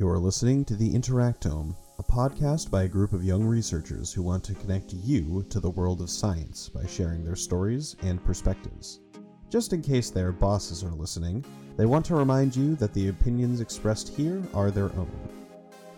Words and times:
You're 0.00 0.18
listening 0.18 0.64
to 0.64 0.76
The 0.76 0.94
Interactome, 0.94 1.76
a 1.98 2.02
podcast 2.02 2.70
by 2.70 2.84
a 2.84 2.88
group 2.88 3.12
of 3.12 3.22
young 3.22 3.44
researchers 3.44 4.14
who 4.14 4.22
want 4.22 4.42
to 4.44 4.54
connect 4.54 4.94
you 4.94 5.44
to 5.50 5.60
the 5.60 5.68
world 5.68 6.00
of 6.00 6.08
science 6.08 6.70
by 6.70 6.86
sharing 6.86 7.22
their 7.22 7.36
stories 7.36 7.96
and 8.00 8.24
perspectives. 8.24 9.00
Just 9.50 9.74
in 9.74 9.82
case 9.82 10.08
their 10.08 10.32
bosses 10.32 10.82
are 10.82 10.92
listening, 10.92 11.44
they 11.76 11.84
want 11.84 12.06
to 12.06 12.14
remind 12.14 12.56
you 12.56 12.76
that 12.76 12.94
the 12.94 13.08
opinions 13.08 13.60
expressed 13.60 14.08
here 14.08 14.42
are 14.54 14.70
their 14.70 14.90
own. 14.96 15.12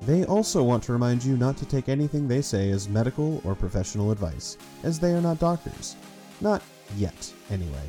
They 0.00 0.24
also 0.24 0.64
want 0.64 0.82
to 0.82 0.92
remind 0.92 1.22
you 1.22 1.36
not 1.36 1.56
to 1.58 1.64
take 1.64 1.88
anything 1.88 2.26
they 2.26 2.42
say 2.42 2.72
as 2.72 2.88
medical 2.88 3.40
or 3.44 3.54
professional 3.54 4.10
advice, 4.10 4.58
as 4.82 4.98
they 4.98 5.12
are 5.12 5.20
not 5.20 5.38
doctors. 5.38 5.94
Not 6.40 6.60
yet, 6.96 7.32
anyway. 7.50 7.86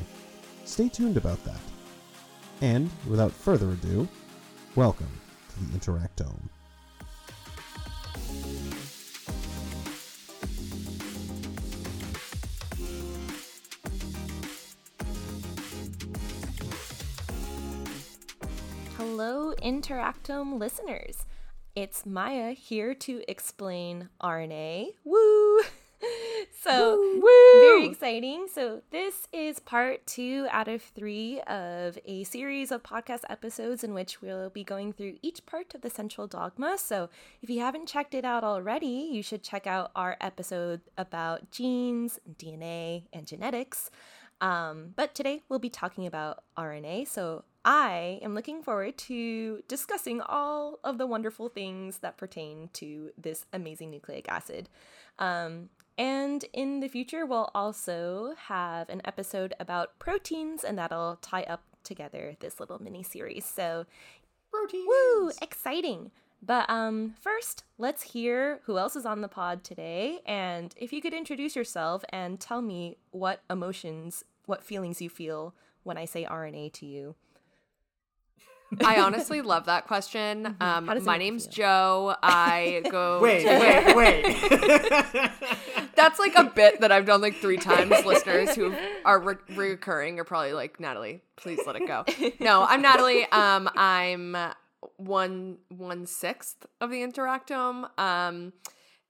Stay 0.64 0.88
tuned 0.88 1.16
about 1.16 1.42
that. 1.42 1.60
And, 2.60 2.88
without 3.08 3.32
further 3.32 3.70
ado, 3.70 4.06
welcome 4.76 5.10
the 5.60 5.78
Interactome. 5.78 6.48
Hello, 18.96 19.54
Interactome 19.62 20.58
listeners. 20.58 21.26
It's 21.74 22.06
Maia 22.06 22.52
here 22.52 22.94
to 22.94 23.22
explain 23.28 24.08
RNA. 24.22 24.88
Woo! 25.04 25.60
so, 26.62 26.96
Woo! 26.96 27.60
very 27.60 27.86
exciting. 27.86 28.46
So, 28.52 28.82
this 28.90 29.28
is 29.32 29.60
part 29.60 30.06
two 30.06 30.46
out 30.50 30.68
of 30.68 30.82
three 30.82 31.40
of 31.42 31.98
a 32.04 32.24
series 32.24 32.70
of 32.70 32.82
podcast 32.82 33.22
episodes 33.28 33.84
in 33.84 33.94
which 33.94 34.20
we'll 34.20 34.50
be 34.50 34.64
going 34.64 34.92
through 34.92 35.16
each 35.22 35.44
part 35.46 35.74
of 35.74 35.80
the 35.80 35.90
central 35.90 36.26
dogma. 36.26 36.76
So, 36.78 37.08
if 37.42 37.50
you 37.50 37.60
haven't 37.60 37.88
checked 37.88 38.14
it 38.14 38.24
out 38.24 38.44
already, 38.44 39.08
you 39.12 39.22
should 39.22 39.42
check 39.42 39.66
out 39.66 39.90
our 39.94 40.16
episode 40.20 40.80
about 40.96 41.50
genes, 41.50 42.18
DNA, 42.38 43.04
and 43.12 43.26
genetics. 43.26 43.90
Um, 44.40 44.92
but 44.96 45.14
today 45.14 45.42
we'll 45.48 45.58
be 45.58 45.70
talking 45.70 46.06
about 46.06 46.44
RNA. 46.58 47.08
So 47.08 47.44
I 47.64 48.18
am 48.22 48.34
looking 48.34 48.62
forward 48.62 48.98
to 48.98 49.62
discussing 49.68 50.20
all 50.20 50.80
of 50.84 50.98
the 50.98 51.06
wonderful 51.06 51.48
things 51.48 51.98
that 51.98 52.18
pertain 52.18 52.68
to 52.74 53.10
this 53.16 53.46
amazing 53.52 53.90
nucleic 53.90 54.28
acid. 54.28 54.68
Um, 55.18 55.70
and 55.98 56.44
in 56.52 56.80
the 56.80 56.88
future, 56.88 57.24
we'll 57.26 57.50
also 57.54 58.34
have 58.48 58.88
an 58.88 59.00
episode 59.04 59.54
about 59.60 59.98
proteins, 59.98 60.64
and 60.64 60.76
that'll 60.78 61.16
tie 61.22 61.44
up 61.44 61.62
together 61.82 62.36
this 62.40 62.58
little 62.60 62.82
mini 62.82 63.02
series. 63.02 63.44
So, 63.44 63.86
Proteins. 64.50 64.86
woo, 64.88 65.30
exciting! 65.42 66.10
But 66.42 66.68
um, 66.68 67.14
first, 67.20 67.64
let's 67.78 68.02
hear 68.02 68.60
who 68.64 68.76
else 68.76 68.96
is 68.96 69.06
on 69.06 69.20
the 69.22 69.28
pod 69.28 69.64
today. 69.64 70.18
And 70.26 70.74
if 70.76 70.92
you 70.92 71.00
could 71.00 71.14
introduce 71.14 71.56
yourself 71.56 72.04
and 72.10 72.38
tell 72.38 72.60
me 72.60 72.98
what 73.12 73.40
emotions, 73.48 74.24
what 74.44 74.62
feelings 74.62 75.00
you 75.00 75.08
feel 75.08 75.54
when 75.84 75.96
I 75.96 76.04
say 76.04 76.24
RNA 76.24 76.72
to 76.74 76.86
you. 76.86 77.14
I 78.84 79.00
honestly 79.00 79.40
love 79.40 79.66
that 79.66 79.86
question. 79.86 80.46
Um, 80.46 80.56
Mm-hmm. 80.60 80.88
How 80.88 80.94
my 81.06 81.16
name's 81.18 81.44
feel? 81.46 81.52
Joe. 81.52 82.16
I 82.22 82.82
go. 82.90 83.20
Wait, 83.22 83.44
to- 83.44 83.94
wait, 83.94 83.96
wait. 83.96 85.30
That's 86.04 86.18
like 86.18 86.36
a 86.36 86.44
bit 86.44 86.82
that 86.82 86.92
I've 86.92 87.06
done 87.06 87.22
like 87.22 87.36
three 87.36 87.56
times. 87.56 88.04
Listeners 88.04 88.54
who 88.54 88.74
are 89.06 89.18
re- 89.18 89.36
recurring 89.54 90.20
are 90.20 90.24
probably 90.24 90.52
like, 90.52 90.78
Natalie, 90.78 91.22
please 91.36 91.60
let 91.66 91.76
it 91.76 91.86
go. 91.86 92.04
No, 92.40 92.62
I'm 92.62 92.82
Natalie. 92.82 93.24
Um, 93.32 93.70
I'm 93.74 94.36
one 94.96 95.56
one 95.68 96.04
sixth 96.04 96.66
of 96.82 96.90
the 96.90 96.96
interactome. 96.96 97.88
Um, 97.98 98.52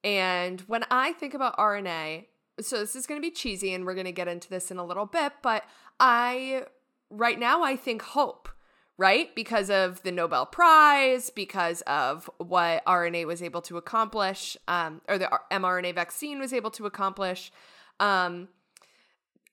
and 0.05 0.61
when 0.63 0.85
I 0.89 1.15
think 1.15 1.35
about 1.35 1.57
RNA, 1.57 2.27
so 2.61 2.79
this 2.79 2.95
is 2.95 3.09
going 3.09 3.21
to 3.21 3.27
be 3.27 3.33
cheesy, 3.33 3.75
and 3.75 3.85
we're 3.85 3.95
going 3.95 4.07
to 4.07 4.13
get 4.13 4.29
into 4.29 4.49
this 4.49 4.71
in 4.71 4.79
a 4.79 4.85
little 4.85 5.07
bit. 5.07 5.33
But 5.43 5.65
I 5.99 6.67
right 7.11 7.41
now 7.41 7.65
I 7.65 7.75
think 7.75 8.03
hope 8.03 8.49
right? 8.97 9.35
Because 9.35 9.71
of 9.71 10.03
the 10.03 10.13
Nobel 10.13 10.47
Prize, 10.47 11.31
because 11.31 11.83
of 11.83 12.31
what 12.39 12.85
RNA 12.85 13.27
was 13.27 13.43
able 13.43 13.63
to 13.63 13.77
accomplish, 13.77 14.57
um, 14.69 15.01
or 15.09 15.19
the 15.19 15.29
mRNA 15.51 15.95
vaccine 15.95 16.39
was 16.39 16.53
able 16.53 16.71
to 16.73 16.87
accomplish 16.87 17.51
um, 17.99 18.49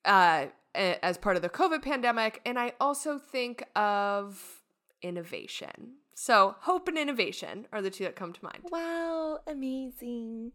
uh, 0.06 0.46
as 0.76 1.18
part 1.18 1.36
of 1.36 1.42
the 1.42 1.50
COVID 1.50 1.82
pandemic. 1.82 2.42
And 2.46 2.60
I 2.60 2.74
also 2.80 3.18
think 3.18 3.64
of 3.76 4.62
innovation. 5.02 5.96
So, 6.14 6.56
hope 6.60 6.88
and 6.88 6.98
innovation 6.98 7.66
are 7.72 7.82
the 7.82 7.90
two 7.90 8.04
that 8.04 8.16
come 8.16 8.32
to 8.34 8.44
mind. 8.44 8.60
Wow, 8.70 9.40
amazing. 9.48 10.52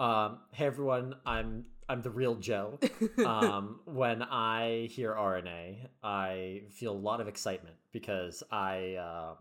um, 0.00 0.38
hey 0.52 0.66
everyone, 0.66 1.16
I'm 1.26 1.66
I'm 1.88 2.02
the 2.02 2.10
real 2.10 2.34
Joe. 2.34 2.78
Um, 3.24 3.80
when 3.84 4.22
I 4.22 4.88
hear 4.90 5.14
RNA, 5.14 5.88
I 6.02 6.62
feel 6.70 6.92
a 6.92 6.98
lot 6.98 7.20
of 7.20 7.28
excitement 7.28 7.76
because 7.92 8.42
I, 8.50 8.96
um, 8.96 9.36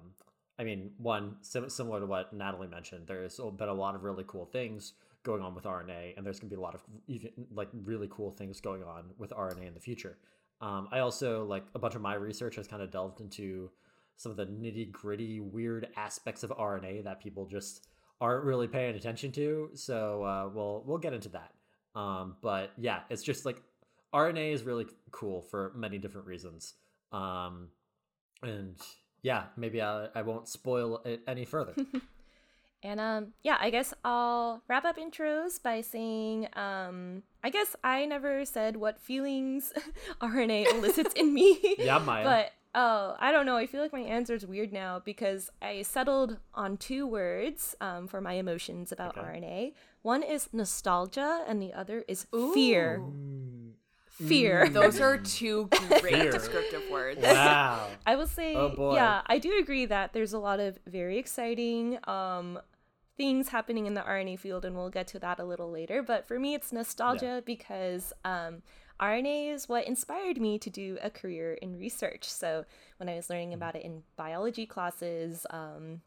I 0.60 0.64
mean, 0.64 0.92
one 0.98 1.38
sim- 1.42 1.70
similar 1.70 2.00
to 2.00 2.06
what 2.06 2.34
Natalie 2.34 2.68
mentioned, 2.68 3.08
there's 3.08 3.40
been 3.58 3.70
a 3.70 3.74
lot 3.74 3.96
of 3.96 4.04
really 4.04 4.24
cool 4.28 4.46
things 4.46 4.94
going 5.24 5.42
on 5.42 5.56
with 5.56 5.64
RNA, 5.64 6.16
and 6.16 6.26
there's 6.26 6.40
going 6.40 6.50
to 6.50 6.56
be 6.56 6.60
a 6.60 6.64
lot 6.64 6.76
of 6.76 6.84
even 7.08 7.32
like 7.52 7.70
really 7.74 8.08
cool 8.12 8.32
things 8.32 8.62
going 8.62 8.84
on 8.84 9.06
with 9.18 9.32
RNA 9.32 9.68
in 9.68 9.74
the 9.74 9.80
future. 9.80 10.18
Um, 10.62 10.88
I 10.92 11.00
also 11.00 11.46
like 11.46 11.66
a 11.74 11.80
bunch 11.80 11.96
of 11.96 12.02
my 12.02 12.14
research 12.14 12.56
has 12.56 12.68
kind 12.68 12.82
of 12.82 12.92
delved 12.92 13.20
into 13.22 13.72
some 14.18 14.32
of 14.32 14.38
the 14.38 14.46
nitty 14.46 14.92
gritty, 14.92 15.40
weird 15.40 15.88
aspects 15.98 16.44
of 16.44 16.52
RNA 16.52 17.04
that 17.04 17.22
people 17.22 17.46
just 17.46 17.88
aren't 18.22 18.46
really 18.46 18.68
paying 18.68 18.96
attention 18.96 19.32
to. 19.34 19.72
So 19.74 20.24
uh, 20.24 20.50
we'll 20.54 20.84
we'll 20.86 21.00
get 21.00 21.14
into 21.14 21.30
that. 21.30 21.52
Um, 21.96 22.36
but 22.42 22.72
yeah, 22.78 23.02
it's 23.10 23.24
just 23.24 23.46
like 23.46 23.62
RNA 24.14 24.54
is 24.54 24.64
really 24.64 24.88
cool 25.12 25.42
for 25.42 25.72
many 25.76 25.98
different 25.98 26.28
reasons. 26.28 26.74
Um, 27.12 27.70
and 28.44 28.76
yeah, 29.22 29.46
maybe 29.58 29.82
I, 29.82 30.08
I 30.14 30.22
won't 30.22 30.48
spoil 30.48 31.02
it 31.06 31.22
any 31.28 31.46
further. 31.46 31.74
And 32.84 33.00
um, 33.00 33.34
yeah, 33.42 33.58
I 33.60 33.72
guess 33.72 33.96
I'll 34.04 34.62
wrap 34.68 34.86
up 34.86 34.98
intros 34.98 35.62
by 35.62 35.82
saying, 35.82 36.48
um, 36.54 37.24
I 37.44 37.50
guess 37.50 37.76
I 37.84 38.06
never 38.06 38.46
said 38.46 38.78
what 38.78 39.00
feelings 39.00 39.74
RNA 40.22 40.72
elicits 40.72 41.14
in 41.16 41.34
me. 41.34 41.58
Yeah, 41.80 41.98
Maia. 41.98 42.24
But 42.24 42.52
oh, 42.76 43.16
I 43.18 43.32
don't 43.32 43.48
know. 43.48 43.58
I 43.58 43.66
feel 43.66 43.82
like 43.82 43.92
my 43.92 44.02
answer 44.02 44.36
is 44.36 44.46
weird 44.46 44.72
now 44.72 45.02
because 45.04 45.50
I 45.64 45.82
settled 45.82 46.38
on 46.54 46.78
two 46.78 47.08
words 47.08 47.76
um, 47.82 48.08
for 48.08 48.22
my 48.22 48.34
emotions 48.34 48.92
about 48.92 49.18
Okay. 49.18 49.28
RNA. 49.28 49.74
One 50.06 50.22
is 50.22 50.50
nostalgia, 50.54 51.44
and 51.48 51.60
the 51.60 51.74
other 51.74 52.06
is 52.08 52.28
fear. 52.54 53.02
Mm. 53.02 53.72
Fear. 54.08 54.70
Those 54.70 55.02
are 55.02 55.18
two 55.18 55.68
great 56.00 56.04
Fear. 56.14 56.32
descriptive 56.32 56.84
words. 56.92 57.22
wow. 57.24 57.88
I 58.06 58.16
will 58.16 58.28
say, 58.28 58.54
Oh, 58.54 58.70
boy. 58.70 58.94
yeah, 58.94 59.24
I 59.26 59.40
do 59.40 59.58
agree 59.58 59.88
that 59.88 60.14
there's 60.14 60.32
a 60.32 60.38
lot 60.38 60.60
of 60.60 60.78
very 60.86 61.18
exciting 61.18 61.98
um, 62.04 62.60
things 63.18 63.50
happening 63.50 63.88
in 63.88 63.96
the 63.96 64.02
RNA 64.02 64.38
field, 64.38 64.64
and 64.64 64.76
we'll 64.76 64.92
get 64.92 65.08
to 65.08 65.20
that 65.22 65.40
a 65.40 65.44
little 65.44 65.72
later. 65.72 66.04
But 66.04 66.28
for 66.28 66.38
me, 66.38 66.54
it's 66.54 66.72
nostalgia 66.72 67.42
because 67.44 68.14
um, 68.24 68.62
RNA 69.02 69.56
is 69.56 69.68
what 69.68 69.88
inspired 69.88 70.40
me 70.40 70.60
to 70.60 70.70
do 70.70 71.00
a 71.02 71.10
career 71.10 71.56
in 71.56 71.80
research. 71.80 72.30
So 72.30 72.66
when 72.98 73.10
I 73.10 73.16
was 73.16 73.32
learning 73.32 73.56
about 73.56 73.76
it 73.76 73.84
in 73.84 74.04
biology 74.18 74.68
classes, 74.68 75.48
um, 75.50 76.02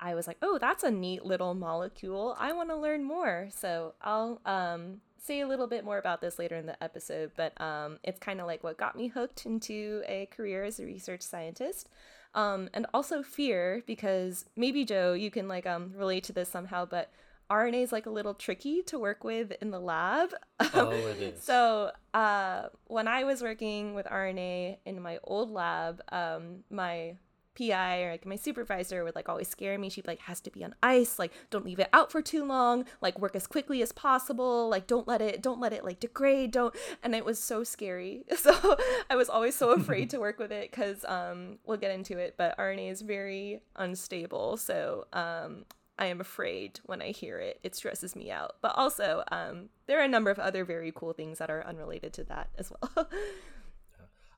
I 0.00 0.14
was 0.14 0.26
like, 0.26 0.38
oh, 0.42 0.58
that's 0.58 0.82
a 0.82 0.90
neat 0.90 1.24
little 1.24 1.54
molecule. 1.54 2.34
I 2.38 2.52
want 2.52 2.70
to 2.70 2.76
learn 2.76 3.04
more. 3.04 3.48
So 3.54 3.94
I'll 4.00 4.40
um, 4.46 5.00
say 5.22 5.40
a 5.40 5.46
little 5.46 5.66
bit 5.66 5.84
more 5.84 5.98
about 5.98 6.20
this 6.20 6.38
later 6.38 6.56
in 6.56 6.66
the 6.66 6.82
episode, 6.82 7.32
but 7.36 7.58
um, 7.60 7.98
it's 8.02 8.18
kind 8.18 8.40
of 8.40 8.46
like 8.46 8.64
what 8.64 8.78
got 8.78 8.96
me 8.96 9.08
hooked 9.08 9.44
into 9.46 10.02
a 10.06 10.26
career 10.26 10.64
as 10.64 10.80
a 10.80 10.84
research 10.84 11.22
scientist. 11.22 11.88
Um, 12.34 12.68
and 12.72 12.86
also 12.94 13.22
fear, 13.22 13.82
because 13.86 14.46
maybe 14.56 14.84
Joe, 14.84 15.12
you 15.12 15.30
can 15.30 15.48
like 15.48 15.66
um, 15.66 15.92
relate 15.96 16.24
to 16.24 16.32
this 16.32 16.48
somehow, 16.48 16.86
but 16.86 17.12
RNA 17.50 17.82
is 17.82 17.92
like 17.92 18.06
a 18.06 18.10
little 18.10 18.34
tricky 18.34 18.82
to 18.82 18.98
work 18.98 19.24
with 19.24 19.52
in 19.60 19.72
the 19.72 19.80
lab. 19.80 20.30
Oh, 20.72 20.90
it 20.92 21.20
is. 21.20 21.42
So 21.42 21.90
uh, 22.14 22.68
when 22.86 23.08
I 23.08 23.24
was 23.24 23.42
working 23.42 23.94
with 23.94 24.06
RNA 24.06 24.78
in 24.86 25.02
my 25.02 25.18
old 25.24 25.50
lab, 25.50 26.00
um, 26.10 26.64
my 26.70 27.16
PI 27.60 28.02
or 28.02 28.10
like 28.12 28.26
my 28.26 28.36
supervisor 28.36 29.04
would 29.04 29.14
like 29.14 29.28
always 29.28 29.48
scare 29.48 29.78
me. 29.78 29.90
She'd 29.90 30.06
like, 30.06 30.20
has 30.20 30.40
to 30.42 30.50
be 30.50 30.64
on 30.64 30.74
ice. 30.82 31.18
Like, 31.18 31.32
don't 31.50 31.64
leave 31.64 31.78
it 31.78 31.88
out 31.92 32.10
for 32.10 32.22
too 32.22 32.44
long. 32.44 32.84
Like, 33.00 33.18
work 33.18 33.36
as 33.36 33.46
quickly 33.46 33.82
as 33.82 33.92
possible. 33.92 34.68
Like, 34.68 34.86
don't 34.86 35.06
let 35.06 35.20
it, 35.20 35.42
don't 35.42 35.60
let 35.60 35.72
it 35.72 35.84
like 35.84 36.00
degrade. 36.00 36.52
Don't. 36.52 36.74
And 37.02 37.14
it 37.14 37.24
was 37.24 37.38
so 37.38 37.64
scary. 37.64 38.24
So 38.40 38.76
I 39.10 39.16
was 39.16 39.28
always 39.28 39.54
so 39.54 39.72
afraid 39.72 40.08
to 40.10 40.18
work 40.18 40.38
with 40.38 40.50
it 40.50 40.70
because 40.70 41.04
um, 41.04 41.58
we'll 41.66 41.76
get 41.76 41.90
into 41.90 42.16
it. 42.16 42.36
But 42.38 42.56
RNA 42.56 42.90
is 42.90 43.02
very 43.02 43.60
unstable. 43.76 44.56
So 44.56 45.06
um, 45.12 45.66
I 45.98 46.06
am 46.06 46.22
afraid 46.22 46.80
when 46.86 47.02
I 47.02 47.10
hear 47.10 47.38
it. 47.38 47.60
It 47.62 47.76
stresses 47.76 48.16
me 48.16 48.30
out. 48.30 48.56
But 48.62 48.72
also, 48.76 49.24
um, 49.30 49.68
there 49.86 50.00
are 50.00 50.04
a 50.04 50.08
number 50.08 50.30
of 50.30 50.38
other 50.38 50.64
very 50.64 50.90
cool 50.94 51.12
things 51.12 51.36
that 51.38 51.50
are 51.50 51.64
unrelated 51.66 52.14
to 52.14 52.24
that 52.24 52.48
as 52.56 52.72
well. 52.72 53.08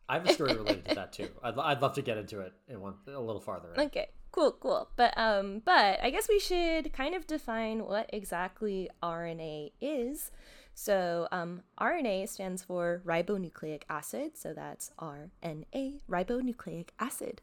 I 0.09 0.15
have 0.15 0.27
a 0.27 0.33
story 0.33 0.55
related 0.55 0.85
to 0.87 0.95
that 0.95 1.13
too. 1.13 1.29
I'd, 1.43 1.59
I'd 1.59 1.81
love 1.83 1.95
to 1.95 2.03
get 2.03 2.19
into 2.19 2.41
it 2.41 2.53
in 2.69 2.81
one 2.81 2.95
a 3.07 3.21
little 3.21 3.41
farther. 3.41 3.73
in. 3.75 3.81
okay. 3.81 4.09
cool, 4.31 4.53
cool. 4.53 4.89
But 4.97 5.17
um, 5.17 5.63
but 5.65 6.03
I 6.03 6.11
guess 6.11 6.29
we 6.29 6.39
should 6.39 6.93
kind 6.93 7.15
of 7.15 7.27
define 7.27 7.85
what 7.85 8.11
exactly 8.13 8.91
RNA 9.03 9.73
is. 9.81 10.31
So 10.75 11.29
um, 11.33 11.63
RNA 11.81 12.29
stands 12.29 12.63
for 12.63 13.03
ribonucleic 13.05 13.83
acid, 13.89 14.37
so 14.37 14.53
that's 14.55 14.91
RNA, 14.99 16.01
ribonucleic 16.11 16.89
acid. 16.99 17.43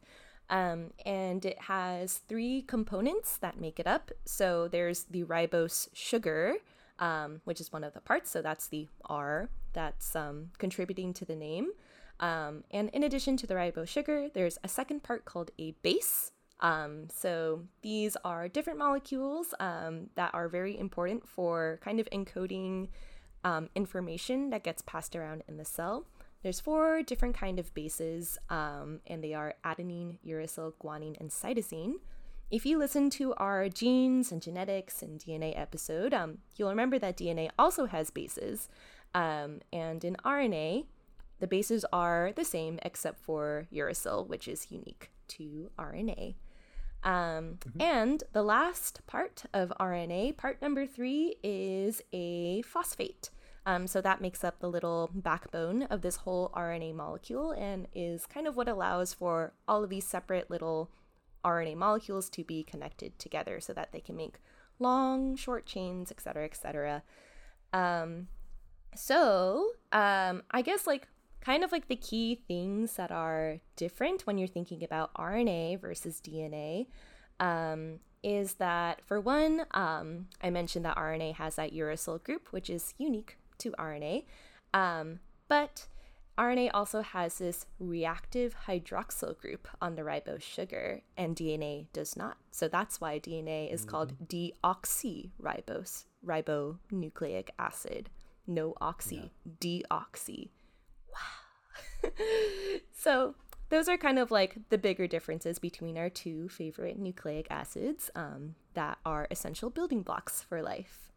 Um, 0.49 0.93
and 1.05 1.45
it 1.45 1.61
has 1.63 2.21
three 2.27 2.63
components 2.63 3.37
that 3.37 3.59
make 3.59 3.79
it 3.79 3.85
up. 3.85 4.11
So 4.25 4.67
there's 4.67 5.03
the 5.03 5.23
ribose 5.23 5.89
sugar, 5.93 6.55
um, 6.97 7.41
which 7.43 7.61
is 7.61 7.71
one 7.71 7.83
of 7.83 7.93
the 7.93 8.01
parts. 8.01 8.31
So 8.31 8.41
that's 8.41 8.67
the 8.67 8.87
R 9.05 9.49
that's 9.73 10.15
um, 10.15 10.49
contributing 10.57 11.13
to 11.13 11.25
the 11.25 11.35
name. 11.35 11.69
Um, 12.19 12.63
and 12.71 12.89
in 12.89 13.03
addition 13.03 13.37
to 13.37 13.47
the 13.47 13.53
ribose 13.53 13.87
sugar, 13.87 14.29
there's 14.33 14.57
a 14.63 14.67
second 14.67 15.03
part 15.03 15.25
called 15.25 15.51
a 15.57 15.71
base. 15.81 16.31
Um, 16.59 17.07
so 17.13 17.63
these 17.81 18.17
are 18.25 18.47
different 18.47 18.79
molecules 18.79 19.53
um, 19.59 20.09
that 20.15 20.33
are 20.33 20.49
very 20.49 20.77
important 20.77 21.27
for 21.27 21.79
kind 21.81 21.99
of 21.99 22.09
encoding 22.09 22.89
um, 23.43 23.69
information 23.75 24.49
that 24.49 24.63
gets 24.63 24.81
passed 24.81 25.15
around 25.15 25.43
in 25.47 25.57
the 25.57 25.65
cell. 25.65 26.05
There's 26.43 26.59
four 26.59 27.03
different 27.03 27.35
kind 27.35 27.59
of 27.59 27.73
bases, 27.73 28.37
um, 28.49 28.99
and 29.07 29.23
they 29.23 29.33
are 29.33 29.55
adenine, 29.65 30.17
uracil, 30.25 30.73
guanine, 30.81 31.19
and 31.19 31.29
cytosine. 31.29 31.95
If 32.49 32.65
you 32.65 32.77
listen 32.77 33.09
to 33.11 33.33
our 33.35 33.69
genes 33.69 34.31
and 34.31 34.41
genetics 34.41 35.01
and 35.01 35.19
DNA 35.19 35.57
episode, 35.57 36.13
um, 36.13 36.39
you'll 36.55 36.69
remember 36.69 36.97
that 36.99 37.17
DNA 37.17 37.49
also 37.59 37.85
has 37.85 38.09
bases. 38.09 38.69
Um, 39.13 39.59
and 39.71 40.03
in 40.03 40.15
RNA, 40.25 40.85
the 41.39 41.47
bases 41.47 41.85
are 41.91 42.31
the 42.35 42.45
same 42.45 42.79
except 42.83 43.19
for 43.23 43.67
uracil, 43.73 44.27
which 44.27 44.47
is 44.47 44.71
unique 44.71 45.09
to 45.29 45.71
RNA. 45.77 46.35
Um, 47.03 47.59
mm-hmm. 47.59 47.81
And 47.81 48.23
the 48.33 48.43
last 48.43 49.05
part 49.07 49.43
of 49.53 49.71
RNA, 49.79 50.37
part 50.37 50.61
number 50.61 50.85
three, 50.85 51.35
is 51.43 52.01
a 52.11 52.61
phosphate. 52.63 53.29
Um, 53.65 53.87
so 53.87 54.01
that 54.01 54.21
makes 54.21 54.43
up 54.43 54.59
the 54.59 54.69
little 54.69 55.09
backbone 55.13 55.83
of 55.83 56.01
this 56.01 56.17
whole 56.17 56.51
RNA 56.55 56.95
molecule 56.95 57.51
and 57.51 57.87
is 57.93 58.25
kind 58.25 58.47
of 58.47 58.55
what 58.55 58.67
allows 58.67 59.13
for 59.13 59.53
all 59.67 59.83
of 59.83 59.89
these 59.89 60.07
separate 60.07 60.49
little 60.49 60.89
RNA 61.45 61.75
molecules 61.75 62.29
to 62.31 62.43
be 62.43 62.63
connected 62.63 63.17
together 63.19 63.59
so 63.59 63.73
that 63.73 63.91
they 63.91 63.99
can 63.99 64.15
make 64.15 64.39
long, 64.79 65.35
short 65.35 65.65
chains, 65.65 66.11
etc., 66.11 66.45
etc. 66.45 67.03
Um, 67.71 68.27
so 68.95 69.71
um, 69.91 70.43
I 70.51 70.61
guess 70.61 70.87
like 70.87 71.07
kind 71.41 71.63
of 71.63 71.71
like 71.71 71.87
the 71.87 71.95
key 71.95 72.41
things 72.47 72.95
that 72.95 73.11
are 73.11 73.59
different 73.75 74.27
when 74.27 74.37
you're 74.37 74.47
thinking 74.47 74.83
about 74.83 75.13
RNA 75.13 75.79
versus 75.79 76.21
DNA 76.21 76.87
um, 77.39 77.99
is 78.23 78.55
that 78.55 79.01
for 79.05 79.19
one, 79.21 79.65
um, 79.71 80.27
I 80.41 80.49
mentioned 80.49 80.85
that 80.85 80.97
RNA 80.97 81.35
has 81.35 81.55
that 81.55 81.73
uracil 81.73 82.21
group, 82.21 82.47
which 82.51 82.69
is 82.69 82.93
unique 82.97 83.37
to 83.59 83.71
RNA. 83.71 84.25
Um, 84.73 85.19
but 85.47 85.87
RNA 86.37 86.71
also 86.73 87.01
has 87.01 87.37
this 87.37 87.65
reactive 87.79 88.55
hydroxyl 88.67 89.37
group 89.37 89.67
on 89.81 89.95
the 89.95 90.03
ribose 90.03 90.41
sugar, 90.41 91.01
and 91.17 91.35
DNA 91.35 91.87
does 91.91 92.15
not. 92.15 92.37
So 92.51 92.67
that's 92.67 93.01
why 93.01 93.19
DNA 93.19 93.73
is 93.73 93.81
mm-hmm. 93.81 93.89
called 93.89 94.27
deoxyribose 94.27 96.05
ribonucleic 96.25 97.49
acid. 97.57 98.09
No 98.47 98.73
oxy, 98.79 99.31
yeah. 99.61 99.81
deoxy. 99.91 100.49
Wow. 101.13 102.09
so 102.97 103.35
those 103.69 103.87
are 103.87 103.97
kind 103.97 104.19
of 104.19 104.31
like 104.31 104.57
the 104.69 104.77
bigger 104.77 105.07
differences 105.07 105.59
between 105.59 105.97
our 105.97 106.09
two 106.09 106.49
favorite 106.49 106.97
nucleic 106.97 107.47
acids 107.49 108.09
um, 108.15 108.55
that 108.73 108.97
are 109.05 109.27
essential 109.29 109.69
building 109.69 110.01
blocks 110.01 110.41
for 110.41 110.61
life. 110.61 111.11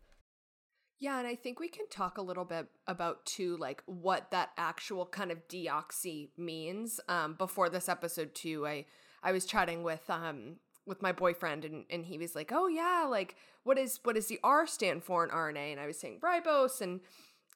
Yeah, 1.02 1.18
and 1.18 1.26
I 1.26 1.34
think 1.34 1.58
we 1.58 1.66
can 1.66 1.88
talk 1.88 2.16
a 2.16 2.22
little 2.22 2.44
bit 2.44 2.66
about 2.86 3.26
too, 3.26 3.56
like 3.56 3.82
what 3.86 4.30
that 4.30 4.50
actual 4.56 5.04
kind 5.04 5.32
of 5.32 5.48
deoxy 5.48 6.28
means. 6.36 7.00
Um, 7.08 7.34
before 7.34 7.68
this 7.68 7.88
episode 7.88 8.36
too, 8.36 8.66
I 8.66 8.86
I 9.20 9.32
was 9.32 9.44
chatting 9.44 9.82
with 9.82 10.08
um 10.08 10.58
with 10.86 11.02
my 11.02 11.10
boyfriend 11.10 11.64
and, 11.64 11.84
and 11.90 12.06
he 12.06 12.18
was 12.18 12.36
like, 12.36 12.52
Oh 12.52 12.68
yeah, 12.68 13.06
like 13.10 13.34
what 13.64 13.78
is 13.78 13.98
what 14.04 14.14
does 14.14 14.28
the 14.28 14.38
R 14.44 14.66
stand 14.66 15.02
for 15.02 15.24
in 15.24 15.30
RNA? 15.30 15.72
And 15.72 15.80
I 15.80 15.86
was 15.86 15.98
saying 15.98 16.20
ribose 16.22 16.80
and 16.80 17.00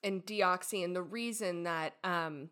and 0.06 0.24
deoxy, 0.24 0.84
and 0.84 0.94
the 0.94 1.02
reason 1.02 1.64
that 1.64 1.94
um 2.04 2.50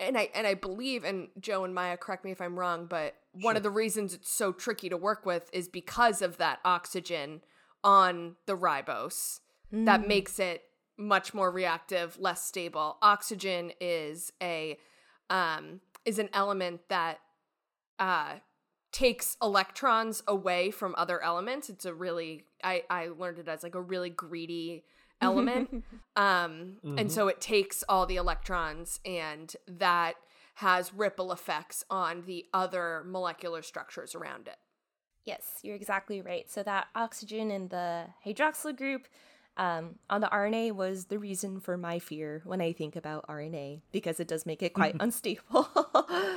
and 0.00 0.16
I 0.16 0.30
and 0.34 0.46
I 0.46 0.54
believe, 0.54 1.04
and 1.04 1.28
Joe 1.38 1.64
and 1.64 1.74
Maia, 1.74 1.96
correct 1.96 2.24
me 2.24 2.30
if 2.30 2.40
I'm 2.40 2.58
wrong, 2.58 2.86
but 2.86 3.14
one 3.32 3.52
sure. 3.52 3.56
of 3.58 3.62
the 3.62 3.70
reasons 3.70 4.14
it's 4.14 4.30
so 4.30 4.52
tricky 4.52 4.88
to 4.88 4.96
work 4.96 5.26
with 5.26 5.50
is 5.52 5.68
because 5.68 6.22
of 6.22 6.38
that 6.38 6.60
oxygen 6.64 7.42
on 7.84 8.36
the 8.46 8.56
ribose 8.56 9.40
mm. 9.72 9.84
that 9.84 10.08
makes 10.08 10.38
it 10.38 10.62
much 10.98 11.34
more 11.34 11.50
reactive, 11.50 12.18
less 12.18 12.42
stable. 12.42 12.96
Oxygen 13.02 13.72
is 13.80 14.32
a 14.42 14.78
um, 15.28 15.80
is 16.04 16.18
an 16.18 16.30
element 16.32 16.80
that 16.88 17.18
uh, 17.98 18.34
takes 18.92 19.36
electrons 19.42 20.22
away 20.26 20.70
from 20.70 20.94
other 20.96 21.22
elements. 21.22 21.68
It's 21.68 21.84
a 21.84 21.92
really 21.92 22.44
I 22.64 22.84
I 22.88 23.08
learned 23.08 23.40
it 23.40 23.48
as 23.48 23.62
like 23.62 23.74
a 23.74 23.80
really 23.82 24.10
greedy 24.10 24.84
element. 25.20 25.70
um, 26.16 26.76
mm-hmm. 26.84 26.98
and 26.98 27.10
so 27.10 27.28
it 27.28 27.40
takes 27.40 27.84
all 27.88 28.06
the 28.06 28.16
electrons 28.16 29.00
and 29.04 29.54
that 29.66 30.14
has 30.56 30.94
ripple 30.94 31.32
effects 31.32 31.84
on 31.90 32.22
the 32.26 32.46
other 32.54 33.02
molecular 33.04 33.62
structures 33.62 34.14
around 34.14 34.48
it. 34.48 34.56
Yes, 35.24 35.58
you're 35.62 35.74
exactly 35.74 36.22
right. 36.22 36.50
So 36.50 36.62
that 36.62 36.86
oxygen 36.94 37.50
in 37.50 37.68
the 37.68 38.06
hydroxyl 38.24 38.76
group 38.76 39.08
um, 39.56 39.96
on 40.08 40.20
the 40.20 40.28
RNA 40.28 40.72
was 40.72 41.06
the 41.06 41.18
reason 41.18 41.60
for 41.60 41.76
my 41.76 41.98
fear 41.98 42.42
when 42.44 42.60
I 42.60 42.72
think 42.72 42.96
about 42.96 43.26
RNA 43.26 43.82
because 43.92 44.20
it 44.20 44.28
does 44.28 44.46
make 44.46 44.62
it 44.62 44.72
quite 44.72 44.96
unstable. 45.00 45.68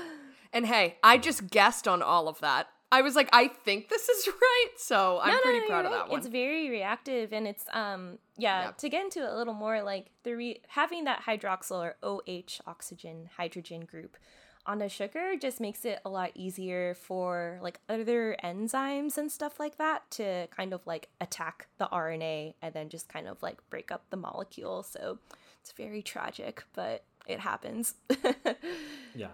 and 0.53 0.65
hey, 0.65 0.97
I 1.03 1.17
just 1.17 1.47
guessed 1.47 1.87
on 1.87 2.01
all 2.01 2.27
of 2.27 2.39
that. 2.39 2.67
I 2.91 3.01
was 3.01 3.15
like, 3.15 3.30
I 3.31 3.47
think 3.47 3.89
this 3.89 4.09
is 4.09 4.27
right, 4.41 4.69
so 4.77 5.19
I'm 5.21 5.33
no, 5.33 5.39
pretty 5.41 5.59
no, 5.59 5.68
proud 5.68 5.86
of 5.86 5.91
right. 5.91 5.97
that 6.00 6.09
one. 6.09 6.19
It's 6.19 6.27
very 6.27 6.69
reactive, 6.69 7.33
and 7.33 7.47
it's 7.47 7.65
um 7.74 8.18
yeah. 8.38 8.65
Yep. 8.65 8.77
To 8.80 8.89
get 8.89 9.03
into 9.03 9.19
it 9.24 9.30
a 9.30 9.36
little 9.36 9.53
more, 9.53 9.81
like 9.83 10.07
the 10.24 10.36
re- 10.36 10.62
having 10.68 11.03
that 11.06 11.24
hydroxyl 11.25 11.83
or 11.83 11.95
OH 12.01 12.62
oxygen 12.65 13.30
hydrogen 13.38 13.81
group 13.81 14.18
on 14.65 14.81
a 14.81 14.89
sugar 14.89 15.36
just 15.39 15.59
makes 15.59 15.83
it 15.83 16.00
a 16.06 16.09
lot 16.09 16.31
easier 16.36 16.94
for 16.94 17.59
like 17.62 17.80
other 17.89 18.36
enzymes 18.44 19.18
and 19.18 19.31
stuff 19.31 19.59
like 19.59 19.77
that 19.77 20.09
to 20.12 20.47
kind 20.47 20.74
of 20.74 20.86
like 20.86 21.09
attack 21.19 21.67
the 21.79 21.88
RNA 21.88 22.53
and 22.62 22.74
then 22.74 22.89
just 22.89 23.10
kind 23.10 23.27
of 23.27 23.41
like 23.41 23.58
break 23.69 23.91
up 23.91 24.03
the 24.10 24.17
molecule. 24.17 24.84
So 24.84 25.17
it's 25.62 25.72
very 25.72 26.01
tragic, 26.01 26.63
but 26.74 27.03
it 27.27 27.39
happens. 27.39 27.96
yeah. 29.15 29.29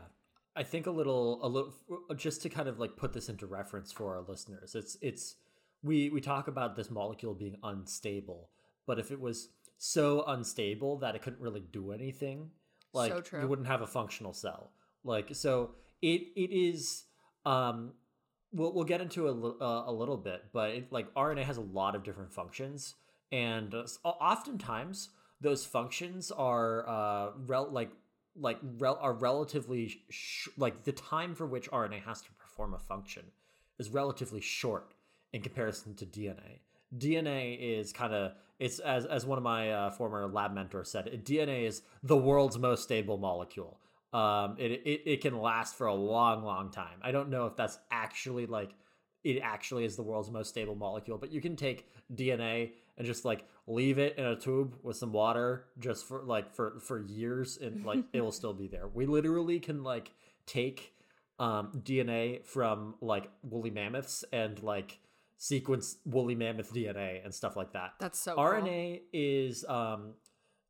I 0.55 0.63
think 0.63 0.87
a 0.87 0.91
little 0.91 1.39
a 1.43 1.47
little 1.47 1.73
just 2.15 2.41
to 2.43 2.49
kind 2.49 2.67
of 2.67 2.79
like 2.79 2.95
put 2.95 3.13
this 3.13 3.29
into 3.29 3.45
reference 3.45 3.91
for 3.91 4.15
our 4.15 4.23
listeners. 4.27 4.75
It's 4.75 4.97
it's 5.01 5.35
we 5.83 6.09
we 6.09 6.21
talk 6.21 6.47
about 6.47 6.75
this 6.75 6.89
molecule 6.89 7.33
being 7.33 7.57
unstable, 7.63 8.49
but 8.87 8.99
if 8.99 9.11
it 9.11 9.19
was 9.19 9.49
so 9.77 10.23
unstable 10.27 10.97
that 10.99 11.15
it 11.15 11.21
couldn't 11.21 11.41
really 11.41 11.63
do 11.71 11.91
anything, 11.91 12.51
like 12.93 13.11
so 13.11 13.39
you 13.39 13.47
wouldn't 13.47 13.67
have 13.67 13.81
a 13.81 13.87
functional 13.87 14.33
cell 14.33 14.71
like 15.05 15.29
so, 15.33 15.71
it 16.01 16.23
it 16.35 16.51
is. 16.51 17.03
Um, 17.45 17.93
we'll 18.51 18.73
we'll 18.73 18.83
get 18.83 19.01
into 19.01 19.27
a, 19.27 19.63
uh, 19.63 19.83
a 19.87 19.93
little 19.93 20.17
bit, 20.17 20.45
but 20.51 20.71
it, 20.71 20.91
like 20.91 21.13
RNA 21.13 21.43
has 21.43 21.57
a 21.57 21.61
lot 21.61 21.95
of 21.95 22.03
different 22.03 22.33
functions, 22.33 22.95
and 23.31 23.73
uh, 23.73 23.85
oftentimes 24.03 25.09
those 25.39 25.63
functions 25.63 26.31
are 26.31 26.89
uh 26.89 27.31
rel- 27.45 27.71
like 27.71 27.91
like 28.39 28.59
rel- 28.77 28.99
are 29.01 29.13
relatively 29.13 30.01
sh- 30.09 30.47
like 30.57 30.83
the 30.83 30.91
time 30.91 31.35
for 31.35 31.45
which 31.45 31.69
RNA 31.71 32.03
has 32.03 32.21
to 32.21 32.31
perform 32.33 32.73
a 32.73 32.79
function 32.79 33.23
is 33.79 33.89
relatively 33.89 34.41
short 34.41 34.93
in 35.33 35.41
comparison 35.41 35.95
to 35.95 36.05
DNA. 36.05 36.59
DNA 36.97 37.57
is 37.79 37.91
kind 37.91 38.13
of 38.13 38.33
it's 38.59 38.79
as 38.79 39.05
as 39.05 39.25
one 39.25 39.37
of 39.37 39.43
my 39.43 39.71
uh, 39.71 39.91
former 39.91 40.27
lab 40.27 40.53
mentors 40.53 40.91
said, 40.91 41.23
DNA 41.25 41.65
is 41.65 41.81
the 42.03 42.17
world's 42.17 42.57
most 42.57 42.83
stable 42.83 43.17
molecule 43.17 43.79
um, 44.15 44.55
it, 44.57 44.71
it 44.71 45.01
it 45.05 45.21
can 45.21 45.37
last 45.41 45.75
for 45.75 45.87
a 45.87 45.93
long, 45.93 46.45
long 46.45 46.71
time. 46.71 46.99
I 47.01 47.11
don't 47.11 47.29
know 47.29 47.47
if 47.47 47.57
that's 47.57 47.77
actually 47.91 48.45
like 48.45 48.73
it 49.25 49.41
actually 49.43 49.83
is 49.83 49.97
the 49.97 50.03
world's 50.03 50.31
most 50.31 50.47
stable 50.47 50.75
molecule, 50.75 51.17
but 51.17 51.33
you 51.33 51.41
can 51.41 51.57
take 51.57 51.89
DNA 52.13 52.71
and 52.97 53.05
just 53.05 53.25
like 53.25 53.45
leave 53.67 53.97
it 53.97 54.17
in 54.17 54.25
a 54.25 54.35
tube 54.35 54.75
with 54.83 54.95
some 54.95 55.11
water 55.11 55.65
just 55.79 56.07
for 56.07 56.23
like 56.23 56.53
for 56.53 56.79
for 56.79 56.99
years 56.99 57.57
and 57.57 57.85
like 57.85 58.03
it 58.13 58.21
will 58.21 58.31
still 58.31 58.53
be 58.53 58.67
there. 58.67 58.87
We 58.87 59.05
literally 59.05 59.59
can 59.59 59.83
like 59.83 60.11
take 60.45 60.93
um, 61.39 61.81
DNA 61.83 62.45
from 62.45 62.95
like 63.01 63.29
woolly 63.43 63.71
mammoths 63.71 64.23
and 64.31 64.61
like 64.63 64.99
sequence 65.37 65.97
woolly 66.05 66.35
mammoth 66.35 66.73
DNA 66.73 67.23
and 67.23 67.33
stuff 67.33 67.55
like 67.55 67.73
that. 67.73 67.93
That's 67.99 68.19
so 68.19 68.35
RNA 68.35 68.93
cool. 68.93 68.99
is 69.13 69.65
um 69.67 70.13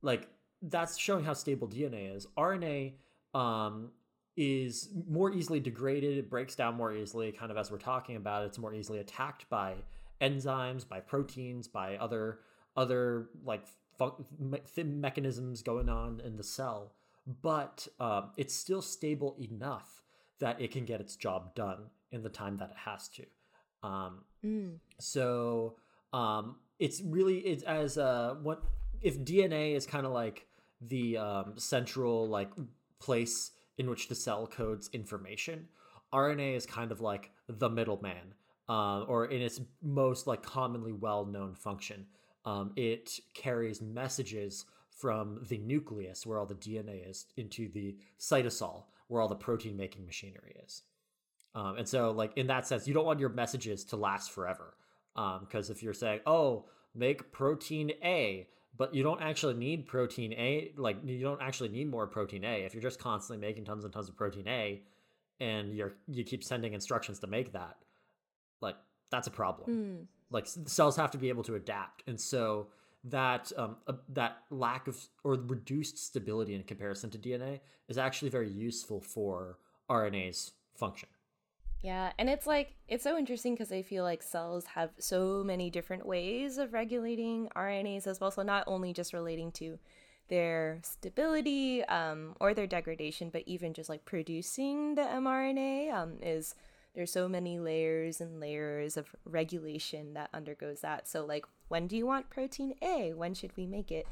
like 0.01 0.27
that's 0.61 0.97
showing 0.97 1.23
how 1.23 1.33
stable 1.33 1.67
DNA 1.67 2.15
is. 2.15 2.27
RNA 2.37 2.93
um, 3.33 3.91
is 4.37 4.89
more 5.07 5.31
easily 5.31 5.59
degraded. 5.59 6.17
It 6.17 6.29
breaks 6.29 6.55
down 6.55 6.75
more 6.75 6.93
easily, 6.93 7.31
kind 7.31 7.51
of 7.51 7.57
as 7.57 7.71
we're 7.71 7.77
talking 7.77 8.15
about. 8.15 8.45
It's 8.45 8.57
more 8.57 8.73
easily 8.73 8.99
attacked 8.99 9.49
by 9.49 9.75
enzymes, 10.21 10.87
by 10.87 10.99
proteins, 10.99 11.67
by 11.67 11.97
other 11.97 12.39
other 12.77 13.29
like 13.43 13.65
fun- 13.97 14.25
me- 14.39 14.83
mechanisms 14.83 15.61
going 15.61 15.89
on 15.89 16.19
in 16.25 16.35
the 16.37 16.43
cell. 16.43 16.93
But 17.41 17.87
um, 17.99 18.31
it's 18.37 18.53
still 18.53 18.81
stable 18.81 19.35
enough 19.39 20.03
that 20.39 20.61
it 20.61 20.71
can 20.71 20.85
get 20.85 20.99
its 21.01 21.15
job 21.15 21.55
done 21.55 21.85
in 22.11 22.21
the 22.21 22.29
time 22.29 22.57
that 22.57 22.69
it 22.71 22.77
has 22.77 23.07
to. 23.09 23.25
Um, 23.83 24.23
Mm. 24.43 24.75
so 24.99 25.75
um, 26.13 26.57
it's 26.77 27.01
really 27.01 27.39
it's 27.39 27.63
as 27.63 27.97
uh, 27.97 28.35
what 28.43 28.61
if 29.01 29.17
DNA 29.19 29.75
is 29.75 29.87
kind 29.87 30.05
of 30.05 30.11
like 30.11 30.45
the 30.81 31.17
um, 31.17 31.53
central 31.57 32.27
like 32.27 32.51
place 32.99 33.51
in 33.77 33.89
which 33.89 34.07
the 34.07 34.13
cell 34.15 34.45
codes 34.47 34.89
information. 34.93 35.67
RNA 36.13 36.55
is 36.55 36.65
kind 36.65 36.91
of 36.91 37.01
like 37.01 37.31
the 37.49 37.69
middleman, 37.69 38.35
uh, 38.67 39.01
or 39.03 39.25
in 39.25 39.41
its 39.41 39.61
most 39.81 40.27
like 40.27 40.41
commonly 40.43 40.91
well 40.91 41.25
known 41.25 41.53
function. 41.55 42.05
Um, 42.45 42.71
it 42.75 43.19
carries 43.33 43.81
messages 43.81 44.65
from 44.89 45.43
the 45.49 45.57
nucleus, 45.57 46.25
where 46.25 46.37
all 46.39 46.45
the 46.45 46.55
DNA 46.55 47.09
is, 47.09 47.25
into 47.37 47.69
the 47.71 47.97
cytosol, 48.19 48.83
where 49.07 49.21
all 49.21 49.27
the 49.27 49.35
protein 49.35 49.75
making 49.75 50.05
machinery 50.05 50.55
is. 50.63 50.83
Um, 51.53 51.77
and 51.77 51.87
so, 51.87 52.11
like 52.11 52.37
in 52.37 52.47
that 52.47 52.67
sense, 52.67 52.87
you 52.87 52.93
don't 52.93 53.05
want 53.05 53.19
your 53.19 53.29
messages 53.29 53.83
to 53.85 53.95
last 53.95 54.31
forever, 54.31 54.75
because 55.15 55.69
if 55.69 55.81
you're 55.81 55.93
saying, 55.93 56.19
"Oh, 56.25 56.65
make 56.93 57.31
protein 57.31 57.91
A," 58.03 58.47
but 58.77 58.93
you 58.93 59.03
don't 59.03 59.21
actually 59.21 59.53
need 59.53 59.87
protein 59.87 60.33
A, 60.33 60.71
like 60.75 60.97
you 61.03 61.21
don't 61.21 61.41
actually 61.41 61.69
need 61.69 61.89
more 61.89 62.07
protein 62.07 62.43
A. 62.43 62.65
If 62.65 62.73
you're 62.73 62.83
just 62.83 62.99
constantly 62.99 63.45
making 63.45 63.65
tons 63.65 63.85
and 63.85 63.93
tons 63.93 64.09
of 64.09 64.17
protein 64.17 64.47
A, 64.47 64.81
and 65.39 65.73
you're 65.73 65.95
you 66.07 66.23
keep 66.23 66.43
sending 66.43 66.73
instructions 66.73 67.19
to 67.19 67.27
make 67.27 67.53
that, 67.53 67.77
like 68.61 68.75
that's 69.09 69.27
a 69.27 69.31
problem. 69.31 69.69
Mm. 69.69 70.05
Like 70.31 70.47
cells 70.47 70.95
have 70.95 71.11
to 71.11 71.17
be 71.17 71.29
able 71.29 71.43
to 71.43 71.55
adapt, 71.55 72.03
and 72.07 72.19
so 72.19 72.67
that 73.05 73.51
um, 73.57 73.77
uh, 73.87 73.93
that 74.09 74.37
lack 74.49 74.87
of 74.87 74.97
or 75.23 75.33
reduced 75.33 75.97
stability 75.97 76.55
in 76.55 76.63
comparison 76.63 77.09
to 77.11 77.17
DNA 77.17 77.59
is 77.87 77.97
actually 77.97 78.29
very 78.29 78.49
useful 78.49 78.99
for 78.99 79.57
RNA's 79.89 80.53
function. 80.75 81.09
Yeah, 81.81 82.13
and 82.17 82.29
it's 82.29 82.47
like 82.47 82.73
it's 82.87 83.03
so 83.03 83.17
interesting 83.17 83.53
because 83.53 83.71
I 83.71 83.83
feel 83.83 84.03
like 84.03 84.23
cells 84.23 84.65
have 84.65 84.89
so 84.97 85.43
many 85.45 85.69
different 85.69 86.05
ways 86.05 86.57
of 86.57 86.73
regulating 86.73 87.47
RNAs 87.55 88.07
as 88.07 88.19
well. 88.19 88.31
So 88.31 88.41
not 88.41 88.63
only 88.65 88.91
just 88.91 89.13
relating 89.13 89.51
to 89.53 89.77
their 90.27 90.79
stability 90.81 91.83
um, 91.83 92.35
or 92.39 92.55
their 92.55 92.65
degradation, 92.65 93.29
but 93.29 93.43
even 93.45 93.73
just 93.73 93.89
like 93.89 94.03
producing 94.05 94.95
the 94.95 95.03
mRNA 95.03 95.93
um, 95.93 96.13
is 96.23 96.55
there's 96.95 97.11
so 97.11 97.27
many 97.27 97.59
layers 97.59 98.21
and 98.21 98.39
layers 98.39 98.97
of 98.97 99.15
regulation 99.25 100.13
that 100.13 100.29
undergoes 100.33 100.81
that. 100.81 101.07
So 101.07 101.25
like 101.25 101.45
when 101.67 101.87
do 101.87 101.97
you 101.97 102.05
want 102.05 102.29
protein 102.29 102.73
A? 102.81 103.13
When 103.13 103.33
should 103.33 103.55
we 103.55 103.65
make 103.67 103.91
it? 103.91 104.07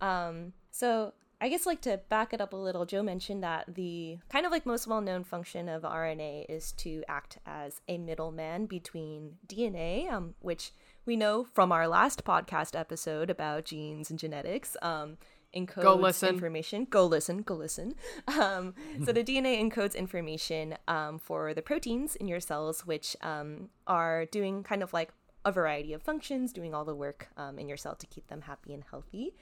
Um, 0.00 0.52
so 0.70 1.12
I 1.40 1.48
guess 1.48 1.64
like 1.64 1.80
to 1.82 2.00
back 2.08 2.34
it 2.34 2.40
up 2.40 2.52
a 2.52 2.56
little, 2.56 2.84
Joe 2.84 3.02
mentioned 3.02 3.42
that 3.42 3.74
the 3.74 4.18
kind 4.28 4.44
of 4.44 4.52
like 4.52 4.66
most 4.66 4.86
well-known 4.86 5.24
function 5.24 5.68
of 5.68 5.82
RNA 5.82 6.46
is 6.50 6.72
to 6.72 7.02
act 7.08 7.38
as 7.46 7.80
a 7.88 7.96
middleman 7.96 8.66
between 8.66 9.38
DNA, 9.46 10.10
um, 10.12 10.34
which 10.40 10.72
we 11.06 11.16
know 11.16 11.44
from 11.44 11.72
our 11.72 11.88
last 11.88 12.24
podcast 12.24 12.78
episode 12.78 13.30
about 13.30 13.64
genes 13.64 14.10
and 14.10 14.18
genetics. 14.18 14.76
Um, 14.82 15.16
encodes 15.54 16.00
listen. 16.00 16.28
information. 16.28 16.86
Go 16.88 17.06
listen. 17.06 17.42
Go 17.42 17.54
listen. 17.54 17.94
Um, 18.40 18.74
so 19.04 19.12
the 19.12 19.24
DNA 19.24 19.60
encodes 19.60 19.94
information 19.94 20.76
um, 20.88 21.18
for 21.18 21.52
the 21.52 21.62
proteins 21.62 22.16
in 22.16 22.28
your 22.28 22.40
cells, 22.40 22.86
which 22.86 23.16
um, 23.22 23.68
are 23.86 24.24
doing 24.26 24.62
kind 24.62 24.82
of 24.82 24.92
like 24.92 25.10
a 25.44 25.52
variety 25.52 25.92
of 25.92 26.02
functions, 26.02 26.52
doing 26.52 26.74
all 26.74 26.84
the 26.84 26.94
work 26.94 27.28
um, 27.36 27.58
in 27.58 27.68
your 27.68 27.76
cell 27.76 27.94
to 27.96 28.06
keep 28.06 28.28
them 28.28 28.42
happy 28.42 28.72
and 28.72 28.84
healthy. 28.90 29.34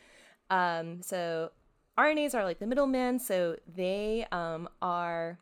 Um, 0.51 1.03
so 1.03 1.51
RNAs 1.99 2.35
are 2.35 2.45
like 2.45 2.59
the 2.59 2.67
middleman, 2.67 3.19
so 3.19 3.57
they 3.67 4.27
um, 4.33 4.69
are 4.81 5.39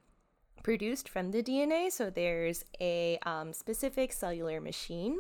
produced 0.63 1.09
from 1.09 1.31
the 1.31 1.43
DNA. 1.43 1.93
So 1.93 2.11
there's 2.11 2.65
a 2.81 3.19
um, 3.25 3.53
specific 3.53 4.13
cellular 4.13 4.61
machine 4.61 5.19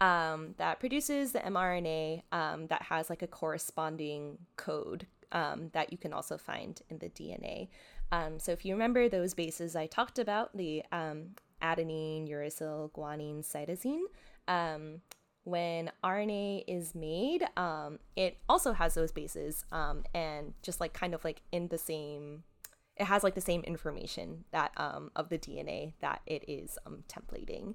um, 0.00 0.54
that 0.58 0.80
produces 0.80 1.32
the 1.32 1.38
mRNA 1.40 2.22
um, 2.32 2.66
that 2.66 2.82
has 2.82 3.08
like 3.08 3.22
a 3.22 3.26
corresponding 3.26 4.38
code 4.56 5.06
um, 5.32 5.70
that 5.72 5.92
you 5.92 5.98
can 5.98 6.12
also 6.12 6.36
find 6.36 6.80
in 6.90 6.98
the 6.98 7.08
DNA. 7.08 7.68
Um, 8.12 8.38
so 8.38 8.52
if 8.52 8.64
you 8.64 8.74
remember 8.74 9.08
those 9.08 9.34
bases 9.34 9.74
I 9.76 9.86
talked 9.86 10.18
about, 10.18 10.56
the 10.56 10.82
um, 10.92 11.30
adenine, 11.62 12.28
uracil, 12.28 12.90
guanine, 12.92 13.44
cytosine, 13.44 14.02
um, 14.46 15.00
when 15.44 15.90
RNA 16.02 16.64
is 16.66 16.94
made, 16.94 17.44
it 18.16 18.38
also 18.48 18.72
has 18.72 18.94
those 18.94 19.12
bases 19.12 19.64
and 20.14 20.54
just 20.62 20.80
like 20.80 20.92
kind 20.94 21.14
of 21.14 21.24
like 21.24 21.42
in 21.52 21.68
the 21.68 21.78
same, 21.78 22.44
it 22.96 23.04
has 23.04 23.22
like 23.22 23.34
the 23.34 23.40
same 23.40 23.62
information 23.62 24.44
that 24.52 24.72
um, 24.76 25.10
of 25.16 25.28
the 25.28 25.38
DNA 25.38 25.94
that 26.00 26.22
it 26.26 26.44
is 26.48 26.78
um, 26.86 27.04
templating. 27.08 27.74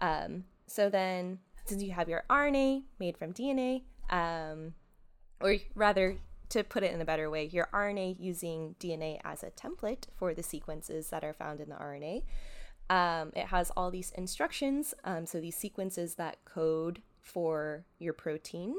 Um, 0.00 0.44
so 0.66 0.88
then, 0.90 1.38
since 1.64 1.82
you 1.82 1.92
have 1.92 2.08
your 2.08 2.24
RNA 2.30 2.84
made 2.98 3.16
from 3.16 3.32
DNA, 3.32 3.82
um, 4.10 4.74
or 5.40 5.56
rather, 5.74 6.18
to 6.50 6.62
put 6.62 6.82
it 6.82 6.92
in 6.92 7.00
a 7.00 7.04
better 7.04 7.30
way, 7.30 7.44
your 7.46 7.68
RNA 7.72 8.16
using 8.18 8.76
DNA 8.78 9.18
as 9.24 9.42
a 9.42 9.50
template 9.50 10.06
for 10.14 10.34
the 10.34 10.42
sequences 10.42 11.10
that 11.10 11.24
are 11.24 11.32
found 11.32 11.60
in 11.60 11.70
the 11.70 11.76
RNA. 11.76 12.22
Um, 12.90 13.32
it 13.34 13.46
has 13.46 13.70
all 13.76 13.90
these 13.90 14.10
instructions, 14.12 14.94
um, 15.04 15.26
so 15.26 15.40
these 15.40 15.56
sequences 15.56 16.16
that 16.16 16.44
code 16.44 17.00
for 17.22 17.86
your 17.98 18.12
protein 18.12 18.76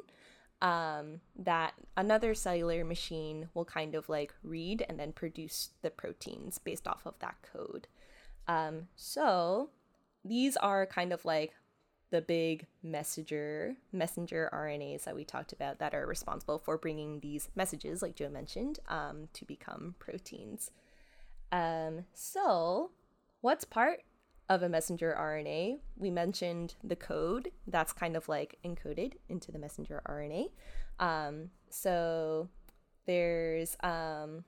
um, 0.61 1.19
that 1.35 1.73
another 1.97 2.33
cellular 2.33 2.83
machine 2.83 3.49
will 3.53 3.65
kind 3.65 3.95
of 3.95 4.07
like 4.09 4.33
read 4.43 4.85
and 4.87 4.99
then 4.99 5.11
produce 5.11 5.71
the 5.81 5.89
proteins 5.89 6.57
based 6.57 6.87
off 6.87 7.01
of 7.05 7.19
that 7.19 7.35
code. 7.41 7.87
Um, 8.47 8.87
so 8.95 9.69
these 10.23 10.55
are 10.57 10.85
kind 10.85 11.11
of 11.11 11.25
like 11.25 11.53
the 12.11 12.21
big 12.21 12.67
messenger 12.83 13.75
messenger 13.91 14.49
RNAs 14.53 15.03
that 15.03 15.15
we 15.15 15.25
talked 15.25 15.53
about 15.53 15.79
that 15.79 15.93
are 15.93 16.05
responsible 16.05 16.59
for 16.59 16.77
bringing 16.77 17.19
these 17.19 17.49
messages, 17.55 18.01
like 18.01 18.15
Joe 18.15 18.29
mentioned, 18.29 18.79
um, 18.87 19.29
to 19.33 19.45
become 19.45 19.95
proteins. 19.99 20.71
Um, 21.51 22.05
so, 22.13 22.91
what's 23.41 23.65
part 23.65 24.01
of 24.49 24.61
a 24.61 24.69
messenger 24.69 25.15
RNA? 25.17 25.79
We 25.97 26.11
mentioned 26.11 26.75
the 26.83 26.95
code 26.95 27.51
that's 27.67 27.93
kind 27.93 28.15
of 28.15 28.29
like 28.29 28.57
encoded 28.63 29.13
into 29.29 29.51
the 29.51 29.59
messenger 29.59 30.01
RNA. 30.07 30.49
Um, 30.99 31.49
so 31.69 32.49
there's 33.05 33.75
um, 33.83 34.43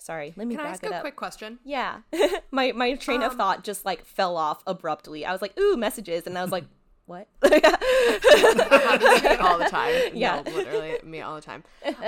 sorry, 0.00 0.32
let 0.36 0.46
me 0.48 0.56
Can 0.56 0.60
I 0.60 0.64
back 0.68 0.72
ask 0.74 0.84
it 0.84 0.90
a 0.90 0.96
up. 0.96 1.00
quick 1.02 1.14
question? 1.16 1.58
Yeah. 1.64 2.00
my 2.50 2.72
my 2.72 2.94
train 2.96 3.22
of 3.22 3.32
Um, 3.32 3.38
thought 3.38 3.62
just 3.64 3.84
like 3.84 4.04
fell 4.04 4.36
off 4.36 4.62
abruptly. 4.66 5.24
I 5.24 5.30
was 5.32 5.40
like, 5.42 5.56
"Ooh, 5.58 5.76
messages." 5.76 6.26
And 6.26 6.36
I 6.36 6.42
was 6.42 6.50
like, 6.50 6.64
"What?" 7.06 7.28
me 7.44 7.50
all 9.38 9.58
the 9.58 9.68
time. 9.70 9.94
Yeah. 10.14 10.42
No, 10.44 10.50
literally 10.52 10.98
me 11.04 11.20
all 11.20 11.36
the 11.36 11.40
time. 11.42 11.62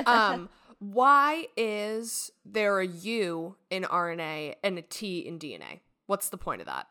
Um, 0.07 0.49
why 0.79 1.47
is 1.57 2.31
there 2.45 2.81
a 2.81 2.87
U 2.87 3.55
in 3.71 3.85
RNA 3.85 4.57
and 4.65 4.79
a 4.79 4.83
T 4.83 5.21
in 5.21 5.39
DNA? 5.39 5.81
What's 6.07 6.29
the 6.31 6.37
point 6.39 6.61
of 6.61 6.67
that? 6.67 6.89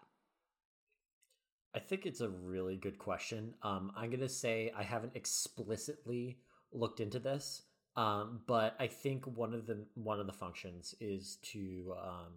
I 1.76 1.80
think 1.80 2.06
it's 2.06 2.22
a 2.22 2.30
really 2.30 2.76
good 2.76 2.98
question. 3.00 3.54
Um, 3.64 3.92
I'm 3.96 4.10
gonna 4.12 4.28
say 4.30 4.72
I 4.76 4.84
haven't 4.84 5.16
explicitly 5.16 6.38
looked 6.74 7.00
into 7.00 7.20
this, 7.20 7.64
um, 7.96 8.42
but 8.48 8.76
I 8.80 8.88
think 8.88 9.26
one 9.26 9.54
of 9.54 9.66
the 9.68 9.86
one 9.96 10.20
of 10.20 10.28
the 10.28 10.34
functions 10.34 10.96
is 11.00 11.38
to 11.54 11.94
um, 12.02 12.34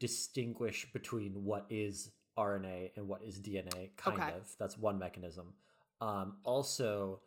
distinguish 0.00 0.86
between 0.92 1.32
what 1.44 1.66
is 1.70 2.10
RNA 2.38 2.90
and 2.96 3.08
what 3.08 3.22
is 3.22 3.40
DNA. 3.40 3.96
Kind 3.96 4.20
Okay. 4.20 4.32
of. 4.32 4.48
That's 4.58 4.78
one 4.78 4.98
mechanism. 4.98 5.54
Um, 6.00 6.36
also, 6.44 7.20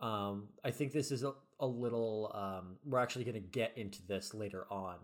um, 0.00 0.48
I 0.64 0.70
think 0.70 0.92
this 0.92 1.10
is 1.10 1.24
a, 1.24 1.32
a 1.60 1.66
little. 1.66 2.32
Um, 2.34 2.76
we're 2.84 2.98
actually 3.00 3.24
gonna 3.24 3.40
get 3.40 3.76
into 3.76 4.06
this 4.06 4.34
later 4.34 4.66
on, 4.70 4.96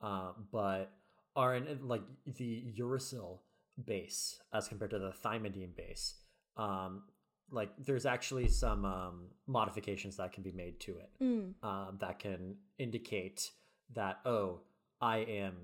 uh, 0.00 0.32
but 0.50 0.92
RNA 1.36 1.78
like 1.82 2.02
the 2.26 2.64
uracil 2.78 3.38
base 3.84 4.40
as 4.52 4.68
compared 4.68 4.90
to 4.92 4.98
the 5.00 5.12
thymidine 5.24 5.74
base 5.76 6.14
um 6.56 7.02
like 7.54 7.70
there's 7.86 8.06
actually 8.06 8.48
some 8.48 8.84
um 8.84 9.16
modifications 9.46 10.16
that 10.16 10.32
can 10.32 10.42
be 10.42 10.52
made 10.52 10.76
to 10.80 10.92
it 11.04 11.10
Mm, 11.22 11.54
um 11.62 11.96
that 12.00 12.18
can 12.18 12.56
indicate 12.78 13.50
that 13.94 14.20
oh 14.26 14.60
i 15.00 15.18
am 15.18 15.54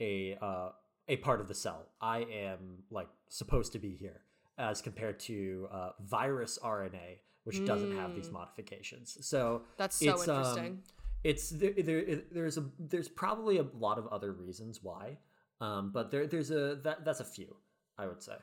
a 0.00 0.36
uh 0.40 0.68
a 1.08 1.16
part 1.26 1.40
of 1.40 1.48
the 1.48 1.54
cell 1.54 1.82
i 2.00 2.18
am 2.46 2.82
like 2.90 3.08
supposed 3.28 3.72
to 3.72 3.78
be 3.78 3.92
here 4.04 4.20
as 4.58 4.80
compared 4.82 5.18
to 5.20 5.68
uh 5.72 5.90
virus 6.00 6.58
rna 6.64 7.08
which 7.44 7.64
doesn't 7.64 7.92
have 7.92 8.14
these 8.14 8.28
Mm. 8.30 8.32
modifications 8.40 9.18
so 9.32 9.62
That's 9.76 9.96
so 9.96 10.12
It's, 10.12 10.28
um, 10.28 10.36
interesting. 10.38 10.82
it's 11.30 11.50
there, 11.50 11.74
there 11.88 12.02
there's 12.36 12.56
a 12.58 12.64
there's 12.92 13.08
probably 13.08 13.58
a 13.58 13.66
lot 13.86 13.98
of 13.98 14.06
other 14.08 14.32
reasons 14.32 14.74
why 14.82 15.18
um 15.60 15.90
but 15.96 16.10
there 16.10 16.26
there's 16.26 16.50
a 16.50 16.76
that 16.84 17.04
that's 17.06 17.20
a 17.20 17.24
few 17.36 17.50
i 17.98 18.04
would 18.06 18.22
say 18.22 18.36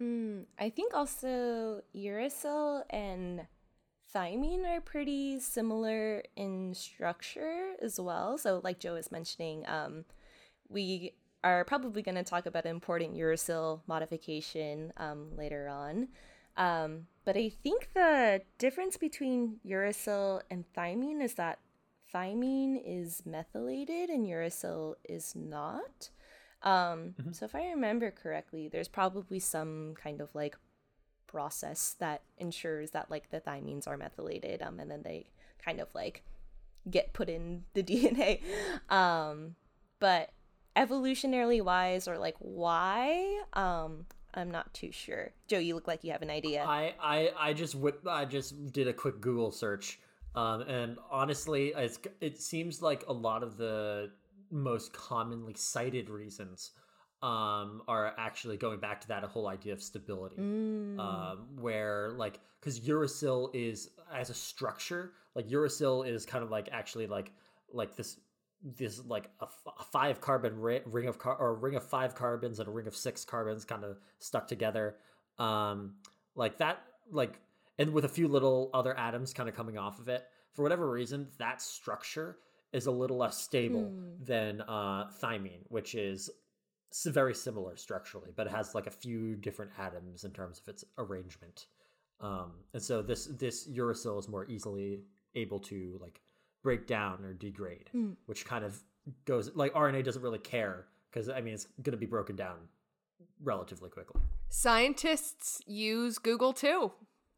mm, 0.00 0.44
i 0.58 0.68
think 0.70 0.94
also 0.94 1.82
uracil 1.94 2.82
and 2.90 3.46
thymine 4.14 4.64
are 4.66 4.80
pretty 4.80 5.38
similar 5.38 6.22
in 6.36 6.74
structure 6.74 7.74
as 7.82 8.00
well 8.00 8.38
so 8.38 8.60
like 8.64 8.78
joe 8.78 8.94
was 8.94 9.12
mentioning 9.12 9.64
um 9.68 10.04
we 10.68 11.12
are 11.44 11.64
probably 11.64 12.02
going 12.02 12.16
to 12.16 12.24
talk 12.24 12.46
about 12.46 12.66
important 12.66 13.14
uracil 13.14 13.80
modification 13.86 14.92
um, 14.96 15.28
later 15.36 15.68
on 15.68 16.08
um, 16.58 17.06
but 17.24 17.36
I 17.36 17.50
think 17.50 17.90
the 17.94 18.42
difference 18.58 18.96
between 18.96 19.60
uracil 19.64 20.42
and 20.50 20.64
thymine 20.76 21.22
is 21.22 21.34
that 21.34 21.60
thymine 22.12 22.82
is 22.84 23.22
methylated 23.24 24.10
and 24.10 24.26
uracil 24.26 24.94
is 25.08 25.36
not. 25.36 26.10
Um, 26.62 27.14
mm-hmm. 27.20 27.32
So 27.32 27.44
if 27.44 27.54
I 27.54 27.68
remember 27.68 28.10
correctly, 28.10 28.68
there's 28.68 28.88
probably 28.88 29.38
some 29.38 29.94
kind 30.00 30.20
of 30.20 30.34
like 30.34 30.56
process 31.26 31.94
that 32.00 32.22
ensures 32.38 32.90
that 32.92 33.10
like 33.10 33.30
the 33.30 33.40
thymines 33.40 33.86
are 33.86 33.96
methylated, 33.96 34.62
um, 34.62 34.80
and 34.80 34.90
then 34.90 35.02
they 35.02 35.26
kind 35.64 35.80
of 35.80 35.88
like 35.94 36.22
get 36.90 37.12
put 37.12 37.28
in 37.28 37.64
the 37.74 37.82
DNA. 37.84 38.40
Um, 38.90 39.54
but 40.00 40.30
evolutionarily 40.76 41.62
wise, 41.62 42.08
or 42.08 42.18
like 42.18 42.36
why, 42.38 43.42
um, 43.52 44.06
I'm 44.34 44.50
not 44.50 44.72
too 44.74 44.92
sure. 44.92 45.32
Joe, 45.46 45.58
you 45.58 45.74
look 45.74 45.86
like 45.86 46.04
you 46.04 46.12
have 46.12 46.22
an 46.22 46.30
idea. 46.30 46.64
I 46.64 46.94
I, 47.00 47.30
I 47.38 47.52
just 47.52 47.74
whip, 47.74 48.06
I 48.06 48.24
just 48.24 48.72
did 48.72 48.88
a 48.88 48.92
quick 48.92 49.20
Google 49.20 49.52
search 49.52 50.00
um, 50.38 50.60
and 50.62 50.98
honestly, 51.10 51.72
it's, 51.76 51.98
it 52.20 52.40
seems 52.40 52.80
like 52.80 53.04
a 53.08 53.12
lot 53.12 53.42
of 53.42 53.56
the 53.56 54.10
most 54.50 54.92
commonly 54.92 55.54
cited 55.54 56.08
reasons 56.08 56.72
um, 57.22 57.82
are 57.88 58.14
actually 58.16 58.56
going 58.56 58.78
back 58.78 59.00
to 59.00 59.08
that 59.08 59.24
whole 59.24 59.48
idea 59.48 59.72
of 59.72 59.82
stability, 59.82 60.36
mm. 60.36 60.98
um, 61.00 61.46
where 61.56 62.12
like 62.16 62.38
because 62.60 62.80
uracil 62.80 63.50
is 63.54 63.90
as 64.14 64.30
a 64.30 64.34
structure, 64.34 65.12
like 65.34 65.48
uracil 65.48 66.08
is 66.08 66.24
kind 66.24 66.44
of 66.44 66.50
like 66.50 66.68
actually 66.70 67.06
like 67.06 67.32
like 67.72 67.96
this 67.96 68.20
this 68.62 69.04
like 69.04 69.30
a, 69.40 69.44
f- 69.44 69.74
a 69.78 69.84
five 69.84 70.20
carbon 70.20 70.60
ri- 70.60 70.82
ring 70.86 71.08
of 71.08 71.18
car 71.18 71.36
or 71.36 71.50
a 71.50 71.54
ring 71.54 71.74
of 71.74 71.84
five 71.84 72.14
carbons 72.14 72.60
and 72.60 72.68
a 72.68 72.70
ring 72.70 72.86
of 72.86 72.94
six 72.94 73.24
carbons 73.24 73.64
kind 73.64 73.84
of 73.84 73.98
stuck 74.20 74.46
together, 74.46 74.96
um, 75.38 75.94
like 76.36 76.58
that 76.58 76.82
like 77.10 77.40
and 77.78 77.92
with 77.92 78.04
a 78.04 78.08
few 78.08 78.28
little 78.28 78.70
other 78.74 78.96
atoms 78.96 79.32
kind 79.32 79.48
of 79.48 79.56
coming 79.56 79.76
off 79.76 79.98
of 79.98 80.08
it. 80.08 80.24
For 80.52 80.62
whatever 80.62 80.88
reason, 80.88 81.28
that 81.38 81.62
structure 81.62 82.38
is 82.72 82.86
a 82.86 82.90
little 82.90 83.16
less 83.16 83.38
stable 83.38 83.84
hmm. 83.84 84.24
than 84.24 84.60
uh, 84.62 85.08
thymine, 85.20 85.60
which 85.68 85.94
is 85.94 86.30
very 87.06 87.34
similar 87.34 87.76
structurally, 87.76 88.30
but 88.34 88.46
it 88.46 88.50
has 88.50 88.74
like 88.74 88.86
a 88.86 88.90
few 88.90 89.36
different 89.36 89.70
atoms 89.78 90.24
in 90.24 90.30
terms 90.30 90.60
of 90.60 90.68
its 90.68 90.84
arrangement. 90.98 91.66
Um, 92.20 92.52
and 92.74 92.82
so 92.82 93.02
this 93.02 93.26
this 93.26 93.68
uracil 93.68 94.18
is 94.18 94.28
more 94.28 94.44
easily 94.46 95.02
able 95.34 95.60
to 95.60 95.98
like 96.00 96.20
break 96.62 96.86
down 96.86 97.24
or 97.24 97.32
degrade, 97.32 97.90
mm. 97.94 98.16
which 98.26 98.44
kind 98.44 98.64
of 98.64 98.82
goes 99.24 99.54
like 99.54 99.72
RNA 99.74 100.04
doesn't 100.04 100.22
really 100.22 100.38
care 100.38 100.86
because 101.10 101.28
I 101.28 101.40
mean 101.40 101.54
it's 101.54 101.66
going 101.82 101.92
to 101.92 101.98
be 101.98 102.06
broken 102.06 102.36
down 102.36 102.56
relatively 103.42 103.88
quickly. 103.88 104.20
Scientists 104.48 105.60
use 105.66 106.18
Google 106.18 106.52
too 106.52 106.92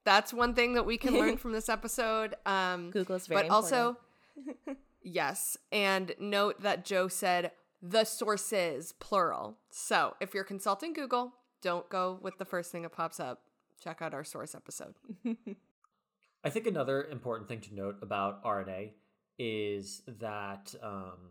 that's 0.04 0.32
one 0.32 0.54
thing 0.54 0.74
that 0.74 0.86
we 0.86 0.96
can 0.96 1.14
learn 1.14 1.36
from 1.42 1.52
this 1.52 1.68
episode. 1.68 2.34
Um, 2.46 2.90
Google's 2.90 3.26
very 3.26 3.42
but 3.42 3.50
also, 3.50 3.96
yes, 5.02 5.56
and 5.70 6.14
note 6.18 6.62
that 6.62 6.84
Joe 6.84 7.08
said 7.08 7.52
the 7.82 8.04
sources 8.04 8.92
plural. 8.92 9.58
So 9.70 10.14
if 10.20 10.34
you're 10.34 10.44
consulting 10.44 10.92
Google, 10.92 11.32
don't 11.62 11.88
go 11.88 12.18
with 12.22 12.38
the 12.38 12.44
first 12.44 12.72
thing 12.72 12.82
that 12.82 12.92
pops 12.92 13.20
up. 13.20 13.42
Check 13.82 14.02
out 14.02 14.14
our 14.14 14.24
source 14.24 14.54
episode. 14.54 14.94
I 16.44 16.50
think 16.50 16.66
another 16.66 17.04
important 17.04 17.48
thing 17.48 17.60
to 17.60 17.74
note 17.74 17.96
about 18.02 18.42
RNA 18.44 18.90
is 19.38 20.02
that 20.20 20.74
um, 20.82 21.30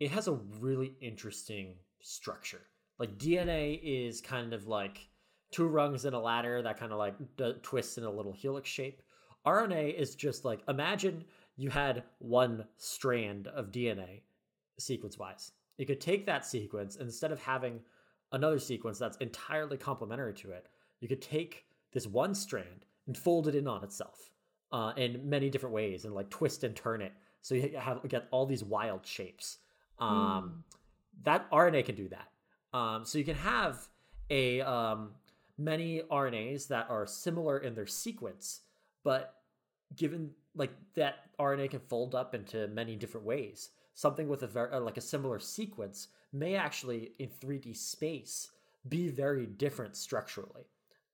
it 0.00 0.10
has 0.10 0.28
a 0.28 0.32
really 0.60 0.94
interesting 1.00 1.76
structure. 2.00 2.62
Like 2.98 3.18
DNA 3.18 3.80
is 3.82 4.20
kind 4.20 4.52
of 4.52 4.66
like 4.66 5.08
two 5.50 5.66
rungs 5.66 6.04
in 6.04 6.14
a 6.14 6.20
ladder 6.20 6.62
that 6.62 6.78
kind 6.78 6.92
of 6.92 6.98
like 6.98 7.14
d- 7.36 7.54
twists 7.62 7.98
in 7.98 8.04
a 8.04 8.10
little 8.10 8.32
helix 8.32 8.68
shape. 8.68 9.02
RNA 9.46 9.94
is 9.94 10.14
just 10.14 10.44
like 10.44 10.60
imagine 10.68 11.24
you 11.56 11.70
had 11.70 12.04
one 12.18 12.64
strand 12.76 13.48
of 13.48 13.70
DNA 13.70 14.22
sequence 14.78 15.18
wise. 15.18 15.52
You 15.78 15.86
could 15.86 16.00
take 16.00 16.26
that 16.26 16.44
sequence 16.44 16.96
instead 16.96 17.32
of 17.32 17.40
having 17.40 17.80
another 18.32 18.58
sequence 18.58 18.98
that's 18.98 19.16
entirely 19.18 19.76
complementary 19.76 20.34
to 20.34 20.52
it. 20.52 20.68
You 21.00 21.08
could 21.08 21.22
take 21.22 21.64
this 21.92 22.06
one 22.06 22.34
strand 22.34 22.86
and 23.06 23.16
fold 23.16 23.48
it 23.48 23.54
in 23.54 23.68
on 23.68 23.84
itself 23.84 24.30
uh, 24.72 24.92
in 24.96 25.28
many 25.28 25.50
different 25.50 25.74
ways 25.74 26.04
and 26.04 26.14
like 26.14 26.30
twist 26.30 26.64
and 26.64 26.74
turn 26.74 27.00
it 27.00 27.12
so 27.44 27.54
you 27.54 27.76
have 27.78 28.06
get 28.08 28.26
all 28.30 28.46
these 28.46 28.64
wild 28.64 29.04
shapes. 29.04 29.58
Um, 29.98 30.08
mm. 30.08 30.76
That 31.24 31.50
RNA 31.50 31.84
can 31.84 31.94
do 31.94 32.08
that. 32.08 32.28
Um, 32.76 33.04
so 33.04 33.18
you 33.18 33.24
can 33.24 33.36
have 33.36 33.86
a 34.30 34.62
um, 34.62 35.10
many 35.58 36.02
RNAs 36.10 36.68
that 36.68 36.86
are 36.88 37.06
similar 37.06 37.58
in 37.58 37.74
their 37.74 37.86
sequence, 37.86 38.62
but 39.04 39.34
given 39.94 40.30
like 40.56 40.72
that 40.94 41.30
RNA 41.38 41.70
can 41.70 41.80
fold 41.80 42.14
up 42.14 42.34
into 42.34 42.68
many 42.68 42.96
different 42.96 43.26
ways, 43.26 43.70
something 43.94 44.28
with 44.28 44.42
a 44.42 44.46
very 44.46 44.72
uh, 44.72 44.80
like 44.80 44.96
a 44.96 45.02
similar 45.02 45.38
sequence 45.38 46.08
may 46.32 46.54
actually 46.56 47.12
in 47.18 47.28
3D 47.28 47.76
space 47.76 48.50
be 48.88 49.08
very 49.08 49.46
different 49.46 49.96
structurally. 49.96 50.64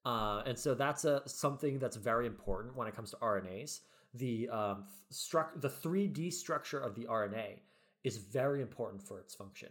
Uh, 0.03 0.41
and 0.45 0.57
so 0.57 0.73
that's 0.73 1.05
a 1.05 1.21
something 1.25 1.77
that's 1.79 1.95
very 1.95 2.25
important 2.25 2.75
when 2.75 2.87
it 2.87 2.95
comes 2.95 3.11
to 3.11 3.17
RNAs. 3.17 3.81
The 4.15 4.49
um, 4.49 4.85
struct 5.11 5.61
the 5.61 5.69
3D 5.69 6.33
structure 6.33 6.79
of 6.79 6.95
the 6.95 7.05
RNA 7.05 7.59
is 8.03 8.17
very 8.17 8.61
important 8.61 9.01
for 9.01 9.19
its 9.19 9.35
function. 9.35 9.69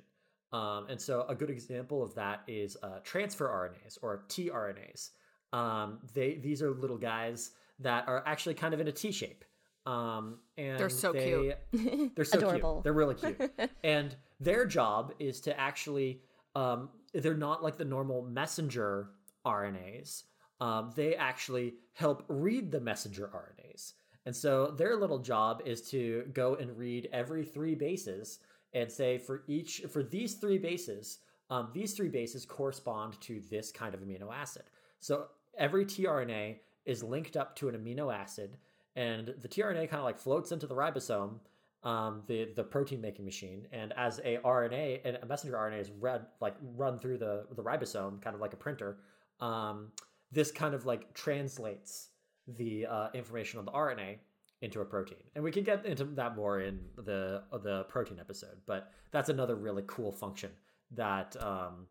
Um, 0.53 0.87
and 0.89 1.01
so 1.01 1.27
a 1.29 1.35
good 1.35 1.51
example 1.51 2.03
of 2.03 2.15
that 2.15 2.43
is 2.49 2.77
uh, 2.83 2.99
transfer 3.05 3.47
RNAs 3.49 3.99
or 4.03 4.25
tRNAs. 4.29 5.11
Um, 5.53 5.99
they 6.15 6.35
these 6.35 6.63
are 6.63 6.71
little 6.71 6.99
guys 6.99 7.51
that 7.81 8.07
are 8.09 8.23
actually 8.27 8.55
kind 8.55 8.73
of 8.73 8.81
in 8.81 8.89
a 8.89 8.93
T 8.93 9.11
shape. 9.11 9.45
Um, 9.87 10.39
and 10.59 10.79
they're 10.79 10.89
so 10.91 11.13
they, 11.13 11.55
cute. 11.73 12.15
They're 12.17 12.25
so 12.25 12.39
Adorable. 12.39 12.75
cute. 12.75 12.85
They're 12.85 12.93
really 12.93 13.15
cute. 13.15 13.53
and 13.85 14.15
their 14.39 14.67
job 14.67 15.15
is 15.19 15.41
to 15.43 15.59
actually 15.59 16.21
um, 16.55 16.91
they're 17.15 17.35
not 17.35 17.63
like 17.63 17.77
the 17.77 17.85
normal 17.85 18.23
messenger 18.23 19.09
RNAs. 19.47 20.25
Um, 20.61 20.93
they 20.95 21.15
actually 21.15 21.75
help 21.95 22.25
read 22.29 22.71
the 22.71 22.81
messenger 22.81 23.31
RNAs. 23.35 23.95
And 24.27 24.37
so 24.37 24.67
their 24.67 24.97
little 24.97 25.19
job 25.19 25.63
is 25.65 25.81
to 25.91 26.25
go 26.35 26.57
and 26.57 26.77
read 26.77 27.09
every 27.13 27.45
three 27.45 27.75
bases 27.75 28.41
and 28.75 28.91
say 28.91 29.19
for 29.19 29.43
each 29.49 29.83
for 29.91 30.03
these 30.03 30.35
three 30.35 30.59
bases, 30.59 31.21
um, 31.49 31.71
these 31.73 31.95
three 31.95 32.09
bases 32.09 32.45
correspond 32.45 33.21
to 33.23 33.41
this 33.51 33.73
kind 33.73 33.95
of 33.95 34.01
amino 34.01 34.33
acid. 34.33 34.65
So 35.01 35.27
every 35.57 35.85
tRNA 35.85 36.57
is 36.85 37.03
linked 37.03 37.37
up 37.37 37.57
to 37.57 37.69
an 37.69 37.77
amino 37.77 38.15
acid, 38.15 38.57
and 39.01 39.35
the 39.41 39.49
tRNA 39.49 39.89
kind 39.89 39.99
of 39.99 40.05
like 40.05 40.19
floats 40.19 40.53
into 40.53 40.67
the 40.67 40.75
ribosome, 40.75 41.39
um, 41.83 42.23
the 42.27 42.53
the 42.55 42.63
protein 42.63 43.01
making 43.01 43.25
machine, 43.25 43.67
and 43.73 43.95
as 43.97 44.21
a 44.25 44.37
RNA 44.45 45.01
and 45.05 45.19
a 45.23 45.27
messenger 45.27 45.57
RNA 45.57 45.81
is 45.81 45.91
read 45.99 46.27
like 46.41 46.55
run 46.77 46.99
through 46.99 47.17
the 47.17 47.47
the 47.57 47.63
ribosome, 47.63 48.21
kind 48.21 48.35
of 48.35 48.41
like 48.41 48.53
a 48.53 48.57
printer. 48.57 48.99
Um, 49.41 49.93
this 50.31 50.53
kind 50.53 50.75
of 50.75 50.85
like 50.85 51.15
translates 51.15 52.09
the 52.47 52.87
uh, 52.87 53.09
information 53.15 53.59
on 53.59 53.65
the 53.65 53.73
RNA 53.73 54.17
into 54.61 54.83
a 54.83 54.85
protein. 54.85 55.23
And 55.35 55.43
we 55.43 55.51
can 55.51 55.65
get 55.65 55.87
into 55.87 56.05
that 56.05 56.37
more 56.37 56.61
in 56.61 56.81
the 56.97 57.43
the 57.63 57.85
protein 57.85 58.19
episode, 58.21 58.59
but 58.67 58.93
that's 59.13 59.31
another 59.31 59.57
really 59.57 59.85
cool 59.87 60.13
function 60.13 60.51
that 60.91 61.35
um, 61.43 61.87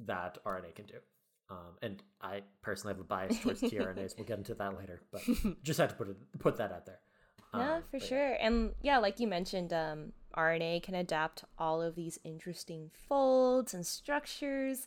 that 0.00 0.36
RNA 0.44 0.74
can 0.74 0.84
do. 0.84 0.98
Um, 1.50 1.76
and 1.82 2.02
I 2.20 2.42
personally 2.62 2.94
have 2.94 3.00
a 3.00 3.04
bias 3.04 3.38
towards 3.40 3.60
tRNAs. 3.62 4.16
We'll 4.16 4.26
get 4.26 4.38
into 4.38 4.54
that 4.54 4.76
later, 4.76 5.00
but 5.10 5.22
just 5.62 5.80
had 5.80 5.90
to 5.90 5.94
put 5.94 6.08
it 6.08 6.16
put 6.38 6.56
that 6.56 6.72
out 6.72 6.86
there. 6.86 7.00
Yeah, 7.54 7.76
um, 7.76 7.82
for 7.90 7.98
sure. 7.98 8.32
Yeah. 8.32 8.46
And 8.46 8.72
yeah, 8.82 8.98
like 8.98 9.18
you 9.20 9.26
mentioned, 9.26 9.72
um, 9.72 10.12
RNA 10.36 10.82
can 10.82 10.94
adapt 10.94 11.44
all 11.58 11.80
of 11.80 11.94
these 11.94 12.18
interesting 12.24 12.90
folds 13.08 13.72
and 13.72 13.86
structures, 13.86 14.86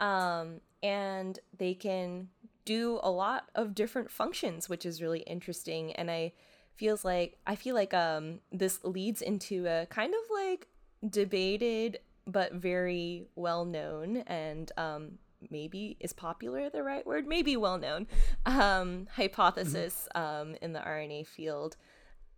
um, 0.00 0.60
and 0.82 1.38
they 1.56 1.74
can 1.74 2.28
do 2.66 3.00
a 3.02 3.10
lot 3.10 3.48
of 3.54 3.74
different 3.74 4.10
functions, 4.10 4.68
which 4.68 4.84
is 4.84 5.00
really 5.00 5.20
interesting. 5.20 5.92
And 5.92 6.10
I 6.10 6.32
feels 6.74 7.04
like 7.04 7.38
I 7.46 7.54
feel 7.54 7.74
like 7.74 7.94
um 7.94 8.40
this 8.52 8.82
leads 8.84 9.22
into 9.22 9.66
a 9.66 9.86
kind 9.86 10.12
of 10.12 10.20
like 10.32 10.66
debated 11.08 11.98
but 12.26 12.52
very 12.54 13.28
well 13.36 13.64
known 13.64 14.18
and 14.26 14.72
um 14.76 15.18
maybe 15.50 15.96
is 16.00 16.12
popular 16.12 16.70
the 16.70 16.82
right 16.82 17.06
word 17.06 17.26
maybe 17.26 17.56
well 17.56 17.78
known 17.78 18.06
um 18.46 19.06
hypothesis 19.14 20.08
mm-hmm. 20.14 20.50
um 20.50 20.56
in 20.60 20.72
the 20.72 20.80
RNA 20.80 21.26
field 21.26 21.76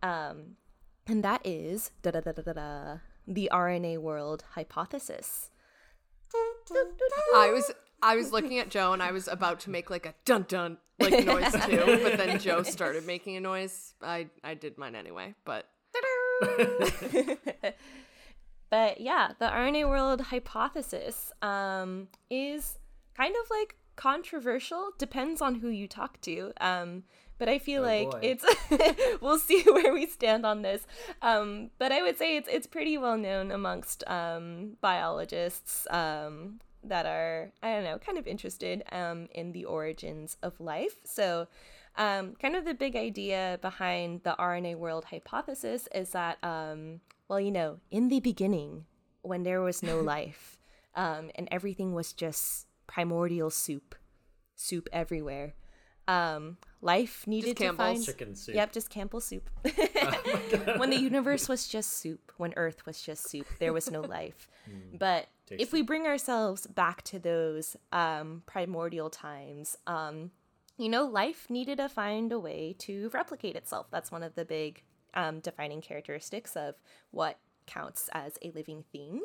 um 0.03 0.55
and 1.07 1.23
that 1.23 1.41
is 1.45 1.91
da 2.01 2.11
da 2.11 2.21
da 2.21 2.31
da 2.31 2.53
da 2.53 2.97
the 3.27 3.49
RNA 3.51 3.99
world 3.99 4.43
hypothesis. 4.53 5.51
I 7.35 7.51
was 7.51 7.71
I 8.01 8.15
was 8.15 8.31
looking 8.31 8.59
at 8.59 8.69
Joe 8.69 8.93
and 8.93 9.03
I 9.03 9.11
was 9.11 9.27
about 9.27 9.59
to 9.61 9.69
make 9.69 9.89
like 9.89 10.05
a 10.05 10.13
dun 10.25 10.45
dun 10.47 10.77
like 10.99 11.25
noise 11.25 11.51
too, 11.65 11.99
but 12.03 12.17
then 12.17 12.39
Joe 12.39 12.63
started 12.63 13.05
making 13.05 13.35
a 13.35 13.41
noise. 13.41 13.93
I 14.01 14.29
I 14.43 14.53
did 14.53 14.77
mine 14.77 14.95
anyway, 14.95 15.35
but 15.45 15.67
but 18.69 19.01
yeah, 19.01 19.31
the 19.39 19.45
RNA 19.47 19.89
world 19.89 20.21
hypothesis 20.21 21.31
um, 21.41 22.07
is 22.29 22.77
kind 23.17 23.35
of 23.43 23.49
like 23.49 23.75
controversial. 23.95 24.91
Depends 24.97 25.41
on 25.41 25.55
who 25.55 25.69
you 25.69 25.87
talk 25.87 26.21
to. 26.21 26.53
Um, 26.61 27.03
but 27.39 27.49
I 27.49 27.59
feel 27.59 27.81
Oh, 27.83 27.85
like 27.85 28.11
boy. 28.11 28.19
it's 28.21 28.45
we'll 29.21 29.37
see 29.39 29.63
where 29.65 29.93
we 29.93 30.05
stand 30.07 30.45
on 30.45 30.61
this. 30.61 30.85
Um, 31.21 31.69
but 31.77 31.91
I 31.91 32.01
would 32.01 32.17
say 32.17 32.37
it's 32.37 32.49
it's 32.51 32.67
pretty 32.67 32.97
well 32.97 33.17
known 33.17 33.51
amongst 33.51 34.03
um, 34.07 34.77
biologists 34.81 35.87
um, 35.91 36.59
that 36.83 37.05
are 37.05 37.51
I 37.61 37.73
don't 37.73 37.83
know 37.83 37.97
kind 37.99 38.17
of 38.17 38.27
interested 38.27 38.83
um, 38.91 39.27
in 39.33 39.51
the 39.51 39.65
origins 39.65 40.37
of 40.41 40.59
life. 40.59 40.95
So. 41.03 41.47
Um, 41.99 42.35
kind 42.39 42.55
of 42.55 42.63
the 42.63 42.75
big 42.75 42.95
idea 42.95 43.57
behind 43.59 44.21
the 44.21 44.35
RNA 44.37 44.75
world 44.77 45.05
hypothesis 45.05 45.89
is 45.95 46.11
that, 46.11 46.37
um, 46.43 46.99
well, 47.27 47.39
you 47.39 47.49
know, 47.49 47.79
in 47.89 48.09
the 48.09 48.19
beginning, 48.19 48.85
when 49.23 49.41
there 49.41 49.61
was 49.61 49.81
no 49.81 49.99
life 50.15 50.59
um, 50.93 51.31
and 51.33 51.47
everything 51.49 51.95
was 51.95 52.13
just 52.13 52.67
primordial 52.87 53.49
soup, 53.49 53.95
soup 54.55 54.89
everywhere, 54.91 55.53
um, 56.07 56.57
life 56.81 57.27
needed 57.27 57.57
to 57.57 57.63
Campbell's 57.63 57.97
find 57.97 58.05
Chicken 58.05 58.35
soup. 58.35 58.55
Yep, 58.55 58.71
just 58.71 58.89
Campbell 58.89 59.19
soup. 59.19 59.49
when 60.77 60.89
the 60.89 60.99
universe 60.99 61.49
was 61.49 61.67
just 61.67 61.93
soup, 61.93 62.31
when 62.37 62.53
Earth 62.55 62.85
was 62.85 63.01
just 63.01 63.29
soup, 63.29 63.47
there 63.59 63.73
was 63.73 63.91
no 63.91 64.01
life. 64.01 64.49
But 64.99 65.27
if 65.49 65.71
we 65.71 65.81
bring 65.81 66.05
ourselves 66.07 66.67
back 66.67 67.01
to 67.03 67.19
those 67.19 67.77
um, 67.93 68.43
primordial 68.45 69.09
times, 69.09 69.77
um, 69.87 70.31
you 70.77 70.89
know, 70.89 71.05
life 71.05 71.49
needed 71.49 71.77
to 71.77 71.87
find 71.87 72.33
a 72.33 72.39
way 72.39 72.75
to 72.79 73.09
replicate 73.13 73.55
itself. 73.55 73.87
That's 73.89 74.11
one 74.11 74.23
of 74.23 74.35
the 74.35 74.43
big 74.43 74.83
um, 75.13 75.39
defining 75.39 75.79
characteristics 75.79 76.57
of 76.57 76.75
what 77.11 77.39
counts 77.65 78.09
as 78.11 78.37
a 78.41 78.51
living 78.51 78.83
thing. 78.91 79.21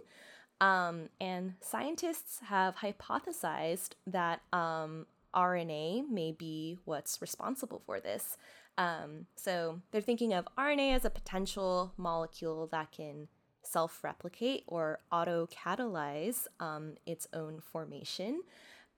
Um, 0.62 1.08
and 1.20 1.54
scientists 1.60 2.38
have 2.46 2.76
hypothesized 2.76 3.94
that 4.06 4.42
um, 4.52 5.06
RNA 5.34 6.08
may 6.08 6.30
be 6.30 6.78
what's 6.84 7.20
responsible 7.20 7.82
for 7.84 7.98
this. 7.98 8.36
Um, 8.78 9.26
so 9.34 9.80
they're 9.90 10.00
thinking 10.00 10.32
of 10.32 10.46
RNA 10.56 10.94
as 10.94 11.04
a 11.04 11.10
potential 11.10 11.92
molecule 11.96 12.68
that 12.68 12.92
can 12.92 13.26
self 13.64 14.04
replicate 14.04 14.62
or 14.68 15.00
auto 15.10 15.48
catalyze 15.48 16.46
um, 16.60 16.94
its 17.06 17.26
own 17.34 17.60
formation. 17.60 18.42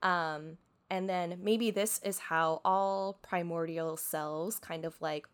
Um, 0.02 0.58
and 0.90 1.08
then 1.08 1.38
maybe 1.42 1.70
this 1.70 1.98
is 2.04 2.18
how 2.18 2.60
all 2.62 3.18
primordial 3.22 3.96
cells 3.96 4.58
kind 4.58 4.84
of 4.84 5.00
like 5.00 5.26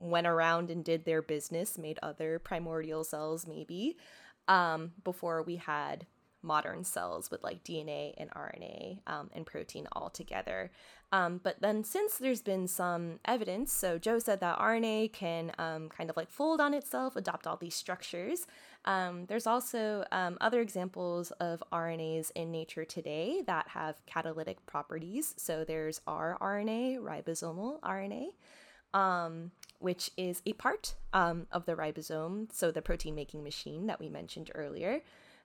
went 0.00 0.26
around 0.26 0.70
and 0.70 0.82
did 0.82 1.04
their 1.04 1.20
business, 1.20 1.76
made 1.76 1.98
other 2.02 2.38
primordial 2.38 3.04
cells 3.04 3.46
maybe, 3.46 3.98
um, 4.48 4.92
before 5.02 5.42
we 5.42 5.56
had 5.56 6.06
modern 6.44 6.84
cells 6.84 7.30
with 7.30 7.42
like 7.42 7.64
DNA 7.64 8.12
and 8.18 8.30
RNA 8.30 9.00
um, 9.06 9.30
and 9.32 9.46
protein 9.46 9.88
all 9.92 10.10
together. 10.10 10.70
Um, 11.10 11.40
but 11.42 11.60
then, 11.60 11.84
since 11.84 12.18
there's 12.18 12.42
been 12.42 12.66
some 12.66 13.20
evidence, 13.24 13.72
so 13.72 13.98
Joe 13.98 14.18
said 14.18 14.40
that 14.40 14.58
RNA 14.58 15.12
can 15.12 15.52
um, 15.58 15.88
kind 15.88 16.10
of 16.10 16.16
like 16.16 16.28
fold 16.28 16.60
on 16.60 16.74
itself, 16.74 17.14
adopt 17.14 17.46
all 17.46 17.56
these 17.56 17.74
structures. 17.74 18.46
Um, 18.84 19.26
there's 19.26 19.46
also 19.46 20.04
um, 20.10 20.36
other 20.40 20.60
examples 20.60 21.30
of 21.32 21.62
RNAs 21.72 22.32
in 22.34 22.50
nature 22.50 22.84
today 22.84 23.42
that 23.46 23.68
have 23.68 24.04
catalytic 24.06 24.64
properties. 24.66 25.34
So 25.36 25.64
there's 25.64 26.00
rRNA, 26.06 26.98
ribosomal 26.98 27.80
RNA 27.80 28.30
um, 28.94 29.50
which 29.80 30.10
is 30.16 30.40
a 30.46 30.54
part 30.54 30.94
um, 31.12 31.46
of 31.52 31.66
the 31.66 31.74
ribosome, 31.74 32.50
so 32.52 32.70
the 32.70 32.80
protein 32.80 33.14
making 33.14 33.44
machine 33.44 33.86
that 33.88 34.00
we 34.00 34.08
mentioned 34.08 34.50
earlier. 34.54 35.02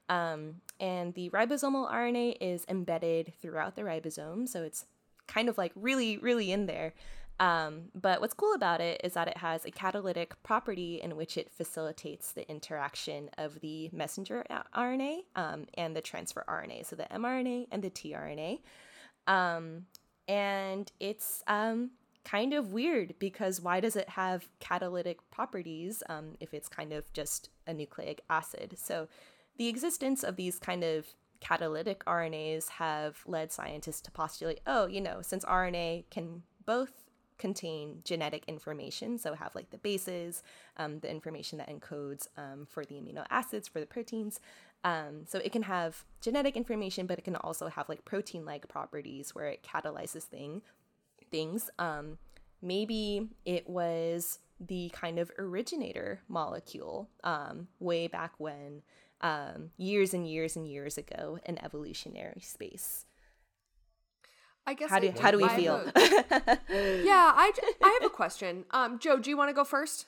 Um, 0.08 0.62
and 0.80 1.14
the 1.14 1.30
ribosomal 1.32 1.92
RNA 1.92 2.38
is 2.40 2.66
embedded 2.70 3.34
throughout 3.42 3.76
the 3.76 3.82
ribosome, 3.82 4.48
so 4.48 4.64
it's 4.64 4.86
kind 5.28 5.50
of 5.50 5.58
like 5.58 5.72
really, 5.76 6.18
really 6.18 6.52
in 6.52 6.68
there. 6.68 6.94
Um, 7.40 7.86
but 7.96 8.20
what's 8.20 8.34
cool 8.34 8.54
about 8.54 8.82
it 8.82 9.00
is 9.04 9.14
that 9.14 9.30
it 9.30 9.38
has 9.38 9.66
a 9.66 9.72
catalytic 9.72 10.42
property 10.44 11.00
in 11.02 11.16
which 11.16 11.38
it 11.38 11.50
facilitates 11.50 12.34
the 12.34 12.50
interaction 12.50 13.30
of 13.38 13.62
the 13.62 13.90
messenger 13.94 14.46
RNA 14.76 15.20
um, 15.36 15.66
and 15.76 15.96
the 15.96 16.02
transfer 16.02 16.44
RNA, 16.50 16.86
so 16.86 16.96
the 16.96 17.08
mRNA 17.12 17.68
and 17.72 17.82
the 17.82 17.90
tRNA. 17.90 18.60
Um, 19.26 19.86
and 20.28 20.92
it's 21.00 21.44
um, 21.48 21.92
kind 22.26 22.54
of 22.54 22.74
weird 22.74 23.16
because 23.20 23.62
why 23.62 23.80
does 23.80 23.96
it 23.96 24.10
have 24.10 24.48
catalytic 24.60 25.18
properties 25.32 26.04
um, 26.10 26.36
if 26.40 26.54
it's 26.54 26.68
kind 26.68 26.94
of 26.94 27.12
just 27.14 27.50
a 27.68 27.74
nucleic 27.74 28.22
acid? 28.30 28.76
So, 28.78 29.08
the 29.58 29.68
existence 29.68 30.24
of 30.24 30.38
these 30.38 30.58
kind 30.58 30.84
of 30.84 31.08
catalytic 31.42 32.04
RNAs 32.06 32.70
have 32.70 33.24
led 33.26 33.52
scientists 33.52 34.02
to 34.02 34.12
postulate 34.12 34.62
oh, 34.66 34.88
you 34.88 35.02
know, 35.02 35.22
since 35.22 35.44
RNA 35.46 36.06
can 36.10 36.44
both 36.66 37.10
contain 37.38 38.02
genetic 38.04 38.44
information, 38.48 39.18
so 39.18 39.34
have 39.34 39.56
like 39.56 39.72
the 39.72 39.78
bases, 39.78 40.44
um, 40.78 41.00
the 41.00 41.10
information 41.10 41.58
that 41.58 41.70
encodes 41.70 42.28
um, 42.38 42.68
for 42.70 42.86
the 42.86 42.96
amino 42.96 43.26
acids, 43.30 43.68
for 43.68 43.80
the 43.80 43.86
proteins. 43.86 44.40
Um, 44.84 45.26
so 45.26 45.40
it 45.40 45.52
can 45.52 45.64
have 45.64 46.06
genetic 46.22 46.56
information, 46.56 47.06
but 47.06 47.18
it 47.18 47.24
can 47.24 47.36
also 47.38 47.68
have 47.68 47.90
like 47.90 48.06
protein 48.06 48.46
like 48.46 48.68
properties 48.68 49.34
where 49.34 49.48
it 49.48 49.64
catalyzes 49.64 50.24
thing, 50.24 50.62
things. 51.32 51.70
Um, 51.80 52.18
maybe 52.62 53.30
it 53.46 53.70
was 53.70 54.40
the 54.60 54.90
kind 54.94 55.20
of 55.20 55.32
originator 55.40 56.20
molecule 56.28 57.10
um, 57.24 57.68
way 57.80 58.08
back 58.08 58.34
when, 58.38 58.82
um, 59.22 59.72
years 59.78 60.14
and 60.14 60.30
years 60.30 60.56
and 60.56 60.68
years 60.68 60.98
ago 60.98 61.40
in 61.46 61.58
evolutionary 61.64 62.42
space. 62.42 63.06
I 64.68 64.74
guess 64.76 64.90
How 64.90 65.00
do 65.00 65.08
I- 65.16 65.20
how 65.22 65.32
do 65.32 65.38
we 65.38 65.48
feel? 65.50 65.76
a- 65.96 66.60
yeah, 67.04 67.32
I 67.36 67.52
have 68.02 68.06
a 68.06 68.14
question. 68.14 68.66
Um, 68.72 69.00
Joe, 69.00 69.18
do 69.18 69.30
you 69.30 69.38
want 69.38 69.50
to 69.50 69.54
go 69.54 69.64
first? 69.64 70.06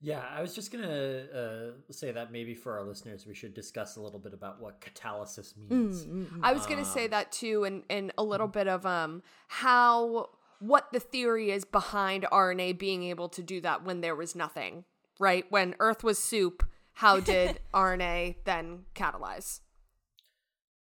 Yeah, 0.00 0.22
I 0.30 0.42
was 0.42 0.54
just 0.54 0.70
gonna 0.70 1.26
uh, 1.34 1.70
say 1.90 2.12
that 2.12 2.30
maybe 2.30 2.54
for 2.54 2.78
our 2.78 2.84
listeners, 2.84 3.26
we 3.26 3.34
should 3.34 3.52
discuss 3.54 3.96
a 3.96 4.00
little 4.00 4.20
bit 4.20 4.32
about 4.32 4.60
what 4.60 4.80
catalysis 4.80 5.54
means. 5.56 6.06
I 6.42 6.52
was 6.52 6.66
going 6.66 6.78
to 6.78 6.84
say 6.84 7.08
that 7.08 7.32
too, 7.32 7.64
and 7.64 7.82
and 7.90 8.12
a 8.16 8.22
little 8.22 8.46
bit 8.46 8.68
of 8.68 8.86
um 8.86 9.22
how 9.48 10.28
what 10.60 10.92
the 10.92 11.00
theory 11.00 11.50
is 11.50 11.64
behind 11.64 12.26
RNA 12.32 12.78
being 12.78 13.04
able 13.04 13.28
to 13.30 13.42
do 13.42 13.60
that 13.60 13.84
when 13.84 14.00
there 14.00 14.16
was 14.16 14.34
nothing, 14.34 14.84
right? 15.18 15.44
When 15.50 15.74
Earth 15.78 16.02
was 16.02 16.18
soup, 16.18 16.64
how 16.94 17.20
did 17.32 17.60
RNA 17.72 18.36
then 18.44 18.84
catalyze? 18.94 19.60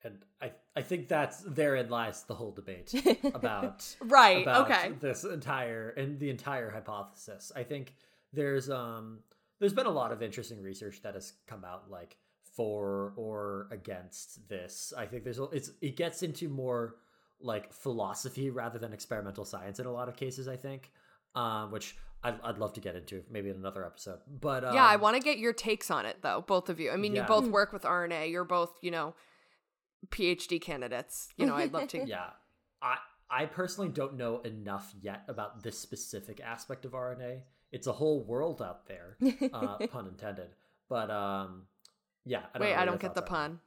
And 0.05 0.19
I, 0.41 0.53
I 0.77 0.83
think 0.83 1.09
that's 1.09 1.39
therein 1.41 1.89
lies 1.89 2.23
the 2.25 2.35
whole 2.35 2.53
debate 2.53 2.95
about 3.35 3.97
Right, 4.05 4.43
about 4.43 4.71
okay. 4.71 4.93
this 5.01 5.25
entire 5.25 5.91
and 5.91 6.21
the 6.21 6.31
entire 6.31 6.71
hypothesis. 6.71 7.51
I 7.57 7.65
think 7.65 7.95
there's 8.33 8.71
um 8.71 9.21
there's 9.59 9.73
been 9.73 9.87
a 9.87 9.91
lot 9.91 10.13
of 10.13 10.23
interesting 10.23 10.63
research 10.63 11.03
that 11.03 11.15
has 11.15 11.33
come 11.47 11.65
out 11.65 11.91
like 11.91 12.17
for 12.55 13.13
or 13.17 13.69
against 13.71 14.49
this. 14.49 14.93
I 14.97 15.07
think 15.07 15.25
there's 15.25 15.39
a, 15.39 15.45
it's 15.45 15.73
it 15.81 15.97
gets 15.97 16.23
into 16.23 16.49
more 16.49 16.97
like 17.41 17.73
philosophy 17.73 18.51
rather 18.51 18.79
than 18.79 18.93
experimental 18.93 19.45
science 19.45 19.79
in 19.79 19.87
a 19.87 19.93
lot 19.93 20.09
of 20.09 20.17
cases. 20.17 20.49
I 20.49 20.57
think, 20.57 20.91
um, 21.35 21.71
which 21.71 21.97
I'd, 22.23 22.41
I'd 22.43 22.59
love 22.59 22.73
to 22.75 22.81
get 22.81 22.97
into 22.97 23.23
maybe 23.31 23.51
in 23.51 23.57
another 23.57 23.85
episode. 23.85 24.21
But 24.41 24.65
um, 24.65 24.75
yeah, 24.75 24.87
I 24.87 24.97
want 24.97 25.17
to 25.17 25.23
get 25.23 25.39
your 25.39 25.53
takes 25.53 25.91
on 25.91 26.07
it 26.07 26.19
though, 26.23 26.45
both 26.47 26.69
of 26.69 26.81
you. 26.81 26.91
I 26.91 26.97
mean, 26.97 27.15
you 27.15 27.23
both 27.23 27.47
work 27.49 27.73
with 27.73 27.83
RNA. 27.83 28.31
You're 28.31 28.45
both, 28.45 28.73
you 28.83 28.91
know, 28.91 29.15
PhD 30.09 30.61
candidates. 30.61 31.29
You 31.37 31.47
know, 31.47 31.55
I'd 31.55 31.73
love 31.73 31.89
to. 31.89 32.05
yeah 32.07 32.31
i 32.83 32.97
i 33.31 33.47
personally 33.47 33.89
don't 33.89 34.17
know 34.19 34.41
enough 34.41 34.93
yet 35.01 35.23
about 35.29 35.63
this 35.63 35.79
specific 35.79 36.41
aspect 36.45 36.85
of 36.85 36.93
rna 36.93 37.41
it's 37.73 37.87
a 37.87 37.93
whole 37.93 38.23
world 38.23 38.61
out 38.61 38.87
there 38.87 39.17
uh, 39.53 39.79
pun 39.91 40.07
intended 40.07 40.51
but 40.91 41.11
um 41.11 41.63
yeah 42.27 42.43
I 42.55 42.59
Wait, 42.59 42.73
know 42.75 42.81
I 42.81 42.85
don't 42.85 43.01
get 43.01 43.15
the 43.15 43.23
thoughts 43.23 43.33
are. 43.33 43.49
pun. 43.49 43.61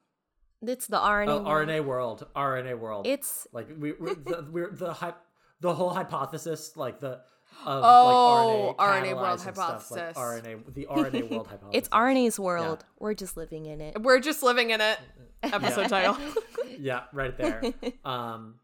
It's 0.65 0.87
the 0.87 0.97
RNA. 0.97 1.27
oh, 1.29 1.43
world. 1.43 1.67
rna 1.69 1.85
world 1.85 2.27
rna 2.35 2.77
world 2.79 3.07
It's 3.07 3.47
like 3.53 3.69
we 3.77 3.93
we're 3.93 4.15
the, 4.15 4.45
we're 4.51 4.71
the 4.71 4.93
hy- 4.93 5.13
the 5.61 5.73
whole 5.73 5.89
hypothesis 5.91 6.75
like 6.75 6.99
the 6.99 7.21
of 7.65 7.83
Oh, 7.83 8.75
like 8.77 8.77
RNA 8.77 9.11
RNA 9.11 9.15
world 9.15 9.39
catalyzed 9.39 9.47
and 9.47 9.55
stuff, 9.55 9.91
like 9.91 10.01
hypothesis. 10.15 10.17
RNA 10.17 10.73
the 10.73 10.85
RNA 10.91 11.29
world 11.31 11.47
hypothesis. 11.47 11.69
it's 11.73 11.89
RNA's 11.89 12.39
world. 12.39 12.85
We're 12.99 13.13
just 13.13 13.37
living 13.37 13.65
in 13.65 13.81
it. 13.81 14.01
We're 14.01 14.19
just 14.19 14.43
living 14.43 14.69
in 14.71 14.81
it. 14.81 14.99
Episode 15.43 15.87
title. 15.89 16.17
yeah, 16.79 17.03
right 17.13 17.35
there. 17.37 17.61
Um, 18.05 18.55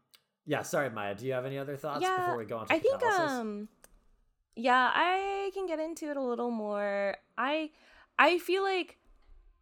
yeah. 0.46 0.62
Sorry, 0.62 0.90
Maia. 0.90 1.14
Do 1.14 1.26
you 1.26 1.32
have 1.32 1.44
any 1.46 1.58
other 1.58 1.76
thoughts 1.76 2.02
yeah, 2.02 2.18
before 2.18 2.36
we 2.36 2.44
go 2.44 2.58
on? 2.58 2.66
To 2.66 2.74
I 2.74 2.78
think 2.78 3.02
um 3.02 3.68
Yeah, 4.54 4.90
I 4.94 5.50
can 5.54 5.66
get 5.66 5.80
into 5.80 6.10
it 6.10 6.16
a 6.16 6.22
little 6.22 6.50
more. 6.50 7.16
I 7.36 7.70
I 8.18 8.38
feel 8.38 8.62
like 8.62 8.98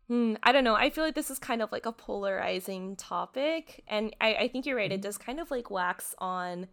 hmm, 0.09 0.35
I 0.43 0.53
don't 0.53 0.65
know. 0.65 0.75
I 0.75 0.91
feel 0.91 1.05
like 1.05 1.15
this 1.15 1.31
is 1.31 1.39
kind 1.39 1.63
of 1.63 1.73
like 1.73 1.87
a 1.87 1.93
polarizing 1.93 2.97
topic. 2.97 3.83
And 3.89 4.15
I, 4.21 4.35
I 4.35 4.49
think 4.49 4.67
you're 4.67 4.77
right. 4.77 4.93
It 4.93 5.03
does 5.03 5.19
kind 5.19 5.41
of 5.41 5.51
like 5.51 5.71
wax 5.71 6.15
on 6.19 6.69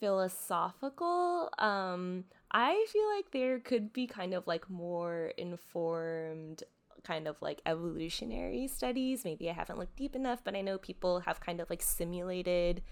philosophical. 0.00 1.50
Um, 1.58 2.24
I 2.50 2.86
feel 2.92 3.08
like 3.16 3.30
there 3.32 3.60
could 3.60 3.92
be 3.92 4.06
kind 4.06 4.34
of 4.34 4.46
like 4.46 4.68
more 4.70 5.32
informed 5.36 6.62
kind 7.04 7.28
of 7.28 7.40
like 7.40 7.62
evolutionary 7.66 8.66
studies. 8.66 9.24
Maybe 9.24 9.48
I 9.48 9.52
haven't 9.52 9.78
looked 9.78 9.96
deep 9.96 10.16
enough, 10.16 10.42
but 10.42 10.56
I 10.56 10.60
know 10.60 10.78
people 10.78 11.20
have 11.20 11.40
kind 11.40 11.60
of 11.60 11.70
like 11.70 11.82
simulated 11.82 12.82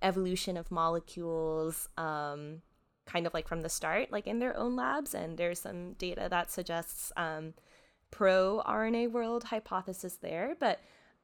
evolution 0.00 0.56
of 0.56 0.70
molecules 0.70 1.88
um, 1.98 2.62
kind 3.06 3.26
of 3.26 3.34
like 3.34 3.48
from 3.48 3.62
the 3.62 3.68
start, 3.68 4.10
like 4.10 4.26
in 4.26 4.38
their 4.38 4.56
own 4.56 4.74
labs. 4.74 5.14
And 5.14 5.36
there's 5.36 5.60
some 5.60 5.92
data 5.94 6.28
that 6.30 6.50
suggests 6.50 7.12
um, 7.16 7.54
pro 8.10 8.62
RNA 8.66 9.10
world 9.12 9.44
hypothesis 9.44 10.16
there. 10.20 10.56
But 10.58 10.80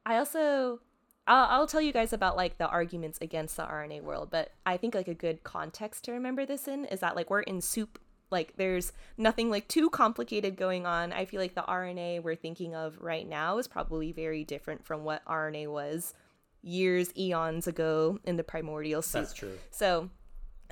I 0.06 0.16
also 0.16 0.80
I'll, 1.26 1.60
I'll 1.60 1.66
tell 1.66 1.80
you 1.80 1.92
guys 1.92 2.12
about 2.12 2.36
like 2.36 2.58
the 2.58 2.68
arguments 2.68 3.18
against 3.20 3.56
the 3.56 3.62
RNA 3.64 4.02
world, 4.02 4.28
but 4.30 4.50
I 4.66 4.76
think 4.76 4.94
like 4.94 5.08
a 5.08 5.14
good 5.14 5.42
context 5.44 6.04
to 6.04 6.12
remember 6.12 6.44
this 6.44 6.68
in 6.68 6.84
is 6.86 7.00
that 7.00 7.16
like 7.16 7.30
we're 7.30 7.40
in 7.40 7.60
soup 7.60 7.98
like 8.30 8.54
there's 8.56 8.92
nothing 9.16 9.48
like 9.50 9.68
too 9.68 9.88
complicated 9.90 10.56
going 10.56 10.86
on. 10.86 11.12
I 11.12 11.24
feel 11.24 11.40
like 11.40 11.54
the 11.54 11.62
RNA 11.62 12.22
we're 12.22 12.34
thinking 12.36 12.74
of 12.74 12.98
right 13.00 13.28
now 13.28 13.58
is 13.58 13.68
probably 13.68 14.12
very 14.12 14.44
different 14.44 14.84
from 14.84 15.04
what 15.04 15.24
RNA 15.24 15.68
was 15.68 16.14
years, 16.62 17.16
eons 17.16 17.66
ago 17.66 18.18
in 18.24 18.36
the 18.36 18.42
primordial 18.44 19.02
soup. 19.02 19.22
That's 19.22 19.34
true. 19.34 19.58
So 19.70 20.10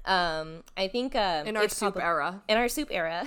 um 0.05 0.64
I 0.77 0.88
think 0.88 1.14
uh 1.14 1.44
In 1.46 1.57
our 1.57 1.68
soup 1.68 1.94
probab- 1.94 2.03
era. 2.03 2.42
in 2.48 2.57
our 2.59 2.68
soup 2.68 2.88
era. 2.90 3.25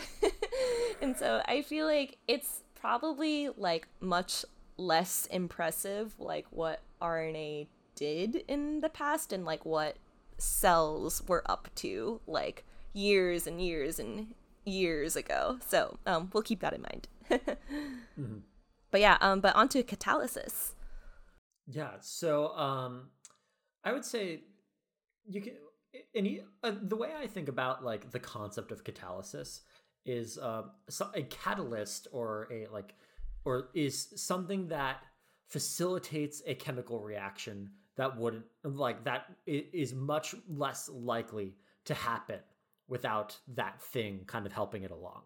and 1.01 1.15
so 1.15 1.41
I 1.47 1.61
feel 1.61 1.85
like 1.85 2.17
it's 2.27 2.63
probably 2.85 3.49
like 3.57 3.87
much 3.99 4.45
less 4.77 5.27
impressive 5.31 6.13
like 6.19 6.45
what 6.51 6.81
RNA 7.01 7.65
did 7.95 8.43
in 8.47 8.81
the 8.81 8.89
past 8.89 9.33
and 9.33 9.43
like 9.43 9.65
what 9.65 9.97
cells 10.37 11.23
were 11.27 11.41
up 11.47 11.67
to 11.73 12.21
like 12.27 12.63
years 12.93 13.47
and 13.47 13.59
years 13.59 13.97
and 13.97 14.35
years 14.65 15.15
ago. 15.15 15.57
So 15.67 15.97
um 16.05 16.29
we'll 16.31 16.43
keep 16.43 16.59
that 16.59 16.73
in 16.73 16.83
mind. 16.83 17.07
But 18.91 19.01
yeah, 19.01 19.17
um 19.19 19.39
but 19.39 19.55
onto 19.55 19.81
catalysis. 19.81 20.73
Yeah. 21.65 21.93
So 22.01 22.55
um, 22.55 23.09
I 23.83 23.93
would 23.93 24.05
say 24.05 24.43
you 25.27 25.41
can. 25.41 25.53
Any 26.13 26.41
uh, 26.61 26.73
the 26.81 26.95
way 26.95 27.09
I 27.17 27.25
think 27.25 27.47
about 27.47 27.83
like 27.83 28.11
the 28.11 28.19
concept 28.19 28.71
of 28.71 28.83
catalysis 28.83 29.61
is 30.05 30.35
so 30.35 31.09
a 31.13 31.23
catalyst 31.23 32.07
or 32.11 32.47
a 32.51 32.67
like 32.71 32.93
or 33.43 33.69
is 33.73 34.07
something 34.15 34.67
that 34.67 34.97
facilitates 35.47 36.41
a 36.47 36.55
chemical 36.55 36.99
reaction 36.99 37.69
that 37.95 38.17
wouldn't 38.17 38.43
like 38.63 39.03
that 39.03 39.25
is 39.45 39.93
much 39.93 40.35
less 40.49 40.89
likely 40.89 41.55
to 41.85 41.93
happen 41.93 42.39
without 42.87 43.37
that 43.55 43.81
thing 43.81 44.21
kind 44.27 44.45
of 44.45 44.51
helping 44.51 44.83
it 44.83 44.91
along. 44.91 45.21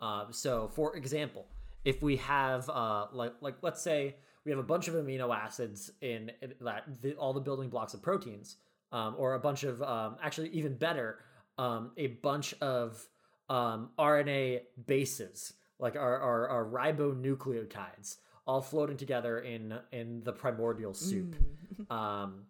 Um, 0.00 0.26
so, 0.30 0.68
for 0.68 0.96
example, 0.96 1.46
if 1.84 2.02
we 2.02 2.16
have 2.16 2.68
uh, 2.70 3.06
like 3.12 3.32
like 3.40 3.56
let's 3.62 3.82
say 3.82 4.16
we 4.44 4.50
have 4.50 4.58
a 4.58 4.64
bunch 4.64 4.88
of 4.88 4.94
amino 4.94 5.34
acids 5.34 5.90
in, 6.02 6.30
in 6.42 6.54
that 6.60 6.84
the, 7.02 7.14
all 7.14 7.32
the 7.32 7.40
building 7.40 7.68
blocks 7.68 7.94
of 7.94 8.02
proteins, 8.02 8.56
um, 8.92 9.14
or 9.18 9.34
a 9.34 9.40
bunch 9.40 9.64
of 9.64 9.82
um, 9.82 10.16
actually 10.22 10.50
even 10.50 10.76
better, 10.76 11.18
um, 11.58 11.92
a 11.96 12.08
bunch 12.08 12.54
of 12.60 13.06
um, 13.48 13.90
RNA 13.98 14.62
bases 14.86 15.54
like 15.78 15.96
our, 15.96 16.18
our, 16.18 16.48
our 16.48 16.64
ribonucleotides 16.64 18.16
all 18.46 18.60
floating 18.60 18.96
together 18.96 19.38
in 19.38 19.74
in 19.92 20.22
the 20.24 20.32
primordial 20.32 20.94
soup. 20.94 21.36
Um, 21.90 22.44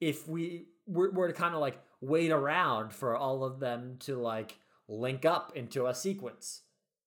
if 0.00 0.28
we 0.28 0.66
were, 0.86 1.10
were 1.10 1.26
to 1.26 1.34
kind 1.34 1.52
of 1.52 1.60
like 1.60 1.78
wait 2.00 2.30
around 2.30 2.92
for 2.92 3.16
all 3.16 3.44
of 3.44 3.58
them 3.58 3.96
to 4.00 4.16
like 4.16 4.56
link 4.88 5.24
up 5.24 5.52
into 5.56 5.86
a 5.86 5.94
sequence, 5.94 6.62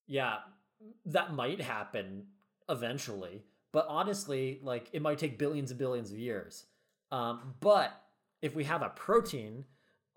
yeah, 0.05 0.39
that 1.05 1.33
might 1.33 1.61
happen 1.61 2.25
eventually. 2.69 3.43
But 3.71 3.87
honestly, 3.89 4.59
like 4.61 4.89
it 4.91 5.01
might 5.01 5.17
take 5.17 5.39
billions 5.39 5.71
and 5.71 5.79
billions 5.79 6.11
of 6.11 6.17
years. 6.17 6.65
Um, 7.11 7.55
but 7.61 7.99
if 8.41 8.53
we 8.53 8.65
have 8.65 8.81
a 8.81 8.89
protein 8.89 9.65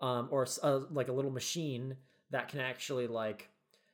um, 0.01 0.27
or 0.29 0.45
a, 0.61 0.69
like 0.91 1.07
a 1.07 1.13
little 1.13 1.31
machine 1.31 1.95
that 2.31 2.49
can 2.49 2.59
actually 2.59 3.07
like 3.07 3.49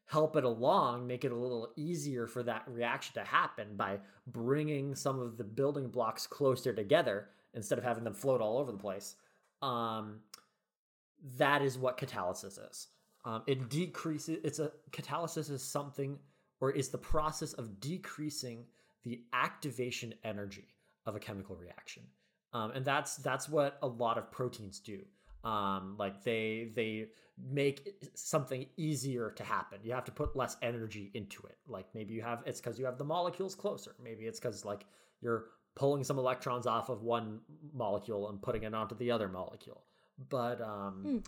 help 0.05 0.35
it 0.35 0.43
along, 0.43 1.07
make 1.07 1.25
it 1.25 1.31
a 1.31 1.35
little 1.35 1.71
easier 1.75 2.27
for 2.27 2.43
that 2.43 2.63
reaction 2.67 3.13
to 3.15 3.23
happen 3.23 3.75
by 3.75 3.99
bringing 4.27 4.93
some 4.93 5.19
of 5.19 5.37
the 5.37 5.43
building 5.43 5.87
blocks 5.87 6.27
closer 6.27 6.73
together 6.73 7.29
instead 7.53 7.77
of 7.77 7.83
having 7.83 8.03
them 8.03 8.13
float 8.13 8.41
all 8.41 8.59
over 8.59 8.71
the 8.71 8.77
place. 8.77 9.15
Um, 9.61 10.19
that 11.37 11.61
is 11.61 11.77
what 11.77 11.97
catalysis 11.97 12.59
is. 12.69 12.87
Um, 13.23 13.41
it 13.47 13.69
decreases. 13.69 14.37
It's 14.43 14.59
a 14.59 14.71
catalysis 14.91 15.49
is 15.49 15.63
something, 15.63 16.19
or 16.61 16.71
is 16.71 16.89
the 16.89 16.97
process 16.99 17.53
of 17.53 17.79
decreasing 17.79 18.65
the 19.03 19.23
activation 19.33 20.13
energy 20.23 20.67
of 21.07 21.15
a 21.15 21.19
chemical 21.19 21.55
reaction, 21.55 22.03
um, 22.53 22.71
and 22.71 22.85
that's 22.85 23.15
that's 23.17 23.49
what 23.49 23.79
a 23.81 23.87
lot 23.87 24.19
of 24.19 24.31
proteins 24.31 24.79
do. 24.79 25.01
Um, 25.43 25.95
like 25.97 26.23
they 26.23 26.69
they 26.75 27.07
make 27.51 27.89
something 28.13 28.65
easier 28.77 29.31
to 29.31 29.43
happen. 29.43 29.79
You 29.83 29.93
have 29.93 30.05
to 30.05 30.11
put 30.11 30.35
less 30.35 30.57
energy 30.61 31.11
into 31.13 31.43
it. 31.47 31.57
Like 31.67 31.87
maybe 31.93 32.13
you 32.13 32.21
have 32.21 32.43
it's 32.45 32.61
because 32.61 32.79
you 32.79 32.85
have 32.85 32.97
the 32.97 33.03
molecules 33.03 33.55
closer. 33.55 33.95
Maybe 34.01 34.23
it's 34.25 34.39
because 34.39 34.63
like 34.63 34.85
you're 35.21 35.45
pulling 35.75 36.03
some 36.03 36.17
electrons 36.17 36.65
off 36.65 36.89
of 36.89 37.03
one 37.03 37.41
molecule 37.73 38.29
and 38.29 38.41
putting 38.41 38.63
it 38.63 38.73
onto 38.73 38.95
the 38.95 39.11
other 39.11 39.27
molecule. 39.27 39.83
But 40.29 40.61
um, 40.61 41.23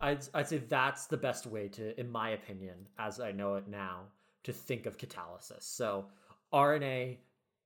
I'd 0.00 0.26
I'd 0.34 0.48
say 0.48 0.58
that's 0.58 1.06
the 1.06 1.16
best 1.16 1.46
way 1.46 1.68
to, 1.68 1.98
in 1.98 2.10
my 2.10 2.30
opinion, 2.30 2.88
as 2.98 3.20
I 3.20 3.32
know 3.32 3.54
it 3.54 3.68
now, 3.68 4.02
to 4.42 4.52
think 4.52 4.86
of 4.86 4.98
catalysis. 4.98 5.62
So 5.62 6.06
RNA 6.52 7.18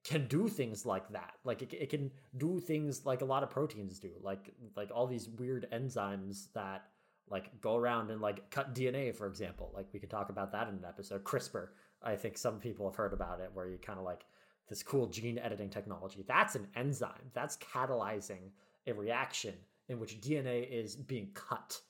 can 0.05 0.27
do 0.27 0.49
things 0.49 0.85
like 0.87 1.09
that. 1.11 1.35
Like 1.45 1.63
it, 1.63 1.73
it 1.73 1.91
can 1.91 2.11
do 2.37 2.61
things 2.61 3.07
like 3.07 3.23
a 3.23 3.25
lot 3.25 3.43
of 3.43 3.51
proteins 3.51 3.99
do. 3.99 4.11
Like 4.23 4.53
like 4.77 4.91
all 4.95 5.07
these 5.07 5.29
weird 5.29 5.67
enzymes 5.73 6.53
that 6.53 6.85
like 7.31 7.61
go 7.61 7.77
around 7.77 8.11
and 8.11 8.21
like 8.21 8.51
cut 8.51 8.75
DNA, 8.75 9.15
for 9.15 9.27
example. 9.27 9.71
Like 9.75 9.87
we 9.93 10.01
could 10.01 10.11
talk 10.11 10.31
about 10.31 10.53
that 10.53 10.69
in 10.69 10.75
an 10.75 10.85
episode. 10.87 11.25
CRISPR. 11.25 11.69
I 12.03 12.17
think 12.17 12.39
some 12.39 12.61
people 12.61 12.89
have 12.89 12.97
heard 12.97 13.13
about 13.13 13.41
it, 13.41 13.51
where 13.53 13.69
you 13.69 13.79
kind 13.79 13.99
of 13.99 14.05
like 14.05 14.25
this 14.69 14.83
cool 14.83 15.07
gene 15.07 15.39
editing 15.39 15.71
technology. 15.71 16.25
That's 16.27 16.55
an 16.55 16.69
enzyme. 16.77 17.31
That's 17.35 17.57
catalyzing 17.57 18.51
a 18.87 18.93
reaction 18.93 19.55
in 19.89 19.99
which 19.99 20.21
DNA 20.21 20.69
is 20.71 20.95
being 20.95 21.31
cut. 21.35 21.81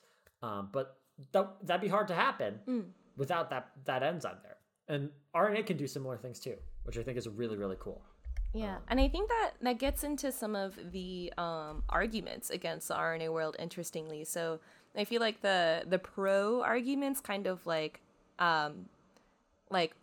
Um, 0.43 0.69
but 0.73 0.99
that 1.33 1.57
that'd 1.63 1.83
be 1.83 1.89
hard 1.89 2.09
to 2.09 2.15
happen 2.15 2.93
without 3.17 3.51
that 3.51 3.71
that 3.85 4.03
enzyme 4.03 4.39
there. 4.43 4.57
And 4.89 5.11
RNA 5.35 5.67
can 5.67 5.77
do 5.77 5.87
similar 5.87 6.17
things 6.17 6.41
too, 6.41 6.57
which 6.85 6.97
I 6.97 7.03
think 7.03 7.19
is 7.19 7.29
really 7.29 7.57
really 7.57 7.77
cool. 7.79 8.03
Yeah, 8.55 8.79
and 8.89 8.99
I 8.99 9.09
think 9.09 9.29
that 9.29 9.53
that 9.61 9.79
gets 9.79 10.05
into 10.05 10.33
some 10.33 10.57
of 10.57 10.79
the 10.93 11.33
um, 11.37 11.83
arguments 11.89 12.49
against 12.49 12.89
the 12.89 12.95
RNA 12.95 13.31
world. 13.33 13.57
Interestingly, 13.59 14.25
so 14.25 14.61
I 14.97 15.05
feel 15.05 15.21
like 15.21 15.43
the 15.43 15.85
the 15.87 15.99
pro 15.99 16.63
arguments 16.63 17.21
kind 17.21 17.47
of 17.47 17.67
like 17.67 18.01
um, 18.39 18.87
like 19.71 19.95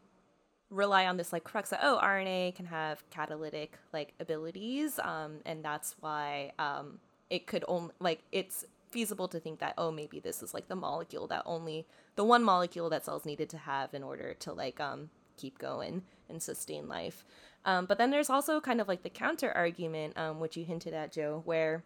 rely 0.69 1.05
on 1.05 1.17
this 1.17 1.31
like 1.31 1.43
crux 1.43 1.69
that 1.69 1.79
oh 1.83 1.99
RNA 2.01 2.55
can 2.55 2.65
have 2.65 3.07
catalytic 3.09 3.77
like 3.93 4.13
abilities, 4.19 4.99
um, 4.99 5.37
and 5.45 5.63
that's 5.63 5.95
why 5.99 6.51
um, 6.59 6.99
it 7.29 7.47
could 7.47 7.65
only 7.67 7.93
like 7.99 8.21
it's 8.31 8.65
feasible 8.89 9.27
to 9.27 9.39
think 9.39 9.59
that 9.59 9.73
oh 9.77 9.91
maybe 9.91 10.19
this 10.19 10.41
is 10.41 10.53
like 10.53 10.69
the 10.69 10.75
molecule 10.75 11.27
that 11.27 11.43
only 11.45 11.85
the 12.15 12.23
one 12.23 12.43
molecule 12.43 12.89
that 12.89 13.03
cells 13.03 13.25
needed 13.25 13.49
to 13.49 13.57
have 13.57 13.93
in 13.93 14.03
order 14.03 14.33
to 14.35 14.53
like 14.53 14.79
um 14.79 15.09
keep 15.37 15.57
going 15.59 16.01
and 16.29 16.41
sustain 16.41 16.87
life. 16.87 17.25
Um, 17.65 17.85
but 17.87 17.97
then 17.97 18.11
there's 18.11 18.29
also 18.29 18.61
kind 18.61 18.79
of 18.79 18.87
like 18.87 19.03
the 19.03 19.09
counter 19.09 19.51
argument 19.51 20.17
um, 20.17 20.39
which 20.39 20.55
you 20.55 20.63
hinted 20.63 20.93
at 20.93 21.11
joe 21.11 21.41
where 21.45 21.83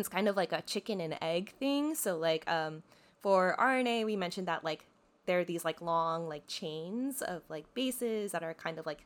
it's 0.00 0.08
kind 0.08 0.28
of 0.28 0.36
like 0.36 0.52
a 0.52 0.62
chicken 0.62 1.00
and 1.00 1.16
egg 1.20 1.52
thing 1.58 1.94
so 1.94 2.16
like 2.16 2.48
um 2.50 2.82
for 3.22 3.56
rna 3.58 4.04
we 4.04 4.16
mentioned 4.16 4.48
that 4.48 4.64
like 4.64 4.86
there 5.26 5.40
are 5.40 5.44
these 5.44 5.64
like 5.64 5.80
long 5.80 6.28
like 6.28 6.46
chains 6.46 7.20
of 7.20 7.42
like 7.48 7.72
bases 7.74 8.32
that 8.32 8.42
are 8.42 8.54
kind 8.54 8.78
of 8.78 8.86
like 8.86 9.04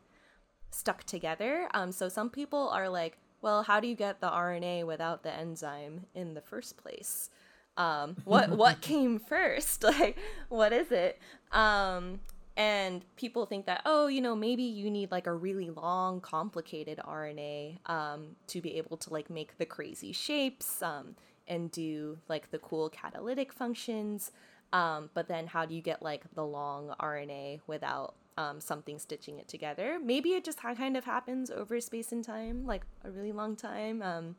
stuck 0.71 1.05
together. 1.05 1.69
Um, 1.75 1.93
so 1.93 2.09
some 2.09 2.31
people 2.31 2.69
are 2.69 2.89
like, 2.89 3.19
well, 3.43 3.63
how 3.63 3.81
do 3.81 3.89
you 3.89 3.95
get 3.95 4.21
the 4.21 4.29
RNA 4.29 4.87
without 4.87 5.23
the 5.23 5.33
enzyme 5.33 6.07
in 6.15 6.35
the 6.35 6.41
first 6.41 6.77
place? 6.77 7.31
Um, 7.77 8.17
what 8.25 8.51
what 8.51 8.81
came 8.81 9.19
first? 9.19 9.85
Like, 9.91 10.19
what 10.49 10.73
is 10.73 10.93
it? 10.93 11.19
Um, 11.53 12.21
and 12.61 13.03
people 13.17 13.47
think 13.47 13.65
that 13.65 13.81
oh, 13.87 14.07
you 14.09 14.21
know, 14.21 14.37
maybe 14.37 14.63
you 14.63 14.91
need 14.91 15.11
like 15.11 15.27
a 15.27 15.33
really 15.33 15.71
long, 15.71 16.21
complicated 16.21 16.99
RNA 16.99 17.79
um, 17.87 18.37
to 18.49 18.61
be 18.61 18.77
able 18.77 18.99
to 18.99 19.11
like 19.11 19.31
make 19.31 19.57
the 19.57 19.65
crazy 19.65 20.13
shapes 20.13 20.83
um, 20.83 21.17
and 21.49 21.71
do 21.71 22.19
like 22.29 22.51
the 22.51 22.59
cool 22.59 22.91
catalytic 22.91 23.51
functions. 23.51 24.31
Um, 24.75 25.09
but 25.15 25.27
then 25.27 25.47
how 25.47 25.65
do 25.65 25.75
you 25.75 25.81
get 25.81 26.03
like 26.03 26.23
the 26.35 26.45
long 26.45 26.95
RNA 27.01 27.61
without 27.67 28.15
um, 28.37 28.61
something 28.61 28.99
stitching 28.99 29.39
it 29.39 29.49
together? 29.49 29.99
Maybe 29.99 30.33
it 30.33 30.45
just 30.45 30.59
kind 30.59 30.99
of 30.99 31.05
happens 31.05 31.51
over 31.51 31.81
space 31.81 32.13
and 32.13 32.23
time, 32.23 32.67
like 32.67 32.85
a 33.07 33.11
really 33.11 33.33
long 33.33 33.57
time. 33.57 34.03
Um, 34.03 34.37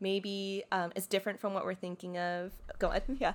maybe 0.00 0.64
um, 0.72 0.90
it's 0.96 1.06
different 1.06 1.38
from 1.38 1.52
what 1.52 1.66
we're 1.66 1.74
thinking 1.74 2.16
of. 2.16 2.52
Go 2.78 2.88
ahead. 2.88 3.02
Yeah. 3.20 3.34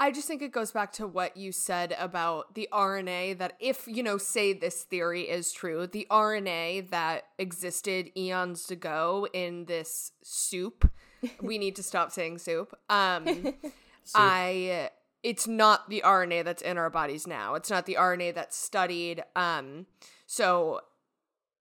I 0.00 0.12
just 0.12 0.28
think 0.28 0.42
it 0.42 0.52
goes 0.52 0.70
back 0.70 0.92
to 0.94 1.08
what 1.08 1.36
you 1.36 1.50
said 1.50 1.96
about 1.98 2.54
the 2.54 2.68
RNA 2.72 3.38
that 3.38 3.54
if, 3.58 3.84
you 3.88 4.04
know, 4.04 4.16
say 4.16 4.52
this 4.52 4.84
theory 4.84 5.22
is 5.22 5.52
true, 5.52 5.88
the 5.88 6.06
RNA 6.08 6.90
that 6.90 7.24
existed 7.38 8.10
eons 8.16 8.70
ago 8.70 9.26
in 9.32 9.64
this 9.64 10.12
soup, 10.22 10.88
we 11.42 11.58
need 11.58 11.74
to 11.76 11.82
stop 11.82 12.12
saying 12.12 12.38
soup. 12.38 12.78
Um 12.88 13.54
I 14.14 14.90
it's 15.24 15.48
not 15.48 15.90
the 15.90 16.02
RNA 16.04 16.44
that's 16.44 16.62
in 16.62 16.78
our 16.78 16.90
bodies 16.90 17.26
now. 17.26 17.54
It's 17.54 17.70
not 17.70 17.86
the 17.86 17.96
RNA 17.98 18.34
that's 18.34 18.56
studied. 18.56 19.24
Um 19.34 19.86
so 20.26 20.80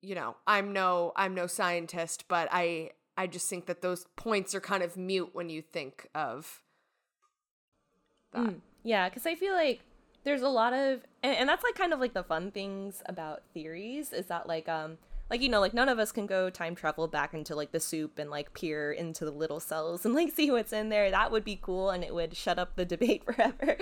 you 0.04 0.14
know, 0.14 0.36
I'm 0.46 0.74
no 0.74 1.12
I'm 1.16 1.34
no 1.34 1.48
scientist, 1.48 2.26
but 2.28 2.50
I 2.52 2.92
I 3.18 3.26
just 3.26 3.50
think 3.50 3.66
that 3.66 3.82
those 3.82 4.06
points 4.16 4.54
are 4.54 4.62
kind 4.62 4.84
of 4.84 4.96
mute 4.96 5.32
when 5.34 5.50
you 5.50 5.64
think 5.64 6.08
of 6.14 6.62
that. 8.34 8.42
Mm, 8.42 8.62
yeah, 8.84 9.10
because 9.10 9.26
I 9.26 9.36
feel 9.36 9.54
like 9.54 9.82
there's 10.24 10.42
a 10.42 10.50
lot 10.50 10.74
of, 10.74 11.02
and, 11.24 11.36
and 11.36 11.50
that's 11.50 11.64
like 11.64 11.76
kind 11.76 11.94
of 11.94 12.00
like 12.00 12.14
the 12.14 12.24
fun 12.24 12.52
things 12.52 13.02
about 13.06 13.44
theories 13.54 14.14
is 14.14 14.26
that 14.28 14.48
like 14.48 14.68
um 14.68 14.98
like 15.30 15.42
you 15.42 15.50
know 15.50 15.60
like 15.60 15.74
none 15.74 15.90
of 15.90 16.00
us 16.00 16.12
can 16.12 16.26
go 16.26 16.50
time 16.50 16.76
travel 16.76 17.08
back 17.08 17.34
into 17.34 17.56
like 17.56 17.72
the 17.72 17.80
soup 17.80 18.18
and 18.18 18.30
like 18.30 18.54
peer 18.54 18.92
into 18.92 19.26
the 19.26 19.32
little 19.32 19.60
cells 19.60 20.06
and 20.06 20.14
like 20.14 20.32
see 20.36 20.52
what's 20.52 20.74
in 20.74 20.90
there. 20.90 21.12
That 21.12 21.32
would 21.32 21.44
be 21.44 21.60
cool 21.62 21.90
and 21.90 22.04
it 22.04 22.14
would 22.14 22.36
shut 22.36 22.60
up 22.60 22.76
the 22.76 22.86
debate 22.86 23.24
forever. 23.26 23.78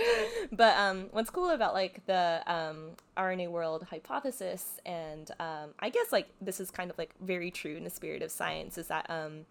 But 0.51 0.77
um 0.77 1.07
what's 1.11 1.29
cool 1.29 1.49
about 1.49 1.73
like 1.73 2.05
the 2.05 2.41
um 2.47 2.91
rna 3.17 3.49
world 3.49 3.87
hypothesis 3.89 4.77
and 4.85 5.31
um 5.39 5.69
i 5.79 5.89
guess 5.89 6.11
like 6.11 6.27
this 6.41 6.59
is 6.59 6.69
kind 6.69 6.91
of 6.91 6.97
like 6.97 7.11
very 7.21 7.49
true 7.49 7.77
in 7.77 7.85
the 7.85 7.89
spirit 7.89 8.21
of 8.21 8.29
science 8.29 8.77
is 8.77 8.87
that 8.87 9.05
um 9.09 9.45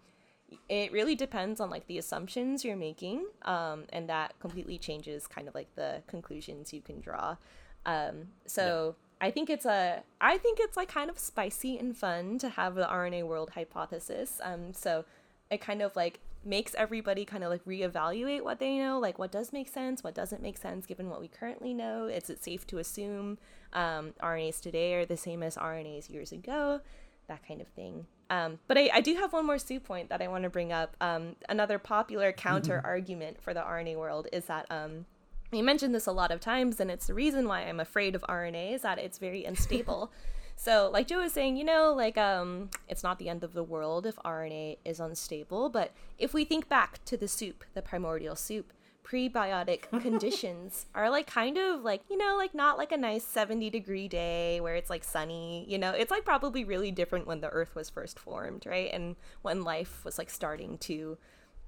it 0.69 0.91
really 0.91 1.15
depends 1.15 1.59
on 1.59 1.69
like 1.69 1.87
the 1.87 1.97
assumptions 1.97 2.63
you're 2.63 2.75
making 2.75 3.25
um, 3.43 3.83
and 3.89 4.09
that 4.09 4.37
completely 4.39 4.77
changes 4.77 5.27
kind 5.27 5.47
of 5.47 5.55
like 5.55 5.73
the 5.75 6.01
conclusions 6.07 6.73
you 6.73 6.81
can 6.81 6.99
draw. 6.99 7.37
Um, 7.85 8.27
so 8.45 8.95
i 9.21 9.31
think 9.31 9.49
it's 9.49 9.65
a 9.65 10.03
i 10.19 10.37
think 10.37 10.59
it's 10.59 10.75
like 10.75 10.89
kind 10.89 11.09
of 11.09 11.17
spicy 11.17 11.77
and 11.77 11.95
fun 11.95 12.37
to 12.37 12.49
have 12.49 12.75
the 12.75 12.85
rna 12.85 13.23
world 13.23 13.51
hypothesis. 13.51 14.41
Um, 14.43 14.73
so 14.73 15.05
it 15.49 15.61
kind 15.61 15.81
of 15.81 15.95
like 15.95 16.19
makes 16.43 16.75
everybody 16.75 17.25
kind 17.25 17.43
of 17.43 17.49
like 17.49 17.63
reevaluate 17.65 18.43
what 18.43 18.59
they 18.59 18.77
know 18.77 18.99
like 18.99 19.17
what 19.17 19.31
does 19.31 19.51
make 19.51 19.67
sense 19.67 20.03
what 20.03 20.13
doesn't 20.13 20.41
make 20.41 20.57
sense 20.57 20.85
given 20.85 21.09
what 21.09 21.21
we 21.21 21.27
currently 21.27 21.73
know. 21.73 22.05
Is 22.05 22.29
it 22.29 22.43
safe 22.43 22.65
to 22.67 22.79
assume 22.79 23.37
um, 23.73 24.13
rnas 24.21 24.59
today 24.61 24.95
are 24.95 25.05
the 25.05 25.17
same 25.17 25.43
as 25.43 25.55
rnas 25.55 26.09
years 26.09 26.31
ago 26.31 26.81
that 27.27 27.47
kind 27.47 27.61
of 27.61 27.67
thing. 27.69 28.05
Um, 28.29 28.59
but 28.67 28.77
I, 28.77 28.89
I, 28.93 29.01
do 29.01 29.15
have 29.15 29.33
one 29.33 29.45
more 29.45 29.59
Sue 29.59 29.79
point 29.79 30.09
that 30.09 30.21
I 30.21 30.27
want 30.27 30.43
to 30.43 30.49
bring 30.49 30.71
up. 30.71 30.95
Um, 30.99 31.35
another 31.47 31.77
popular 31.77 32.31
counter 32.31 32.81
argument 32.83 33.41
for 33.41 33.53
the 33.53 33.59
RNA 33.59 33.97
world 33.97 34.27
is 34.33 34.45
that 34.45 34.65
um, 34.71 35.05
you 35.51 35.63
mentioned 35.63 35.93
this 35.93 36.07
a 36.07 36.11
lot 36.11 36.31
of 36.31 36.39
times, 36.39 36.79
and 36.79 36.89
it's 36.89 37.07
the 37.07 37.13
reason 37.13 37.47
why 37.47 37.61
I'm 37.61 37.79
afraid 37.79 38.15
of 38.15 38.23
RNA 38.23 38.73
is 38.73 38.81
that 38.81 38.97
it's 38.97 39.19
very 39.19 39.45
unstable. 39.45 40.11
so, 40.55 40.89
like 40.91 41.07
Joe 41.07 41.19
was 41.19 41.33
saying, 41.33 41.57
you 41.57 41.63
know, 41.63 41.93
like 41.93 42.17
um, 42.17 42.71
it's 42.87 43.03
not 43.03 43.19
the 43.19 43.29
end 43.29 43.43
of 43.43 43.53
the 43.53 43.63
world 43.63 44.07
if 44.07 44.15
RNA 44.17 44.77
is 44.83 44.99
unstable. 44.99 45.69
But 45.69 45.93
if 46.17 46.33
we 46.33 46.45
think 46.45 46.67
back 46.67 47.03
to 47.05 47.17
the 47.17 47.27
soup, 47.27 47.63
the 47.75 47.81
primordial 47.83 48.35
soup, 48.35 48.73
prebiotic 49.05 49.89
conditions 50.01 50.87
are 50.95 51.09
like 51.09 51.27
kind 51.27 51.57
of 51.57 51.83
like 51.83 52.01
you 52.09 52.17
know 52.17 52.35
like 52.37 52.55
not 52.55 52.77
like 52.77 52.91
a 52.91 52.97
nice 52.97 53.23
70 53.23 53.69
degree 53.69 54.07
day 54.07 54.59
where 54.59 54.75
it's 54.75 54.89
like 54.89 55.03
sunny 55.03 55.65
you 55.67 55.77
know? 55.77 55.91
It's 55.91 56.11
like 56.11 56.25
probably 56.25 56.63
really 56.63 56.91
different 56.91 57.27
when 57.27 57.41
the 57.41 57.49
earth 57.49 57.75
was 57.75 57.89
first 57.89 58.19
formed 58.19 58.65
right? 58.65 58.89
And 58.91 59.15
when 59.43 59.63
life 59.63 60.03
was 60.03 60.17
like 60.17 60.29
starting 60.29 60.77
to 60.79 61.17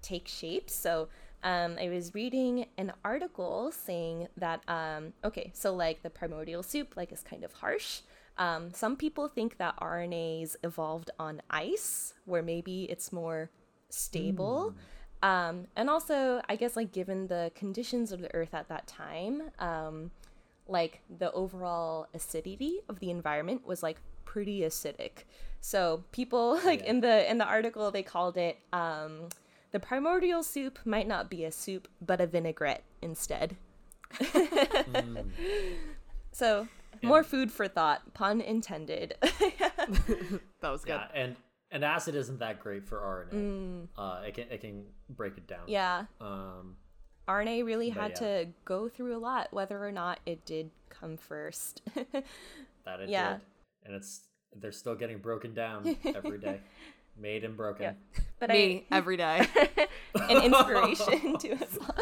take 0.02 0.28
shape. 0.28 0.70
So 0.70 1.10
um, 1.44 1.78
i 1.80 1.88
was 1.88 2.16
reading 2.16 2.66
an 2.80 2.92
article 3.06 3.72
saying 3.72 4.28
that 4.38 4.64
um, 4.68 5.14
okay 5.24 5.52
so 5.54 5.76
like 5.76 6.02
the 6.02 6.10
primordial 6.10 6.64
soup 6.64 6.98
like 6.98 7.12
is 7.12 7.22
kind 7.22 7.44
of 7.44 7.54
harsh. 7.54 8.02
Um, 8.40 8.72
some 8.74 8.96
people 8.96 9.28
think 9.28 9.58
that 9.58 9.78
rnas 9.80 10.56
evolved 10.64 11.12
on 11.20 11.42
ice 11.50 12.14
where 12.26 12.42
maybe 12.42 12.84
it's 12.90 13.14
more 13.14 13.52
stable. 13.90 14.74
Mm 14.76 14.82
um, 15.24 15.68
and 15.76 15.90
also, 15.90 16.42
I 16.48 16.56
guess, 16.56 16.76
like, 16.76 16.92
given 16.92 17.28
the 17.28 17.52
conditions 17.56 18.12
of 18.12 18.22
the 18.22 18.34
Earth 18.36 18.54
at 18.54 18.70
that 18.70 18.88
time, 18.88 19.44
um, 19.60 20.12
like, 20.68 21.02
the 21.20 21.32
overall 21.32 22.08
acidity 22.14 22.80
of 22.90 23.00
the 23.00 23.10
environment 23.10 23.66
was, 23.66 23.82
like, 23.82 23.98
pretty 24.26 24.62
acidic. 24.62 25.24
So 25.60 26.04
people, 26.12 26.60
like, 26.66 26.82
yeah. 26.82 26.90
in 26.90 27.02
the 27.02 27.30
in 27.30 27.38
the 27.38 27.46
article, 27.46 27.90
they 27.92 28.04
called 28.04 28.38
it, 28.38 28.60
um, 28.72 29.30
the 29.72 29.80
primordial 29.80 30.44
soup 30.44 30.80
might 30.86 31.08
not 31.08 31.30
be 31.30 31.44
a 31.44 31.52
soup, 31.52 31.88
but 32.02 32.22
a 32.22 32.28
vinaigrette 32.28 32.84
instead. 33.02 33.56
mm. 34.14 35.26
So, 36.32 36.68
more 37.02 37.24
food 37.24 37.52
for 37.52 37.68
thought, 37.68 38.14
pun 38.14 38.42
intended. 38.42 39.16
that 39.22 40.42
was 40.62 40.86
good. 40.86 41.02
Yeah, 41.02 41.08
and 41.16 41.36
and 41.78 41.86
acid 41.86 42.16
isn't 42.16 42.40
that 42.40 42.60
great 42.60 42.88
for 42.88 42.98
RNA. 42.98 43.40
Mm. 43.40 43.88
Uh, 43.96 44.22
it 44.26 44.34
can 44.34 44.46
it 44.50 44.62
can 44.62 44.84
break 45.12 45.38
it 45.38 45.46
down. 45.46 45.62
Yeah. 45.68 46.06
Um, 46.20 46.76
RNA 47.28 47.66
really 47.66 47.90
had 47.90 48.14
yeah. 48.14 48.16
to 48.16 48.48
go 48.66 48.90
through 48.90 49.16
a 49.16 49.20
lot, 49.20 49.50
whether 49.52 49.86
or 49.86 49.92
not 49.92 50.20
it 50.26 50.44
did 50.44 50.72
come 50.90 51.18
first. 51.18 51.84
that 51.94 53.00
it 53.00 53.10
yeah. 53.10 53.34
did, 53.34 53.42
and 53.86 53.96
it's 53.96 54.22
they're 54.56 54.72
still 54.72 54.96
getting 54.96 55.20
broken 55.20 55.54
down 55.54 55.96
every 56.04 56.40
day, 56.40 56.62
made 57.18 57.44
and 57.44 57.56
broken. 57.56 57.84
Yeah. 57.84 58.22
But 58.40 58.50
me 58.50 58.88
I, 58.90 58.98
every 58.98 59.18
day, 59.18 59.46
an 60.16 60.44
inspiration 60.44 61.38
to 61.38 61.54
us 61.54 61.78
all. 61.80 61.96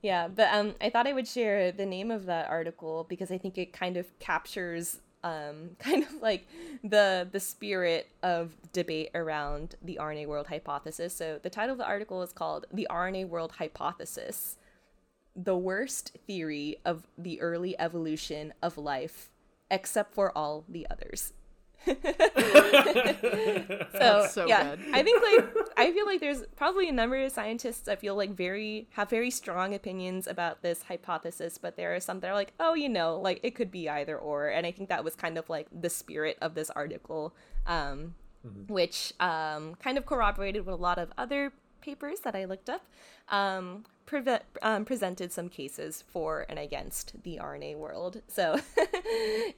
yeah, 0.00 0.28
but 0.28 0.48
um, 0.52 0.76
I 0.80 0.90
thought 0.90 1.08
I 1.08 1.12
would 1.12 1.26
share 1.26 1.72
the 1.72 1.86
name 1.86 2.12
of 2.12 2.26
that 2.26 2.48
article 2.48 3.04
because 3.08 3.32
I 3.32 3.38
think 3.38 3.58
it 3.58 3.72
kind 3.72 3.96
of 3.96 4.16
captures 4.20 5.00
um, 5.22 5.70
kind 5.78 6.02
of 6.04 6.14
like 6.20 6.46
the 6.82 7.28
the 7.30 7.40
spirit 7.40 8.08
of 8.22 8.52
debate 8.72 9.10
around 9.14 9.76
the 9.82 9.98
RNA 10.00 10.26
world 10.26 10.46
hypothesis. 10.48 11.14
So 11.14 11.38
the 11.42 11.50
title 11.50 11.72
of 11.72 11.78
the 11.78 11.86
article 11.86 12.22
is 12.22 12.32
called 12.32 12.66
"The 12.72 12.86
RNA 12.90 13.28
World 13.28 13.52
Hypothesis: 13.52 14.56
The 15.34 15.56
Worst 15.56 16.16
Theory 16.26 16.78
of 16.84 17.06
the 17.16 17.40
Early 17.40 17.78
Evolution 17.78 18.52
of 18.62 18.78
Life, 18.78 19.30
except 19.70 20.14
for 20.14 20.36
all 20.36 20.64
the 20.68 20.86
others." 20.90 21.32
so, 23.98 24.26
so, 24.30 24.46
yeah. 24.46 24.76
I 24.92 25.02
think 25.02 25.22
like 25.22 25.44
I 25.76 25.92
feel 25.92 26.06
like 26.06 26.20
there's 26.20 26.44
probably 26.56 26.88
a 26.88 26.92
number 26.92 27.22
of 27.22 27.32
scientists 27.32 27.88
I 27.88 27.96
feel 27.96 28.14
like 28.14 28.30
very 28.30 28.86
have 28.92 29.10
very 29.10 29.30
strong 29.30 29.74
opinions 29.74 30.26
about 30.26 30.62
this 30.62 30.82
hypothesis, 30.82 31.58
but 31.58 31.76
there 31.76 31.94
are 31.94 32.00
some 32.00 32.20
that 32.20 32.30
are 32.30 32.34
like, 32.34 32.52
oh, 32.60 32.74
you 32.74 32.88
know, 32.88 33.18
like 33.18 33.40
it 33.42 33.54
could 33.54 33.70
be 33.70 33.88
either 33.88 34.16
or, 34.16 34.48
and 34.48 34.66
I 34.66 34.72
think 34.72 34.88
that 34.90 35.02
was 35.02 35.14
kind 35.14 35.38
of 35.38 35.48
like 35.50 35.66
the 35.72 35.90
spirit 35.90 36.38
of 36.40 36.54
this 36.54 36.70
article, 36.70 37.34
um, 37.66 38.14
mm-hmm. 38.46 38.72
which 38.72 39.12
um, 39.18 39.74
kind 39.76 39.98
of 39.98 40.06
corroborated 40.06 40.64
with 40.64 40.74
a 40.74 40.78
lot 40.78 40.98
of 40.98 41.12
other 41.18 41.52
papers 41.80 42.20
that 42.20 42.36
I 42.36 42.44
looked 42.44 42.70
up. 42.70 42.86
Um, 43.28 43.84
um, 44.60 44.84
presented 44.84 45.32
some 45.32 45.48
cases 45.48 46.04
for 46.06 46.44
and 46.48 46.58
against 46.58 47.22
the 47.22 47.40
RNA 47.42 47.78
world. 47.78 48.20
So 48.28 48.60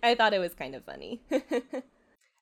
I 0.02 0.14
thought 0.16 0.32
it 0.32 0.38
was 0.38 0.54
kind 0.54 0.74
of 0.74 0.84
funny. 0.84 1.20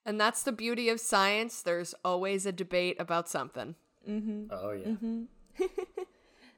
And 0.05 0.21
that's 0.21 0.43
the 0.43 0.53
beauty 0.53 0.89
of 0.89 1.01
science. 1.01 1.63
There's 1.63 1.95
always 2.05 2.45
a 2.47 2.53
debate 2.53 2.97
about 2.99 3.29
something. 3.29 3.77
Mm-hmm. 4.09 4.45
Oh, 4.51 4.73
yeah. 4.73 4.87
Mm-hmm. 4.89 5.23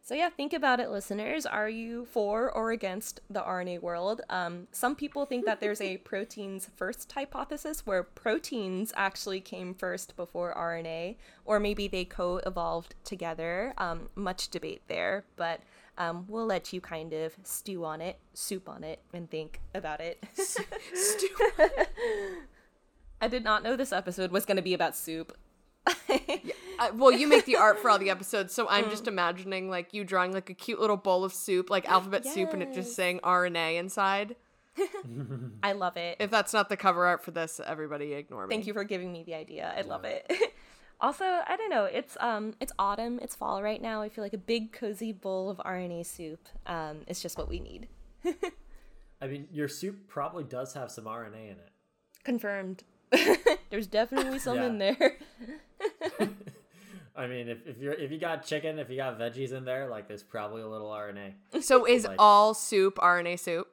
so, 0.03 0.15
yeah, 0.15 0.31
think 0.31 0.55
about 0.55 0.81
it, 0.81 0.91
listeners. 0.91 1.45
Are 1.45 1.69
you 1.69 2.07
for 2.07 2.51
or 2.51 2.71
against 2.71 3.21
the 3.29 3.43
RNA 3.43 3.83
world? 3.83 4.23
Um, 4.31 4.69
some 4.73 4.97
people 4.97 5.27
think 5.27 5.45
that 5.45 5.61
there's 5.61 5.83
a 5.83 5.97
proteins 6.05 6.71
first 6.75 7.13
hypothesis 7.13 7.85
where 7.85 8.03
proteins 8.03 8.95
actually 8.97 9.41
came 9.41 9.75
first 9.75 10.17
before 10.17 10.55
RNA, 10.57 11.17
or 11.45 11.61
maybe 11.61 11.87
they 11.87 12.07
co 12.07 12.39
evolved 12.47 12.95
together. 13.05 13.75
Um, 13.79 14.09
much 14.15 14.49
debate 14.49 14.83
there, 14.89 15.25
but. 15.37 15.61
Um, 15.97 16.25
we'll 16.27 16.45
let 16.45 16.73
you 16.73 16.81
kind 16.81 17.13
of 17.13 17.37
stew 17.45 17.85
on 17.85 18.01
it, 18.01 18.19
soup 18.33 18.69
on 18.69 18.83
it, 18.83 19.01
and 19.13 19.31
think 19.31 19.61
about 19.77 20.01
it. 20.01 20.21
stew. 20.35 21.29
I 23.25 23.29
did 23.29 23.43
not 23.43 23.63
know 23.63 23.75
this 23.75 23.91
episode 23.91 24.31
was 24.33 24.45
going 24.45 24.59
to 24.59 24.63
be 24.63 24.75
about 24.75 24.95
soup. 24.95 25.35
yeah. 26.11 26.53
uh, 26.79 26.91
well, 26.95 27.11
you 27.11 27.27
make 27.27 27.47
the 27.47 27.57
art 27.57 27.79
for 27.79 27.89
all 27.89 27.99
the 27.99 28.11
episodes, 28.11 28.53
so 28.53 28.69
I'm 28.69 28.85
mm. 28.85 28.91
just 28.91 29.09
imagining 29.09 29.71
like 29.71 29.95
you 29.95 30.05
drawing 30.05 30.33
like 30.33 30.51
a 30.51 30.55
cute 30.55 30.79
little 30.79 30.99
bowl 30.99 31.25
of 31.25 31.33
soup, 31.33 31.71
like 31.71 31.89
alphabet 31.89 32.23
yes. 32.27 32.35
soup, 32.35 32.53
and 32.53 32.63
it 32.63 32.75
just 32.75 32.95
saying 32.95 33.21
RNA 33.21 33.79
inside. 33.79 34.37
I 35.63 35.73
love 35.73 35.97
it. 35.97 36.19
If 36.21 36.31
that's 36.31 36.53
not 36.53 36.69
the 36.69 36.77
cover 36.77 37.07
art 37.07 37.25
for 37.25 37.31
this, 37.31 37.63
everybody 37.65 38.13
ignore 38.13 38.47
me. 38.47 38.55
Thank 38.55 38.67
you 38.67 38.75
for 38.75 38.85
giving 38.85 39.11
me 39.11 39.23
the 39.23 39.35
idea. 39.35 39.73
I 39.75 39.81
love 39.81 40.05
it. 40.05 40.31
Also, 41.01 41.25
I 41.25 41.57
don't 41.59 41.71
know. 41.71 41.85
It's 41.85 42.17
um, 42.21 42.55
it's 42.61 42.73
autumn. 42.79 43.19
It's 43.21 43.35
fall 43.35 43.63
right 43.63 43.83
now. 43.83 44.01
I 44.01 44.09
feel 44.09 44.23
like 44.25 44.33
a 44.33 44.39
big 44.39 44.73
cozy 44.73 45.13
bowl 45.13 45.51
of 45.51 45.59
RNA 45.59 46.07
soup. 46.07 46.49
Um, 46.67 47.01
is 47.09 47.21
just 47.21 47.37
what 47.37 47.49
we 47.49 47.59
need. 47.59 47.89
I 49.21 49.27
mean, 49.27 49.49
your 49.51 49.67
soup 49.69 50.07
probably 50.09 50.45
does 50.45 50.73
have 50.75 50.91
some 50.93 51.05
RNA 51.05 51.35
in 51.35 51.59
it. 51.59 51.73
Confirmed. 52.23 52.85
There's 53.71 53.87
definitely 53.87 54.39
some 54.39 54.57
Yeah. 54.57 54.67
in 54.67 54.79
there. 54.79 55.17
I 57.17 57.27
mean, 57.29 57.49
if, 57.49 57.59
if 57.67 57.79
you're 57.79 57.93
if 57.93 58.11
you 58.11 58.19
got 58.19 58.45
chicken, 58.45 58.79
if 58.81 58.91
you 58.91 58.97
got 58.97 59.19
veggies 59.19 59.53
in 59.53 59.65
there, 59.65 59.89
like 59.89 60.09
there's 60.09 60.23
probably 60.25 60.63
a 60.63 60.69
little 60.69 60.89
RNA. 60.91 61.63
So 61.63 61.87
is 61.87 62.05
Like- 62.05 62.17
all 62.19 62.55
soup 62.55 62.97
RNA 62.97 63.39
soup? 63.39 63.69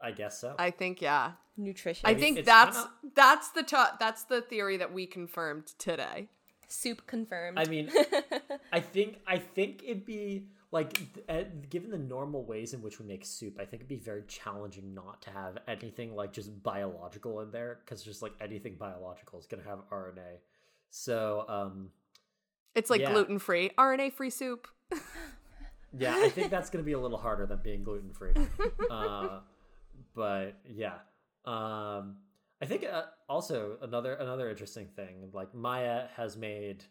I 0.00 0.12
guess 0.12 0.38
so. 0.38 0.54
I 0.58 0.70
think 0.70 1.00
yeah. 1.02 1.32
Nutrition. 1.56 2.06
I 2.08 2.12
mean, 2.12 2.20
think 2.20 2.38
it's 2.38 2.46
that's 2.46 2.76
kinda- 2.76 2.90
that's 3.16 3.50
the 3.50 3.62
to- 3.64 3.94
that's 3.98 4.24
the 4.24 4.40
theory 4.42 4.76
that 4.76 4.92
we 4.92 5.06
confirmed 5.06 5.66
today. 5.78 6.28
soup 6.68 7.06
confirmed. 7.06 7.58
I 7.58 7.64
mean, 7.66 7.90
I 8.72 8.80
think 8.80 9.18
I 9.26 9.38
think 9.38 9.82
it'd 9.84 10.04
be 10.06 10.46
like 10.74 11.00
uh, 11.28 11.44
given 11.70 11.88
the 11.88 11.98
normal 11.98 12.44
ways 12.44 12.74
in 12.74 12.82
which 12.82 12.98
we 12.98 13.06
make 13.06 13.24
soup, 13.24 13.58
I 13.60 13.64
think 13.64 13.74
it'd 13.74 13.88
be 13.88 13.94
very 13.94 14.24
challenging 14.26 14.92
not 14.92 15.22
to 15.22 15.30
have 15.30 15.56
anything 15.68 16.16
like 16.16 16.32
just 16.32 16.64
biological 16.64 17.40
in 17.42 17.52
there 17.52 17.78
because 17.84 18.02
just 18.02 18.22
like 18.22 18.32
anything 18.40 18.74
biological 18.74 19.38
is 19.38 19.46
gonna 19.46 19.62
have 19.62 19.88
RNA. 19.92 20.40
So 20.90 21.44
um, 21.48 21.90
It's 22.74 22.90
like 22.90 23.02
Yeah. 23.02 23.12
gluten 23.12 23.38
free, 23.38 23.70
RNA 23.78 24.14
free 24.14 24.30
soup. 24.30 24.66
yeah, 25.96 26.16
I 26.16 26.28
think 26.28 26.50
that's 26.50 26.70
gonna 26.70 26.82
be 26.82 26.94
a 26.94 27.00
little 27.00 27.18
harder 27.18 27.46
than 27.46 27.60
being 27.62 27.84
gluten 27.84 28.12
free. 28.12 28.34
uh, 28.90 29.42
but 30.12 30.58
yeah, 30.68 30.98
um, 31.44 32.16
I 32.60 32.66
think 32.66 32.84
uh, 32.84 33.04
also 33.28 33.78
another 33.80 34.14
another 34.14 34.50
interesting 34.50 34.88
thing 34.96 35.30
like 35.32 35.54
Maia 35.54 36.08
has 36.16 36.36
made 36.36 36.82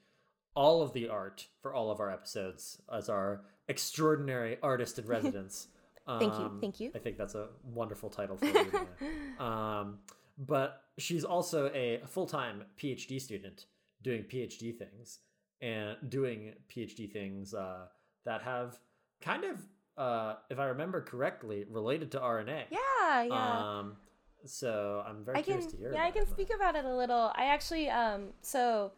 all 0.56 0.82
of 0.82 0.94
the 0.94 1.10
art 1.10 1.48
for 1.62 1.74
all 1.74 1.92
of 1.92 2.00
our 2.00 2.10
episodes 2.10 2.82
as 2.90 3.10
our 3.10 3.42
extraordinary 3.68 4.58
artist 4.62 5.00
in 5.00 5.06
residence. 5.18 5.68
Thank 6.08 6.34
you, 6.34 6.46
Um, 6.46 6.58
thank 6.60 6.80
you. 6.80 6.92
I 6.94 7.00
think 7.00 7.18
that's 7.18 7.36
a 7.36 7.48
wonderful 7.64 8.10
title 8.10 8.38
for 8.38 8.46
you. 8.46 8.72
Um, 9.40 10.00
but 10.38 10.82
she's 10.98 11.24
also 11.24 11.70
a 11.74 12.02
full 12.08 12.26
time 12.28 12.64
PhD 12.78 13.20
student 13.22 13.66
doing 14.02 14.24
PhD 14.24 14.78
things 14.78 15.20
and 15.62 15.98
doing 16.10 16.54
PhD 16.70 17.12
things 17.12 17.54
uh, 17.54 17.86
that 18.26 18.42
have 18.42 18.78
kind 19.22 19.44
of, 19.46 19.62
uh, 19.98 20.36
if 20.50 20.60
I 20.60 20.66
remember 20.66 21.02
correctly, 21.02 21.66
related 21.70 22.12
to 22.12 22.20
RNA. 22.20 22.64
yeah, 22.70 23.24
yeah. 23.24 23.78
Um, 23.80 23.96
so 24.46 25.04
I'm 25.08 25.24
very 25.24 25.38
I 25.40 25.42
can 25.42 25.54
curious 25.54 25.72
to 25.72 25.78
hear. 25.78 25.94
yeah, 25.94 26.04
I 26.04 26.12
can 26.12 26.26
that. 26.26 26.30
speak 26.32 26.50
about 26.54 26.76
it 26.76 26.84
a 26.86 26.94
little. 26.94 27.32
I 27.36 27.46
actually 27.46 27.90
um 27.90 28.28
so 28.42 28.92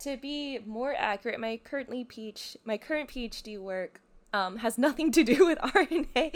to 0.00 0.16
be 0.16 0.58
more 0.66 0.94
accurate, 0.96 1.38
my 1.38 1.56
currently 1.62 2.04
PhD 2.04 2.56
my 2.64 2.76
current 2.78 3.08
PhD 3.08 3.58
work 3.60 4.00
um 4.32 4.56
has 4.58 4.76
nothing 4.78 5.10
to 5.12 5.24
do 5.24 5.46
with 5.50 5.58
RNA. 5.58 6.34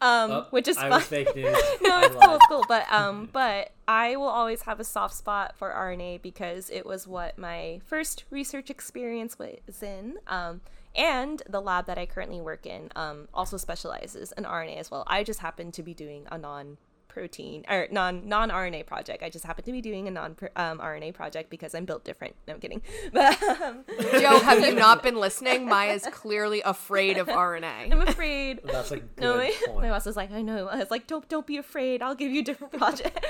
Um 0.00 0.30
Oh, 0.30 0.46
which 0.50 0.68
is 0.68 0.76
I 0.76 0.82
fun. 0.82 0.90
was 0.90 1.04
fake 1.06 1.34
news. 1.34 1.56
no, 1.82 2.00
it's 2.00 2.14
cool, 2.14 2.34
it's 2.34 2.46
cool. 2.48 2.64
But 2.68 2.90
um, 2.92 3.28
but 3.32 3.72
I 3.88 4.16
will 4.16 4.28
always 4.28 4.62
have 4.62 4.78
a 4.80 4.84
soft 4.84 5.14
spot 5.14 5.54
for 5.56 5.70
RNA 5.70 6.22
because 6.22 6.70
it 6.70 6.84
was 6.86 7.06
what 7.08 7.38
my 7.38 7.80
first 7.86 8.24
research 8.30 8.70
experience 8.70 9.38
was 9.38 9.82
in. 9.82 10.18
Um, 10.26 10.60
and 10.94 11.42
the 11.48 11.60
lab 11.60 11.86
that 11.86 11.98
I 11.98 12.06
currently 12.06 12.40
work 12.40 12.66
in 12.66 12.90
um 12.96 13.28
also 13.32 13.56
specializes 13.56 14.32
in 14.36 14.44
RNA 14.44 14.76
as 14.78 14.90
well. 14.90 15.04
I 15.06 15.24
just 15.24 15.40
happen 15.40 15.70
to 15.72 15.82
be 15.82 15.94
doing 15.94 16.26
a 16.30 16.36
non 16.38 16.76
protein 17.10 17.64
or 17.68 17.86
non 17.90 18.26
non 18.28 18.50
RNA 18.50 18.86
project. 18.86 19.22
I 19.22 19.28
just 19.28 19.44
happen 19.44 19.64
to 19.64 19.72
be 19.72 19.80
doing 19.82 20.08
a 20.08 20.10
non 20.10 20.36
um, 20.56 20.78
RNA 20.78 21.12
project 21.14 21.50
because 21.50 21.74
I'm 21.74 21.84
built 21.84 22.04
different. 22.04 22.34
No, 22.48 22.54
I'm 22.54 22.60
kidding. 22.60 22.80
But 23.12 23.42
um, 23.42 23.84
Joe, 24.12 24.38
have 24.38 24.64
you 24.64 24.74
not 24.74 25.02
been 25.02 25.16
listening? 25.16 25.68
Maia's 25.68 26.06
clearly 26.10 26.62
afraid 26.62 27.18
of 27.18 27.26
RNA. 27.26 27.92
I'm 27.92 28.00
afraid. 28.00 28.60
That's 28.64 28.92
a 28.92 28.96
good 28.98 29.08
No, 29.20 29.36
my, 29.36 29.52
point. 29.66 29.80
my 29.82 29.88
boss 29.90 30.06
was 30.06 30.16
like, 30.16 30.30
I 30.32 30.42
know. 30.42 30.68
I 30.68 30.76
was 30.76 30.90
like, 30.90 31.06
don't 31.06 31.28
don't 31.28 31.46
be 31.46 31.56
afraid. 31.56 32.02
I'll 32.02 32.14
give 32.14 32.30
you 32.30 32.40
a 32.40 32.44
different 32.44 32.72
project. 32.72 33.24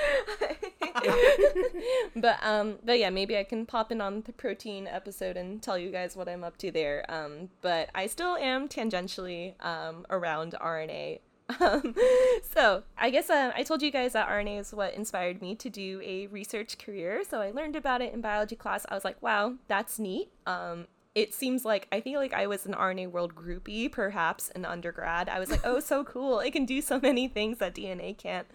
but 2.15 2.37
um, 2.43 2.77
but 2.83 2.99
yeah, 2.99 3.09
maybe 3.09 3.37
I 3.37 3.43
can 3.43 3.65
pop 3.65 3.91
in 3.91 4.01
on 4.01 4.21
the 4.25 4.33
protein 4.33 4.87
episode 4.87 5.37
and 5.37 5.61
tell 5.61 5.77
you 5.77 5.91
guys 5.91 6.15
what 6.15 6.29
I'm 6.29 6.43
up 6.43 6.57
to 6.57 6.71
there. 6.71 7.05
Um, 7.09 7.49
but 7.61 7.89
I 7.95 8.07
still 8.07 8.35
am 8.35 8.67
tangentially 8.67 9.53
um 9.63 10.05
around 10.09 10.55
RNA. 10.61 11.19
Um, 11.59 11.95
so 12.43 12.83
I 12.97 13.09
guess 13.09 13.29
uh, 13.29 13.51
I 13.55 13.63
told 13.63 13.81
you 13.81 13.91
guys 13.91 14.13
that 14.13 14.27
RNA 14.27 14.61
is 14.61 14.73
what 14.73 14.93
inspired 14.93 15.41
me 15.41 15.55
to 15.55 15.69
do 15.69 16.01
a 16.03 16.27
research 16.27 16.77
career. 16.77 17.23
So 17.27 17.41
I 17.41 17.51
learned 17.51 17.75
about 17.75 18.01
it 18.01 18.13
in 18.13 18.21
biology 18.21 18.55
class. 18.55 18.85
I 18.89 18.95
was 18.95 19.03
like, 19.03 19.21
wow, 19.21 19.55
that's 19.67 19.99
neat. 19.99 20.29
Um, 20.45 20.87
it 21.13 21.33
seems 21.33 21.65
like 21.65 21.87
I 21.91 21.99
feel 22.01 22.19
like 22.19 22.33
I 22.33 22.47
was 22.47 22.65
an 22.65 22.73
RNA 22.73 23.11
world 23.11 23.35
groupie, 23.35 23.91
perhaps 23.91 24.49
in 24.49 24.65
undergrad. 24.65 25.27
I 25.27 25.39
was 25.39 25.51
like, 25.51 25.61
oh, 25.65 25.79
so 25.79 26.03
cool! 26.03 26.39
It 26.39 26.51
can 26.51 26.65
do 26.65 26.81
so 26.81 26.99
many 26.99 27.27
things 27.27 27.57
that 27.57 27.75
DNA 27.75 28.17
can't. 28.17 28.47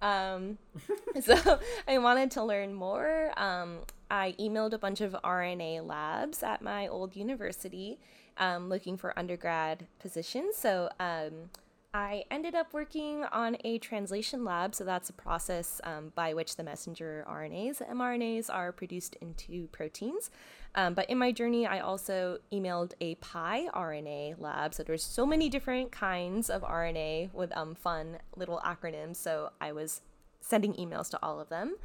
Um, 0.00 0.58
so 1.22 1.60
I 1.86 1.98
wanted 1.98 2.32
to 2.32 2.42
learn 2.42 2.74
more. 2.74 3.32
Um, 3.36 3.78
I 4.10 4.34
emailed 4.38 4.72
a 4.72 4.78
bunch 4.78 5.00
of 5.00 5.16
RNA 5.24 5.86
labs 5.86 6.42
at 6.42 6.60
my 6.60 6.88
old 6.88 7.14
university, 7.14 8.00
um, 8.36 8.68
looking 8.68 8.96
for 8.96 9.16
undergrad 9.16 9.86
positions. 10.00 10.56
So 10.56 10.90
um, 10.98 11.50
I 11.94 12.24
ended 12.30 12.54
up 12.54 12.72
working 12.72 13.24
on 13.24 13.58
a 13.64 13.78
translation 13.78 14.44
lab. 14.44 14.74
So 14.74 14.84
that's 14.84 15.10
a 15.10 15.12
process 15.12 15.78
um, 15.84 16.10
by 16.14 16.32
which 16.32 16.56
the 16.56 16.62
messenger 16.62 17.24
RNAs, 17.28 17.86
mRNAs, 17.86 18.48
are 18.48 18.72
produced 18.72 19.16
into 19.20 19.66
proteins. 19.68 20.30
Um, 20.74 20.94
but 20.94 21.10
in 21.10 21.18
my 21.18 21.32
journey, 21.32 21.66
I 21.66 21.80
also 21.80 22.38
emailed 22.50 22.92
a 23.02 23.16
pi 23.16 23.68
RNA 23.74 24.40
lab. 24.40 24.72
So 24.72 24.82
there's 24.82 25.04
so 25.04 25.26
many 25.26 25.50
different 25.50 25.92
kinds 25.92 26.48
of 26.48 26.62
RNA 26.62 27.34
with 27.34 27.54
um, 27.54 27.74
fun 27.74 28.18
little 28.36 28.62
acronyms. 28.64 29.16
So 29.16 29.50
I 29.60 29.72
was 29.72 30.00
sending 30.40 30.72
emails 30.74 31.10
to 31.10 31.18
all 31.22 31.40
of 31.40 31.50
them. 31.50 31.76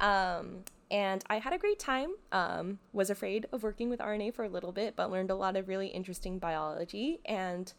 Um, 0.00 0.64
and 0.90 1.22
I 1.30 1.38
had 1.38 1.52
a 1.52 1.58
great 1.58 1.78
time. 1.78 2.10
Um, 2.32 2.80
was 2.92 3.10
afraid 3.10 3.46
of 3.52 3.62
working 3.62 3.90
with 3.90 4.00
RNA 4.00 4.34
for 4.34 4.44
a 4.44 4.48
little 4.48 4.72
bit, 4.72 4.96
but 4.96 5.10
learned 5.10 5.30
a 5.30 5.36
lot 5.36 5.56
of 5.56 5.68
really 5.68 5.88
interesting 5.88 6.40
biology. 6.40 7.20
And 7.24 7.72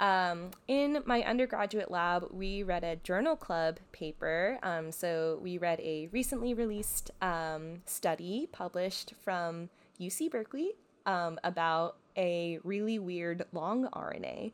um, 0.00 0.50
in 0.68 1.02
my 1.06 1.22
undergraduate 1.22 1.90
lab, 1.90 2.28
we 2.30 2.62
read 2.62 2.84
a 2.84 2.96
journal 2.96 3.36
club 3.36 3.78
paper. 3.92 4.58
Um, 4.62 4.92
so 4.92 5.40
we 5.42 5.58
read 5.58 5.80
a 5.80 6.08
recently 6.12 6.54
released 6.54 7.10
um, 7.20 7.82
study 7.84 8.48
published 8.52 9.14
from 9.24 9.70
UC 10.00 10.30
Berkeley 10.30 10.72
um, 11.06 11.38
about 11.42 11.96
a 12.16 12.58
really 12.62 12.98
weird 12.98 13.46
long 13.52 13.88
RNA. 13.88 14.52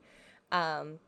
Um, 0.51 0.99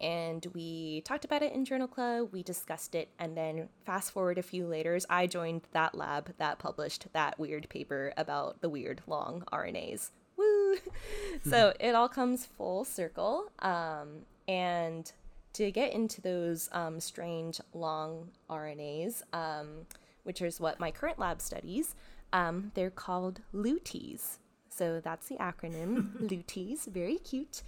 and 0.00 0.44
we 0.52 1.02
talked 1.02 1.24
about 1.24 1.42
it 1.42 1.52
in 1.52 1.64
Journal 1.64 1.86
Club. 1.86 2.30
We 2.32 2.42
discussed 2.42 2.96
it, 2.96 3.08
and 3.20 3.36
then 3.36 3.68
fast 3.86 4.10
forward 4.10 4.36
a 4.36 4.42
few 4.42 4.66
later, 4.66 4.98
I 5.08 5.28
joined 5.28 5.62
that 5.72 5.94
lab 5.94 6.34
that 6.38 6.58
published 6.58 7.06
that 7.12 7.38
weird 7.38 7.68
paper 7.68 8.12
about 8.16 8.60
the 8.60 8.68
weird 8.68 9.00
long 9.06 9.44
RNAs. 9.52 10.10
So 11.44 11.72
it 11.80 11.94
all 11.94 12.08
comes 12.08 12.46
full 12.46 12.84
circle. 12.84 13.50
Um, 13.58 14.26
and 14.46 15.10
to 15.54 15.70
get 15.70 15.92
into 15.92 16.20
those 16.20 16.68
um, 16.72 17.00
strange 17.00 17.60
long 17.74 18.28
RNAs, 18.48 19.22
um, 19.32 19.86
which 20.22 20.40
is 20.40 20.60
what 20.60 20.78
my 20.78 20.90
current 20.90 21.18
lab 21.18 21.40
studies, 21.40 21.94
um, 22.32 22.70
they're 22.74 22.90
called 22.90 23.40
LUTIs. 23.52 24.38
So 24.68 25.00
that's 25.00 25.28
the 25.28 25.36
acronym, 25.36 26.12
LUTIs. 26.20 26.86
Very 26.86 27.18
cute. 27.18 27.62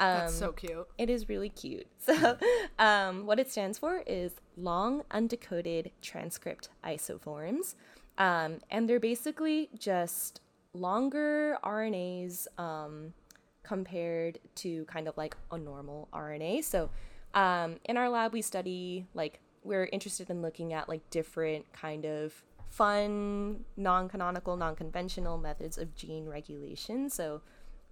Um, 0.00 0.18
That's 0.18 0.34
so 0.34 0.52
cute. 0.52 0.86
it 0.98 1.08
is 1.08 1.28
really 1.28 1.48
cute. 1.48 1.86
So, 1.98 2.36
um, 2.78 3.24
what 3.24 3.38
it 3.38 3.50
stands 3.50 3.78
for 3.78 4.02
is 4.06 4.32
long 4.56 5.04
undecoded 5.10 5.92
transcript 6.02 6.68
isoforms. 6.84 7.74
Um, 8.18 8.58
and 8.70 8.88
they're 8.88 9.00
basically 9.00 9.70
just 9.78 10.40
longer 10.74 11.56
RNAs 11.64 12.46
um, 12.58 13.14
compared 13.62 14.38
to 14.56 14.84
kind 14.84 15.08
of 15.08 15.16
like 15.16 15.36
a 15.50 15.58
normal 15.58 16.08
RNA. 16.12 16.64
So, 16.64 16.90
um, 17.34 17.76
in 17.84 17.96
our 17.96 18.08
lab, 18.08 18.32
we 18.32 18.42
study 18.42 19.06
like 19.14 19.40
we're 19.62 19.88
interested 19.92 20.30
in 20.30 20.42
looking 20.42 20.72
at 20.72 20.88
like 20.88 21.08
different 21.10 21.72
kind 21.72 22.04
of 22.04 22.42
fun, 22.68 23.64
non-canonical, 23.76 24.56
non-conventional 24.56 25.38
methods 25.38 25.78
of 25.78 25.94
gene 25.94 26.26
regulation. 26.26 27.08
So, 27.08 27.40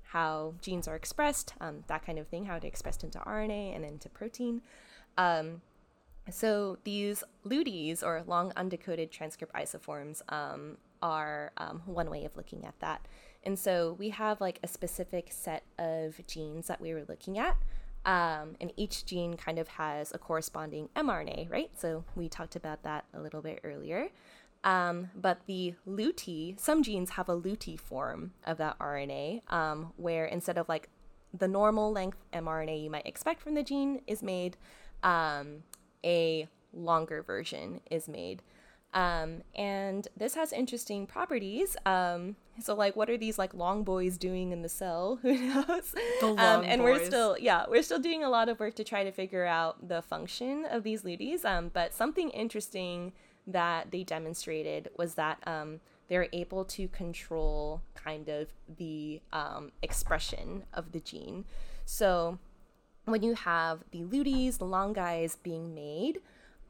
how 0.02 0.54
genes 0.60 0.86
are 0.86 0.94
expressed, 0.94 1.54
um, 1.60 1.84
that 1.86 2.04
kind 2.04 2.18
of 2.18 2.28
thing, 2.28 2.44
how 2.44 2.58
they're 2.58 2.68
expressed 2.68 3.02
into 3.02 3.18
RNA 3.20 3.74
and 3.74 3.84
into 3.84 4.10
protein. 4.10 4.60
Um, 5.16 5.62
so 6.30 6.78
these 6.84 7.24
LUTIs, 7.46 8.02
or 8.02 8.22
long 8.26 8.52
undecoded 8.52 9.10
transcript 9.10 9.54
isoforms, 9.54 10.20
um, 10.28 10.76
are 11.02 11.52
um, 11.58 11.82
one 11.84 12.08
way 12.10 12.24
of 12.24 12.36
looking 12.36 12.64
at 12.64 12.78
that. 12.80 13.06
And 13.44 13.58
so 13.58 13.96
we 13.98 14.10
have 14.10 14.40
like 14.40 14.60
a 14.62 14.68
specific 14.68 15.28
set 15.30 15.64
of 15.78 16.24
genes 16.26 16.68
that 16.68 16.80
we 16.80 16.94
were 16.94 17.04
looking 17.08 17.38
at. 17.38 17.56
Um, 18.04 18.56
and 18.60 18.72
each 18.76 19.04
gene 19.04 19.34
kind 19.34 19.58
of 19.58 19.68
has 19.68 20.12
a 20.12 20.18
corresponding 20.18 20.88
mRNA, 20.96 21.50
right? 21.50 21.70
So 21.76 22.04
we 22.16 22.28
talked 22.28 22.56
about 22.56 22.82
that 22.82 23.04
a 23.14 23.20
little 23.20 23.42
bit 23.42 23.60
earlier. 23.64 24.08
Um, 24.64 25.10
but 25.14 25.40
the 25.46 25.74
LUTI, 25.86 26.56
some 26.58 26.82
genes 26.82 27.10
have 27.10 27.28
a 27.28 27.34
LUTI 27.34 27.76
form 27.76 28.32
of 28.46 28.58
that 28.58 28.78
RNA, 28.78 29.42
um, 29.52 29.92
where 29.96 30.24
instead 30.24 30.56
of 30.56 30.68
like 30.68 30.88
the 31.36 31.48
normal 31.48 31.90
length 31.90 32.18
mRNA 32.32 32.82
you 32.82 32.90
might 32.90 33.06
expect 33.06 33.40
from 33.40 33.54
the 33.54 33.62
gene 33.62 34.02
is 34.06 34.22
made, 34.22 34.56
um, 35.02 35.64
a 36.04 36.48
longer 36.72 37.22
version 37.22 37.80
is 37.90 38.08
made. 38.08 38.42
Um, 38.94 39.42
and 39.54 40.06
this 40.16 40.34
has 40.34 40.52
interesting 40.52 41.06
properties. 41.06 41.76
Um, 41.86 42.36
so 42.60 42.74
like, 42.74 42.94
what 42.94 43.08
are 43.08 43.16
these 43.16 43.38
like 43.38 43.54
long 43.54 43.84
boys 43.84 44.18
doing 44.18 44.52
in 44.52 44.62
the 44.62 44.68
cell? 44.68 45.18
Who 45.22 45.32
knows? 45.32 45.94
The 46.20 46.26
um, 46.26 46.36
long 46.36 46.66
and 46.66 46.82
we're 46.82 47.04
still, 47.04 47.36
yeah, 47.38 47.64
we're 47.68 47.82
still 47.82 47.98
doing 47.98 48.22
a 48.22 48.28
lot 48.28 48.48
of 48.48 48.60
work 48.60 48.74
to 48.76 48.84
try 48.84 49.04
to 49.04 49.12
figure 49.12 49.46
out 49.46 49.88
the 49.88 50.02
function 50.02 50.66
of 50.70 50.82
these 50.82 51.02
LUTIs. 51.02 51.44
Um, 51.44 51.70
but 51.72 51.94
something 51.94 52.30
interesting 52.30 53.12
that 53.46 53.90
they 53.90 54.04
demonstrated 54.04 54.90
was 54.96 55.14
that 55.14 55.38
um, 55.46 55.80
they're 56.08 56.28
able 56.32 56.64
to 56.66 56.88
control 56.88 57.80
kind 57.94 58.28
of 58.28 58.48
the 58.76 59.20
um, 59.32 59.72
expression 59.82 60.64
of 60.74 60.92
the 60.92 61.00
gene. 61.00 61.44
So 61.86 62.38
when 63.06 63.22
you 63.22 63.34
have 63.34 63.84
the 63.90 64.02
LUTIs, 64.02 64.58
the 64.58 64.64
long 64.64 64.92
guys 64.92 65.36
being 65.42 65.74
made, 65.74 66.20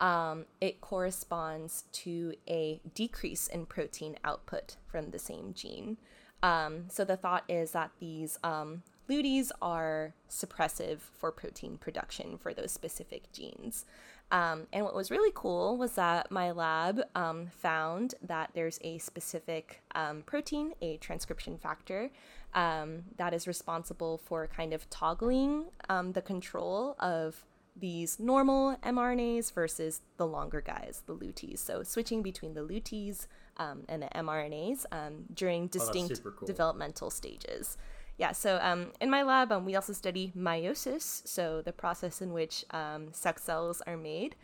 um, 0.01 0.47
it 0.61 0.81
corresponds 0.81 1.85
to 1.93 2.35
a 2.49 2.81
decrease 2.95 3.47
in 3.47 3.67
protein 3.67 4.17
output 4.25 4.77
from 4.87 5.11
the 5.11 5.19
same 5.19 5.55
gene. 5.55 5.97
Um, 6.43 6.87
so 6.89 7.05
the 7.05 7.17
thought 7.17 7.45
is 7.49 7.71
that 7.71 7.93
these 8.01 8.39
um, 8.43 8.83
LUTIs 9.09 9.51
are 9.61 10.15
suppressive 10.29 10.99
for 10.99 11.31
protein 11.31 11.77
production 11.79 12.39
for 12.39 12.53
those 12.53 12.73
specific 12.73 13.31
genes. 13.33 13.85
Um, 14.33 14.67
and 14.73 14.85
what 14.85 14.95
was 14.95 15.11
really 15.11 15.33
cool 15.35 15.77
was 15.77 15.93
that 15.93 16.31
my 16.31 16.51
lab 16.53 17.03
um, 17.15 17.49
found 17.49 18.15
that 18.23 18.51
there's 18.55 18.79
a 18.83 18.97
specific 18.99 19.83
um, 19.95 20.23
protein, 20.25 20.73
a 20.81 20.97
transcription 20.97 21.59
factor, 21.59 22.11
um, 22.55 23.05
that 23.19 23.35
is 23.35 23.47
responsible 23.47 24.19
for 24.19 24.47
kind 24.47 24.73
of 24.73 24.89
toggling 24.89 25.67
um, 25.91 26.13
the 26.13 26.23
control 26.23 26.97
of 26.99 27.45
these 27.75 28.19
normal 28.19 28.77
mRNAs 28.83 29.53
versus 29.53 30.01
the 30.17 30.27
longer 30.27 30.61
guys, 30.61 31.03
the 31.07 31.15
LUTIs. 31.15 31.59
So 31.59 31.83
switching 31.83 32.23
between 32.23 32.55
the 32.55 32.61
LUTIs 32.61 33.27
um, 33.57 33.85
and 33.89 34.03
the 34.03 34.09
mRNAs 34.15 34.85
um, 34.93 35.25
during 35.33 35.69
distinct 35.69 36.17
super 36.17 36.33
cool. 36.33 36.47
developmental 36.47 37.11
stages. 37.11 37.77
Yeah, 38.19 38.33
so 38.33 38.59
um, 38.63 38.93
in 39.01 39.11
my 39.11 39.23
lab, 39.23 39.51
um, 39.53 39.65
we 39.65 39.75
also 39.75 39.93
study 39.93 40.33
meiosis, 40.37 41.27
so 41.27 41.63
the 41.63 41.73
process 41.73 42.21
in 42.21 42.33
which 42.33 42.65
um, 42.71 43.09
sex 43.13 43.43
cells 43.43 43.81
are 43.87 43.97
made. 43.97 44.37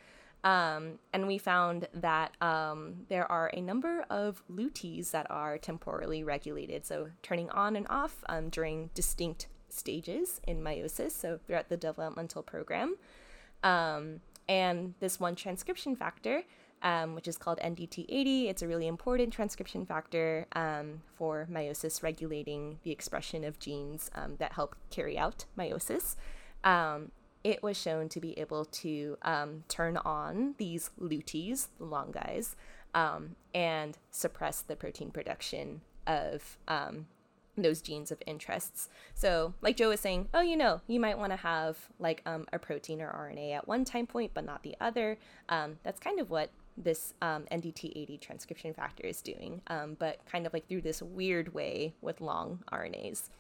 Um, 0.45 1.01
and 1.13 1.27
we 1.27 1.37
found 1.37 1.89
that 1.93 2.37
um, 2.41 3.07
there 3.09 3.31
are 3.31 3.51
a 3.53 3.61
number 3.61 4.07
of 4.09 4.43
LUTIs 4.51 5.11
that 5.11 5.31
are 5.31 5.59
temporally 5.59 6.23
regulated, 6.23 6.87
so 6.87 7.11
turning 7.23 7.51
on 7.51 7.77
and 7.77 7.87
off 7.91 8.25
um, 8.29 8.49
during 8.49 8.91
distinct 8.95 9.49
stages 9.69 10.41
in 10.47 10.63
meiosis, 10.63 11.13
so 11.13 11.39
throughout 11.47 11.69
the 11.69 11.77
developmental 11.77 12.43
program. 12.43 12.97
Um, 13.63 14.21
and 14.49 14.95
this 15.01 15.21
one 15.21 15.35
transcription 15.35 15.97
factor, 15.97 16.43
um, 16.83 17.15
which 17.15 17.29
is 17.29 17.37
called 17.37 17.59
NDT80, 17.59 18.49
it's 18.49 18.63
a 18.63 18.69
really 18.69 18.87
important 18.87 19.33
transcription 19.33 19.85
factor 19.85 20.47
um, 20.53 21.03
for 21.17 21.47
meiosis, 21.51 22.03
regulating 22.03 22.79
the 22.83 22.91
expression 22.91 23.45
of 23.45 23.59
genes 23.59 24.11
um, 24.15 24.37
that 24.39 24.53
help 24.53 24.77
carry 24.91 25.19
out 25.19 25.45
meiosis. 25.59 26.17
Um, 26.65 27.11
it 27.45 27.63
was 27.63 27.77
shown 27.77 28.09
to 28.11 28.21
be 28.21 28.39
able 28.39 28.65
to 28.65 29.17
um, 29.23 29.65
turn 29.69 29.97
on 29.99 30.55
these 30.59 30.91
LUTIs, 31.01 31.69
the 31.79 31.85
long 31.85 32.11
guys, 32.11 32.57
and 33.55 33.97
suppress 34.11 34.63
the 34.63 34.75
protein 34.75 35.11
production 35.11 35.83
of 36.07 36.59
those 37.63 37.83
genes 37.83 38.11
of 38.11 38.23
interests. 38.27 38.89
So, 39.15 39.55
like 39.61 39.77
Joe 39.77 39.91
was 39.91 40.01
saying, 40.01 40.29
oh, 40.35 40.41
you 40.41 40.57
know, 40.57 40.81
you 40.87 41.01
might 41.01 41.19
want 41.19 41.33
to 41.33 41.37
have 41.37 41.77
like 41.99 42.23
um, 42.27 42.47
a 42.53 42.59
protein 42.59 43.01
or 43.01 43.11
RNA 43.13 43.57
at 43.57 43.69
one 43.69 43.85
time 43.85 44.07
point, 44.07 44.33
but 44.35 44.45
not 44.45 44.63
the 44.63 44.77
other. 44.81 45.19
Um, 45.49 45.79
that's 45.83 46.01
kind 46.01 46.21
of 46.21 46.31
what 46.31 46.51
this 46.77 47.15
um, 47.23 47.45
NDT80 47.51 48.21
transcription 48.21 48.73
factor 48.73 49.07
is 49.07 49.21
doing, 49.21 49.61
um, 49.67 49.97
but 49.99 50.21
kind 50.31 50.47
of 50.47 50.53
like 50.53 50.69
through 50.69 50.83
this 50.83 51.03
weird 51.03 51.55
way 51.55 51.95
with 52.01 52.21
long 52.21 52.63
RNAs. 52.73 53.31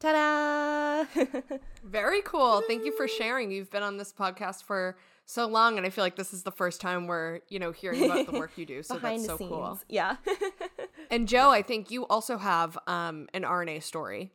Ta 0.00 0.12
da! 0.12 1.22
Very 1.84 2.22
cool. 2.22 2.62
Thank 2.66 2.84
you 2.84 2.92
for 2.92 3.08
sharing. 3.08 3.50
You've 3.50 3.70
been 3.70 3.82
on 3.82 3.96
this 3.96 4.12
podcast 4.12 4.62
for 4.62 4.96
so 5.28 5.46
long, 5.46 5.76
and 5.76 5.86
I 5.86 5.90
feel 5.90 6.02
like 6.04 6.16
this 6.16 6.32
is 6.32 6.42
the 6.42 6.50
first 6.50 6.80
time 6.80 7.06
we're, 7.06 7.40
you 7.48 7.58
know, 7.58 7.70
hearing 7.70 8.04
about 8.04 8.26
the 8.26 8.32
work 8.32 8.52
you 8.56 8.64
do. 8.66 8.82
So 8.82 8.94
Behind 8.94 9.18
that's 9.18 9.28
the 9.28 9.32
so 9.34 9.38
scenes. 9.38 9.50
cool. 9.50 9.80
Yeah. 9.88 10.16
And 11.10 11.28
Joe, 11.28 11.50
I 11.50 11.62
think 11.62 11.90
you 11.90 12.06
also 12.06 12.36
have 12.38 12.78
um, 12.86 13.28
an 13.34 13.42
RNA 13.42 13.82
story 13.82 14.32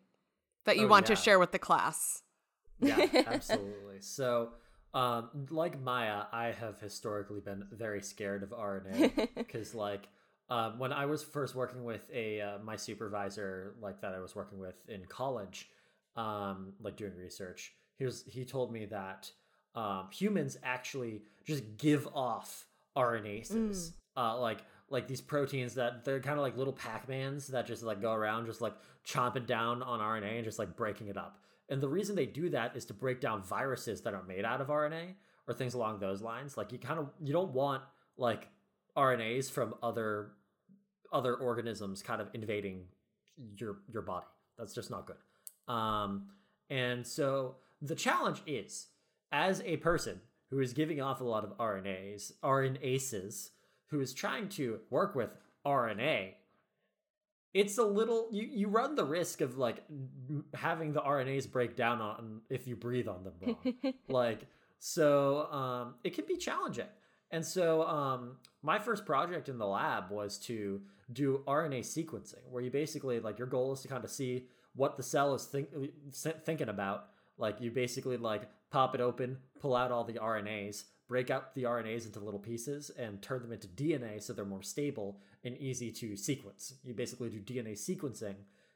that 0.65 0.77
you 0.77 0.85
Oh, 0.85 0.89
want 0.89 1.05
to 1.07 1.15
share 1.15 1.39
with 1.39 1.51
the 1.51 1.59
class. 1.59 2.23
Yeah, 2.79 3.05
absolutely. 3.27 4.01
So, 4.01 4.49
um, 4.93 5.29
like 5.49 5.79
Maia, 5.81 6.23
I 6.31 6.47
have 6.51 6.79
historically 6.79 7.41
been 7.41 7.65
very 7.71 8.01
scared 8.01 8.43
of 8.43 8.49
RNA 8.49 9.29
because, 9.37 9.75
like, 9.75 10.07
um, 10.49 10.79
when 10.79 10.91
I 10.93 11.05
was 11.05 11.23
first 11.23 11.55
working 11.55 11.83
with 11.83 12.09
a 12.13 12.41
uh, 12.41 12.57
my 12.63 12.75
supervisor, 12.75 13.75
like 13.81 14.01
that 14.01 14.13
I 14.13 14.19
was 14.19 14.35
working 14.35 14.59
with 14.59 14.75
in 14.87 15.05
college, 15.05 15.69
um, 16.15 16.73
like 16.81 16.95
doing 16.97 17.15
research, 17.15 17.73
he 17.97 18.05
was 18.05 18.23
he 18.27 18.45
told 18.45 18.71
me 18.71 18.85
that 18.87 19.31
um, 19.76 20.07
humans 20.11 20.57
actually 20.63 21.21
just 21.45 21.63
give 21.78 22.07
off 22.13 22.65
RNases, 22.95 23.91
uh, 24.15 24.39
like 24.39 24.59
like 24.89 25.07
these 25.07 25.21
proteins 25.21 25.74
that 25.76 26.05
they're 26.05 26.19
kind 26.19 26.38
of 26.38 26.43
like 26.43 26.55
little 26.55 26.74
Pac-Mans 26.74 27.47
that 27.47 27.65
just 27.65 27.82
like 27.82 28.01
go 28.01 28.13
around 28.13 28.45
just 28.45 28.61
like 28.61 28.74
chomping 29.07 29.47
down 29.47 29.82
on 29.82 29.99
RNA 29.99 30.36
and 30.36 30.43
just 30.43 30.59
like 30.59 30.76
breaking 30.76 31.07
it 31.07 31.17
up. 31.17 31.39
And 31.69 31.82
the 31.82 31.89
reason 31.89 32.15
they 32.15 32.28
do 32.28 32.49
that 32.49 32.76
is 32.76 32.86
to 32.86 32.93
break 32.93 33.19
down 33.19 33.41
viruses 33.41 34.01
that 34.01 34.13
are 34.13 34.24
made 34.24 34.45
out 34.45 34.61
of 34.61 34.67
RNA 34.67 35.15
or 35.47 35.53
things 35.53 35.74
along 35.74 35.99
those 35.99 36.21
lines. 36.21 36.57
Like 36.57 36.71
you 36.71 36.78
kind 36.78 36.99
of 36.99 37.09
you 37.24 37.34
don't 37.34 37.51
want 37.53 37.82
like 38.17 38.49
RNAs 38.95 39.49
from 39.49 39.74
other 39.82 40.32
other 41.11 41.36
organisms 41.36 42.01
kind 42.01 42.21
of 42.21 42.30
invading 42.34 42.86
your 43.57 43.78
your 43.91 44.01
body. 44.01 44.28
That's 44.57 44.74
just 44.74 44.91
not 44.91 45.07
good. 45.07 45.74
Um, 45.74 46.28
and 46.69 47.05
so 47.05 47.55
the 47.82 47.95
challenge 47.95 48.41
is, 48.45 48.88
as 49.34 49.61
a 49.65 49.77
person 49.77 50.21
who 50.51 50.59
is 50.59 50.71
giving 50.71 51.01
off 51.01 51.19
a 51.19 51.23
lot 51.23 51.43
of 51.43 51.57
RNAs, 51.57 52.34
RNases, 52.43 53.49
who 53.88 53.99
is 53.99 54.13
trying 54.13 54.47
to 54.49 54.79
work 54.91 55.15
with 55.15 55.31
RNA, 55.65 56.34
it's 57.53 57.77
a 57.79 57.84
little 57.84 58.29
you, 58.31 58.43
you 58.43 58.67
run 58.67 58.95
the 58.95 59.03
risk 59.03 59.41
of 59.41 59.57
like 59.57 59.84
having 60.53 60.93
the 60.93 61.01
RNAs 61.01 61.51
break 61.51 61.75
down 61.75 62.01
on 62.01 62.41
if 62.49 62.67
you 62.67 62.75
breathe 62.75 63.07
on 63.07 63.23
them 63.23 63.34
wrong. 63.41 63.93
like 64.07 64.47
so 64.79 65.51
um 65.51 65.95
it 66.03 66.13
can 66.15 66.25
be 66.25 66.38
challenging. 66.38 66.88
And 67.31 67.45
so 67.45 67.84
um 67.84 68.38
my 68.61 68.79
first 68.79 69.05
project 69.05 69.49
in 69.49 69.57
the 69.57 69.67
lab 69.67 70.09
was 70.09 70.38
to 70.39 70.81
do 71.11 71.43
RNA 71.47 71.81
sequencing 71.81 72.41
where 72.49 72.63
you 72.63 72.71
basically 72.71 73.19
like 73.19 73.38
your 73.38 73.47
goal 73.47 73.73
is 73.73 73.81
to 73.81 73.88
kind 73.88 74.03
of 74.03 74.09
see 74.09 74.45
what 74.75 74.97
the 74.97 75.03
cell 75.03 75.36
is 75.36 75.45
think, 75.45 75.69
thinking 76.43 76.69
about. 76.69 77.09
Like 77.38 77.61
you 77.61 77.69
basically 77.69 78.17
like 78.17 78.49
pop 78.74 78.95
it 78.95 79.01
open, 79.01 79.38
pull 79.61 79.76
out 79.76 79.91
all 79.91 80.03
the 80.03 80.13
RNAs, 80.13 80.86
break 81.07 81.30
out 81.30 81.53
the 81.53 81.61
RNAs 81.63 82.07
into 82.07 82.19
little 82.19 82.39
pieces 82.39 82.89
and 82.97 83.21
turn 83.21 83.43
them 83.43 83.51
into 83.51 83.67
DNA 83.67 84.21
so 84.21 84.34
they're 84.34 84.45
more 84.45 84.63
stable 84.63 85.19
and 85.43 85.55
easy 85.59 85.91
to 85.91 86.17
sequence. 86.17 86.74
You 86.84 86.95
basically 86.95 87.30
do 87.30 87.39
DNA 87.39 87.74
sequencing 87.74 88.34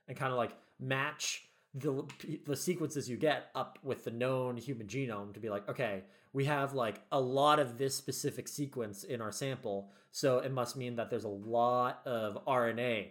and 0.07 0.15
kind 0.15 0.31
of 0.31 0.37
like 0.37 0.51
match 0.79 1.49
the 1.73 2.05
the 2.45 2.55
sequences 2.55 3.09
you 3.09 3.17
get 3.17 3.49
up 3.55 3.79
with 3.83 4.03
the 4.03 4.11
known 4.11 4.55
human 4.57 4.85
genome 4.85 5.33
to 5.33 5.39
be 5.39 5.49
like, 5.49 5.67
okay, 5.67 6.03
we 6.31 6.45
have 6.45 6.73
like 6.73 7.01
a 7.11 7.19
lot 7.19 7.59
of 7.59 7.79
this 7.79 7.95
specific 7.95 8.47
sequence 8.47 9.03
in 9.03 9.19
our 9.19 9.31
sample, 9.31 9.91
so 10.11 10.37
it 10.39 10.51
must 10.51 10.77
mean 10.77 10.95
that 10.95 11.09
there's 11.09 11.23
a 11.23 11.27
lot 11.27 12.01
of 12.05 12.45
RNA 12.45 13.07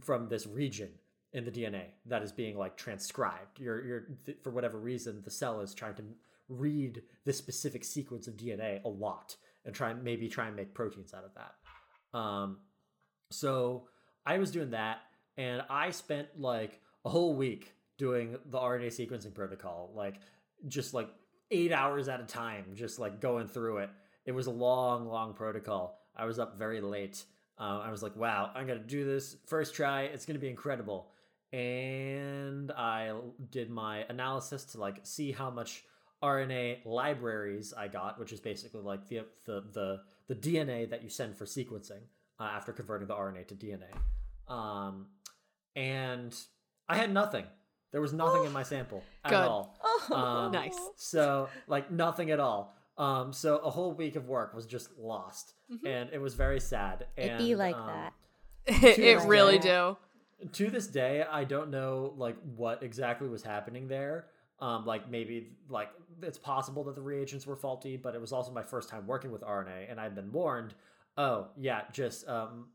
from 0.00 0.28
this 0.28 0.46
region 0.46 0.88
in 1.32 1.44
the 1.44 1.50
DNA 1.50 1.84
that 2.06 2.22
is 2.22 2.32
being 2.32 2.56
like 2.56 2.76
transcribed. 2.76 3.58
You're 3.58 3.84
you're 3.84 4.06
th- 4.26 4.38
for 4.42 4.50
whatever 4.50 4.78
reason 4.78 5.22
the 5.24 5.30
cell 5.30 5.60
is 5.60 5.74
trying 5.74 5.94
to 5.96 6.04
read 6.48 7.02
this 7.24 7.38
specific 7.38 7.84
sequence 7.84 8.28
of 8.28 8.36
DNA 8.36 8.82
a 8.84 8.88
lot 8.88 9.36
and 9.64 9.74
try 9.74 9.90
and 9.90 10.02
maybe 10.02 10.28
try 10.28 10.46
and 10.46 10.56
make 10.56 10.74
proteins 10.74 11.14
out 11.14 11.24
of 11.24 11.30
that. 11.34 12.18
Um, 12.18 12.58
so 13.30 13.88
I 14.26 14.38
was 14.38 14.50
doing 14.50 14.70
that, 14.70 14.98
and 15.36 15.62
I 15.70 15.90
spent 15.90 16.28
like 16.38 16.80
a 17.04 17.08
whole 17.08 17.34
week 17.34 17.72
doing 17.96 18.36
the 18.50 18.58
RNA 18.58 18.88
sequencing 18.88 19.34
protocol, 19.34 19.92
like 19.94 20.16
just 20.68 20.94
like 20.94 21.08
eight 21.50 21.72
hours 21.72 22.08
at 22.08 22.20
a 22.20 22.24
time, 22.24 22.64
just 22.74 22.98
like 22.98 23.20
going 23.20 23.46
through 23.46 23.78
it. 23.78 23.90
It 24.26 24.32
was 24.32 24.46
a 24.46 24.50
long, 24.50 25.06
long 25.06 25.34
protocol. 25.34 25.98
I 26.16 26.26
was 26.26 26.38
up 26.38 26.58
very 26.58 26.80
late. 26.80 27.24
Uh, 27.58 27.80
I 27.84 27.90
was 27.90 28.02
like, 28.02 28.16
wow, 28.16 28.50
I'm 28.54 28.66
gonna 28.66 28.80
do 28.80 29.04
this 29.04 29.36
first 29.46 29.74
try. 29.74 30.02
It's 30.02 30.26
gonna 30.26 30.38
be 30.38 30.48
incredible. 30.48 31.08
And 31.52 32.72
I 32.72 33.12
did 33.50 33.70
my 33.70 34.04
analysis 34.08 34.64
to 34.66 34.80
like 34.80 35.00
see 35.02 35.32
how 35.32 35.50
much 35.50 35.84
RNA 36.22 36.86
libraries 36.86 37.74
I 37.76 37.88
got, 37.88 38.18
which 38.18 38.32
is 38.32 38.40
basically 38.40 38.80
like 38.82 39.06
the 39.08 39.26
the 39.44 39.62
the, 39.72 40.00
the 40.28 40.34
DNA 40.34 40.88
that 40.90 41.02
you 41.02 41.08
send 41.10 41.36
for 41.36 41.44
sequencing. 41.44 42.02
uh, 42.40 42.44
after 42.44 42.72
converting 42.72 43.06
the 43.06 43.14
RNA 43.14 43.48
to 43.48 43.54
DNA. 43.54 43.92
Um, 44.52 45.06
and 45.76 46.34
I 46.88 46.96
had 46.96 47.12
nothing. 47.12 47.44
There 47.92 48.00
was 48.00 48.12
nothing 48.12 48.44
in 48.44 48.52
my 48.52 48.62
sample 48.72 49.02
at 49.24 49.30
Good. 49.30 49.36
all. 49.36 49.78
Um, 50.10 50.52
Nice. 50.52 50.78
So 50.96 51.48
like 51.68 51.90
nothing 51.90 52.30
at 52.30 52.40
all. 52.40 52.74
Um, 52.98 53.32
so 53.32 53.56
a 53.58 53.70
whole 53.70 53.92
week 53.94 54.16
of 54.16 54.26
work 54.28 54.54
was 54.54 54.66
just 54.66 54.88
lost, 54.98 55.54
and 55.86 56.10
it 56.12 56.20
was 56.20 56.34
very 56.34 56.60
sad. 56.60 57.06
It'd 57.16 57.38
be 57.38 57.54
like 57.54 57.74
um, 57.76 57.86
that. 57.86 58.12
it 58.98 59.26
really 59.26 59.58
day- 59.58 59.68
do. 59.68 59.96
To 60.52 60.70
this 60.70 60.86
day 60.86 61.24
i 61.30 61.44
don't 61.44 61.70
know 61.70 62.12
like 62.16 62.36
what 62.56 62.82
exactly 62.82 63.28
was 63.28 63.42
happening 63.42 63.86
there 63.88 64.26
um 64.60 64.84
like 64.86 65.08
maybe 65.10 65.52
like 65.68 65.90
it's 66.22 66.38
possible 66.38 66.82
that 66.84 66.94
the 66.94 67.00
reagents 67.02 67.46
were 67.46 67.56
faulty 67.56 67.96
but 67.96 68.14
it 68.14 68.20
was 68.20 68.32
also 68.32 68.50
my 68.52 68.62
first 68.62 68.88
time 68.88 69.06
working 69.06 69.30
with 69.30 69.42
rna 69.42 69.90
and 69.90 70.00
i'd 70.00 70.14
been 70.14 70.32
warned 70.32 70.74
oh 71.16 71.46
yeah 71.56 71.82
just 71.92 72.26
um 72.28 72.66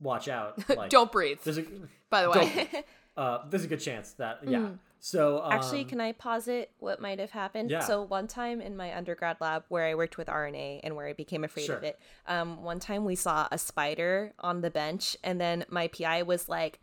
watch 0.00 0.28
out 0.28 0.58
like 0.76 0.90
Don't 0.90 1.10
breathe. 1.10 1.38
there's 1.44 1.58
a 1.58 1.64
By 2.10 2.22
the 2.22 2.30
way, 2.30 2.68
don't- 2.72 2.84
uh 3.16 3.38
there's 3.48 3.64
a 3.64 3.68
good 3.68 3.80
chance 3.80 4.12
that 4.14 4.40
yeah 4.46 4.68
so 4.98 5.42
um, 5.44 5.52
Actually, 5.52 5.84
can 5.84 6.00
I 6.00 6.12
posit 6.12 6.72
what 6.78 7.00
might 7.00 7.20
have 7.20 7.30
happened? 7.30 7.70
Yeah. 7.70 7.80
So 7.80 8.02
one 8.02 8.26
time 8.26 8.60
in 8.60 8.76
my 8.76 8.96
undergrad 8.96 9.36
lab 9.40 9.62
where 9.68 9.84
I 9.84 9.94
worked 9.94 10.16
with 10.16 10.26
RNA 10.26 10.80
and 10.82 10.96
where 10.96 11.06
I 11.06 11.12
became 11.12 11.44
afraid 11.44 11.66
Sure. 11.66 11.76
of 11.76 11.84
it, 11.84 12.00
um, 12.26 12.64
one 12.64 12.80
time 12.80 13.04
we 13.04 13.14
saw 13.14 13.46
a 13.52 13.58
spider 13.58 14.32
on 14.40 14.62
the 14.62 14.70
bench, 14.70 15.16
and 15.22 15.38
then 15.40 15.64
my 15.68 15.86
PI 15.88 16.22
was 16.22 16.48
like, 16.48 16.80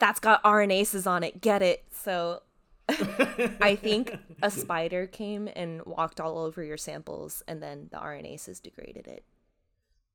"That's 0.00 0.18
got 0.18 0.42
RNases 0.42 1.06
on 1.06 1.22
it. 1.22 1.40
Get 1.40 1.62
it." 1.62 1.84
So 1.92 2.42
I 3.60 3.76
think 3.76 4.16
a 4.42 4.50
spider 4.50 5.06
came 5.06 5.48
and 5.54 5.84
walked 5.86 6.20
all 6.20 6.38
over 6.38 6.62
your 6.62 6.76
samples, 6.76 7.42
and 7.46 7.62
then 7.62 7.88
the 7.90 7.98
RNases 7.98 8.62
degraded 8.62 9.06
it. 9.06 9.24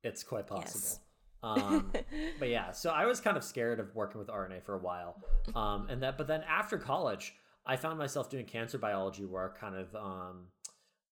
It's 0.03 0.23
quite 0.23 0.47
possible. 0.47 0.81
Yes. 0.81 0.99
um, 1.43 1.91
but 2.39 2.49
yeah, 2.49 2.71
so 2.71 2.89
I 2.89 3.05
was 3.05 3.19
kind 3.19 3.37
of 3.37 3.43
scared 3.43 3.79
of 3.79 3.95
working 3.95 4.19
with 4.19 4.27
RNA 4.27 4.63
for 4.63 4.75
a 4.75 4.79
while, 4.79 5.21
um, 5.55 5.87
and 5.89 6.01
that. 6.03 6.17
But 6.17 6.27
then 6.27 6.43
after 6.47 6.77
college, 6.77 7.35
I 7.65 7.77
found 7.77 7.97
myself 7.97 8.29
doing 8.29 8.45
cancer 8.45 8.77
biology 8.77 9.25
work, 9.25 9.59
kind 9.59 9.75
of 9.75 9.95
um, 9.95 10.47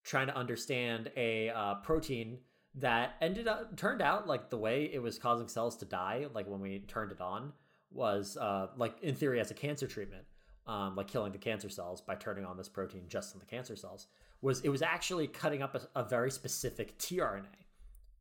trying 0.04 0.28
to 0.28 0.36
understand 0.36 1.12
a 1.16 1.50
uh, 1.50 1.76
protein 1.76 2.40
that 2.76 3.16
ended 3.22 3.48
up 3.48 3.78
turned 3.78 4.02
out 4.02 4.28
like 4.28 4.50
the 4.50 4.58
way 4.58 4.90
it 4.92 5.00
was 5.00 5.18
causing 5.18 5.48
cells 5.48 5.78
to 5.78 5.86
die, 5.86 6.26
like 6.34 6.48
when 6.48 6.60
we 6.60 6.80
turned 6.80 7.12
it 7.12 7.22
on, 7.22 7.54
was 7.94 8.38
uh, 8.38 8.68
like 8.78 8.96
in 9.02 9.16
theory 9.16 9.40
as 9.40 9.52
a 9.52 9.54
cancer 9.54 9.88
treatment, 9.88 10.24
um, 10.68 10.96
like 10.96 11.08
killing 11.08 11.32
the 11.32 11.38
cancer 11.38 11.70
cells 11.70 12.02
by 12.02 12.16
turning 12.16 12.46
on 12.46 12.58
this 12.58 12.70
protein 12.70 13.04
just 13.08 13.34
in 13.34 13.40
the 13.40 13.46
cancer 13.46 13.76
cells. 13.76 14.08
Was 14.42 14.62
it 14.62 14.70
was 14.70 14.82
actually 14.82 15.28
cutting 15.28 15.62
up 15.62 15.76
a, 15.76 16.00
a 16.00 16.04
very 16.04 16.32
specific 16.32 16.98
tRNA. 16.98 17.46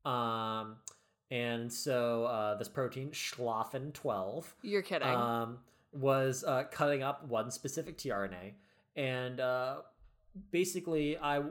Um, 0.09 0.77
and 1.31 1.73
so 1.73 2.25
uh, 2.25 2.57
this 2.57 2.69
protein, 2.69 3.11
Schlafen 3.11 3.93
12, 3.93 4.55
you're 4.63 4.83
kidding. 4.83 5.09
um, 5.09 5.59
was 5.93 6.45
uh, 6.45 6.65
cutting 6.71 7.03
up 7.03 7.27
one 7.27 7.51
specific 7.51 7.99
tRNA, 7.99 8.53
and 8.97 9.41
uh, 9.41 9.77
basically, 10.51 11.17
I 11.19 11.43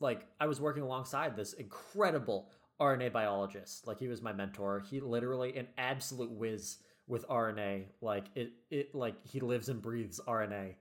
like 0.00 0.26
I 0.40 0.46
was 0.46 0.60
working 0.60 0.82
alongside 0.82 1.36
this 1.36 1.52
incredible 1.54 2.50
RNA 2.80 3.12
biologist. 3.12 3.86
Like 3.86 3.98
he 3.98 4.08
was 4.08 4.22
my 4.22 4.32
mentor. 4.32 4.84
He 4.88 5.00
literally 5.00 5.56
an 5.56 5.68
absolute 5.78 6.30
whiz 6.30 6.78
with 7.06 7.26
RNA. 7.28 7.84
Like 8.00 8.26
it, 8.34 8.52
it 8.70 8.94
like 8.94 9.14
he 9.26 9.40
lives 9.40 9.68
and 9.68 9.80
breathes 9.80 10.20
RNA. 10.26 10.74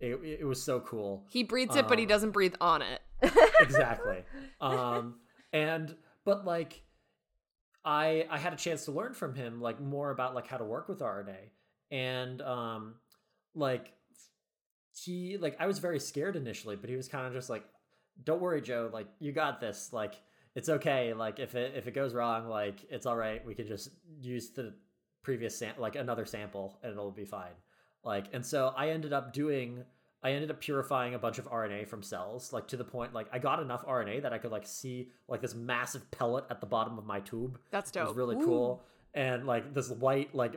It, 0.00 0.18
it 0.24 0.46
was 0.46 0.62
so 0.62 0.80
cool 0.80 1.26
he 1.28 1.42
breathes 1.42 1.76
it, 1.76 1.86
but 1.86 1.98
he 1.98 2.04
um, 2.04 2.08
doesn't 2.08 2.30
breathe 2.30 2.54
on 2.58 2.80
it. 2.80 3.02
exactly 3.60 4.22
um 4.60 5.16
and 5.52 5.94
but 6.24 6.44
like 6.46 6.82
i 7.84 8.26
i 8.30 8.38
had 8.38 8.52
a 8.52 8.56
chance 8.56 8.84
to 8.86 8.92
learn 8.92 9.12
from 9.12 9.34
him 9.34 9.60
like 9.60 9.80
more 9.80 10.10
about 10.10 10.34
like 10.34 10.46
how 10.46 10.56
to 10.56 10.64
work 10.64 10.88
with 10.88 11.00
rna 11.00 11.36
and 11.90 12.40
um 12.42 12.94
like 13.54 13.92
he 14.94 15.36
like 15.38 15.56
i 15.60 15.66
was 15.66 15.78
very 15.78 16.00
scared 16.00 16.36
initially 16.36 16.76
but 16.76 16.88
he 16.88 16.96
was 16.96 17.08
kind 17.08 17.26
of 17.26 17.32
just 17.32 17.50
like 17.50 17.64
don't 18.24 18.40
worry 18.40 18.60
joe 18.60 18.88
like 18.92 19.06
you 19.18 19.32
got 19.32 19.60
this 19.60 19.90
like 19.92 20.14
it's 20.54 20.68
okay 20.68 21.12
like 21.12 21.38
if 21.38 21.54
it 21.54 21.74
if 21.76 21.86
it 21.86 21.94
goes 21.94 22.14
wrong 22.14 22.48
like 22.48 22.84
it's 22.90 23.06
all 23.06 23.16
right 23.16 23.44
we 23.46 23.54
could 23.54 23.68
just 23.68 23.90
use 24.18 24.50
the 24.50 24.74
previous 25.22 25.56
sam- 25.56 25.74
like 25.78 25.96
another 25.96 26.24
sample 26.24 26.78
and 26.82 26.92
it'll 26.92 27.10
be 27.10 27.24
fine. 27.24 27.52
Like 28.04 28.26
and 28.32 28.44
so 28.44 28.72
i 28.76 28.90
ended 28.90 29.12
up 29.12 29.32
doing 29.32 29.84
i 30.22 30.32
ended 30.32 30.50
up 30.50 30.60
purifying 30.60 31.14
a 31.14 31.18
bunch 31.18 31.38
of 31.38 31.50
rna 31.50 31.86
from 31.86 32.02
cells 32.02 32.50
like 32.52 32.66
to 32.68 32.78
the 32.78 32.84
point 32.84 33.12
like 33.12 33.26
i 33.32 33.38
got 33.38 33.60
enough 33.60 33.84
rna 33.86 34.22
that 34.22 34.32
i 34.32 34.38
could 34.38 34.50
like 34.50 34.66
see 34.66 35.08
like 35.28 35.42
this 35.42 35.54
massive 35.54 36.10
pellet 36.10 36.44
at 36.50 36.60
the 36.60 36.66
bottom 36.66 36.98
of 36.98 37.04
my 37.04 37.20
tube. 37.20 37.58
That's 37.70 37.90
dope 37.90 38.04
it 38.04 38.08
was 38.08 38.16
really 38.16 38.36
cool. 38.36 38.82
And 39.12 39.46
like 39.46 39.74
this 39.74 39.90
white 39.90 40.34
like 40.34 40.54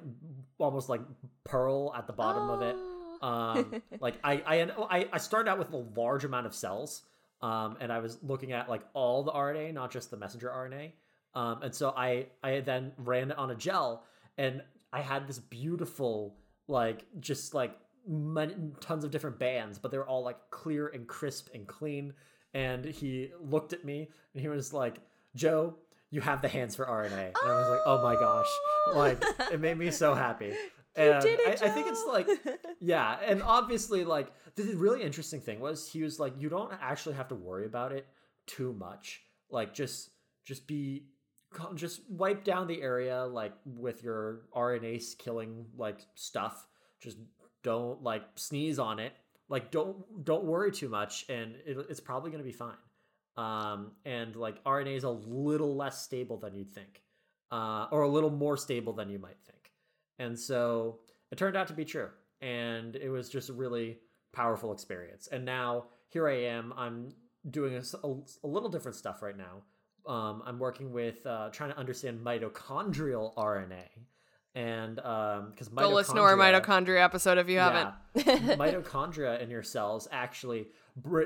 almost 0.58 0.88
like 0.88 1.02
pearl 1.44 1.94
at 1.94 2.08
the 2.08 2.14
bottom 2.14 2.50
of 2.50 2.62
it. 2.62 2.76
Um 3.22 3.82
like 4.00 4.16
I, 4.24 4.34
I 4.46 4.62
i 4.90 5.08
i 5.12 5.18
started 5.18 5.50
out 5.50 5.60
with 5.60 5.72
a 5.74 5.84
large 5.96 6.24
amount 6.24 6.46
of 6.46 6.56
cells 6.56 7.04
um 7.42 7.76
and 7.82 7.92
i 7.92 8.00
was 8.00 8.18
looking 8.24 8.54
at 8.54 8.70
like 8.70 8.82
all 8.94 9.24
the 9.24 9.32
rna 9.32 9.74
not 9.74 9.92
just 9.92 10.12
the 10.12 10.18
messenger 10.18 10.50
rna 10.50 10.92
um 11.36 11.62
and 11.62 11.76
so 11.76 11.90
i 11.90 12.28
i 12.42 12.62
then 12.62 12.94
ran 12.98 13.32
it 13.32 13.38
on 13.38 13.52
a 13.52 13.56
gel 13.56 14.04
and 14.38 14.62
i 14.92 15.02
had 15.02 15.28
this 15.28 15.40
beautiful 15.40 16.36
like 16.68 17.06
just 17.20 17.54
like 17.54 17.78
many, 18.08 18.54
tons 18.82 19.04
of 19.04 19.12
different 19.12 19.40
bands 19.40 19.78
but 19.78 19.92
they 19.92 19.98
were 19.98 20.08
all 20.08 20.24
like 20.24 20.38
clear 20.50 20.88
and 20.88 21.08
crisp 21.08 21.50
and 21.54 21.68
clean. 21.68 22.14
And 22.56 22.86
he 22.86 23.32
looked 23.42 23.74
at 23.74 23.84
me 23.84 24.10
and 24.34 24.42
he 24.42 24.48
was 24.48 24.74
like 24.74 25.00
joe 25.36 25.76
you 26.12 26.22
have 26.22 26.44
the 26.44 26.48
hands 26.48 26.76
for 26.76 26.86
rna 26.86 27.12
and 27.12 27.36
i 27.44 27.60
was 27.60 27.70
like 27.70 27.82
oh 27.86 28.04
my 28.04 28.14
gosh. 28.16 28.48
Oh. 28.88 28.94
Like 28.96 29.24
it 29.52 29.60
made 29.60 29.78
me 29.78 29.92
so 29.92 30.14
happy. 30.14 30.54
And 30.96 31.24
did 31.24 31.40
it, 31.40 31.64
I, 31.64 31.66
I 31.66 31.70
think 31.70 31.88
it's 31.88 32.06
like 32.06 32.28
yeah 32.80 33.18
and 33.26 33.42
obviously 33.42 34.06
like 34.06 34.32
the 34.54 34.76
really 34.76 35.02
interesting 35.02 35.42
thing 35.42 35.60
was 35.60 35.90
he 35.90 36.04
was 36.04 36.20
like 36.20 36.34
you 36.38 36.50
don't 36.50 36.72
actually 36.80 37.16
have 37.16 37.30
to 37.30 37.36
worry 37.36 37.66
about 37.66 37.92
it 37.94 38.06
too 38.46 38.74
much. 38.74 39.24
Like 39.50 39.74
just 39.74 40.12
just 40.46 40.68
be 40.68 41.06
just 41.76 42.02
wipe 42.10 42.44
down 42.44 42.68
the 42.68 42.82
area 42.82 43.24
like 43.26 43.54
with 43.66 44.04
your 44.04 44.42
rna 44.56 45.18
killing 45.18 45.66
like 45.78 46.00
stuff. 46.16 46.68
Just 47.02 47.18
don't 47.64 48.02
like 48.04 48.24
sneeze 48.36 48.80
on 48.80 49.00
it. 49.00 49.14
Like 49.50 49.72
don't 49.72 50.26
don't 50.26 50.46
worry 50.46 50.72
too 50.72 50.90
much 50.90 51.26
and 51.30 51.56
it, 51.66 51.78
it's 51.90 52.00
probably 52.00 52.32
going 52.32 52.44
to 52.44 52.50
be 52.50 52.56
fine. 52.56 52.78
Um 53.38 53.92
and 54.06 54.36
like 54.36 54.64
rna 54.64 54.96
is 54.96 55.04
a 55.04 55.10
little 55.10 55.76
less 55.76 56.02
stable 56.02 56.38
than 56.38 56.56
you'd 56.56 56.74
think 56.74 57.02
uh 57.52 57.88
or 57.92 58.02
a 58.02 58.10
little 58.10 58.30
more 58.30 58.58
stable 58.58 58.94
than 58.94 59.10
you 59.10 59.20
might 59.20 59.38
think. 59.46 59.72
And 60.20 60.40
so 60.40 61.00
it 61.32 61.38
turned 61.38 61.58
out 61.58 61.68
to 61.68 61.74
be 61.74 61.86
true 61.86 62.10
and 62.42 62.96
it 62.96 63.10
was 63.10 63.30
just 63.30 63.50
a 63.50 63.54
really 63.54 64.00
powerful 64.32 64.72
experience. 64.72 65.28
And 65.32 65.46
now 65.46 65.86
here 66.14 66.28
i 66.28 66.36
am 66.36 66.72
i'm 66.78 67.10
doing 67.50 67.76
a 68.04 68.48
little 68.48 68.70
different 68.70 68.96
stuff 68.96 69.22
right 69.22 69.38
now 69.38 69.64
um, 70.08 70.44
i'm 70.46 70.60
working 70.60 70.92
with 70.92 71.26
uh, 71.26 71.50
trying 71.50 71.72
to 71.72 71.78
understand 71.78 72.20
mitochondrial 72.24 73.34
rna 73.36 73.88
and 74.56 75.00
um 75.00 75.50
because 75.50 75.68
Go 75.70 75.90
listen 75.90 76.16
to 76.16 76.22
our 76.22 76.36
mitochondria 76.36 77.04
episode 77.04 77.38
if 77.40 77.50
you 77.50 77.58
haven't. 77.58 77.94
yeah. 78.14 78.24
mitochondria 78.56 79.42
in 79.42 79.50
your 79.50 79.64
cells 79.64 80.08
actually 80.12 80.68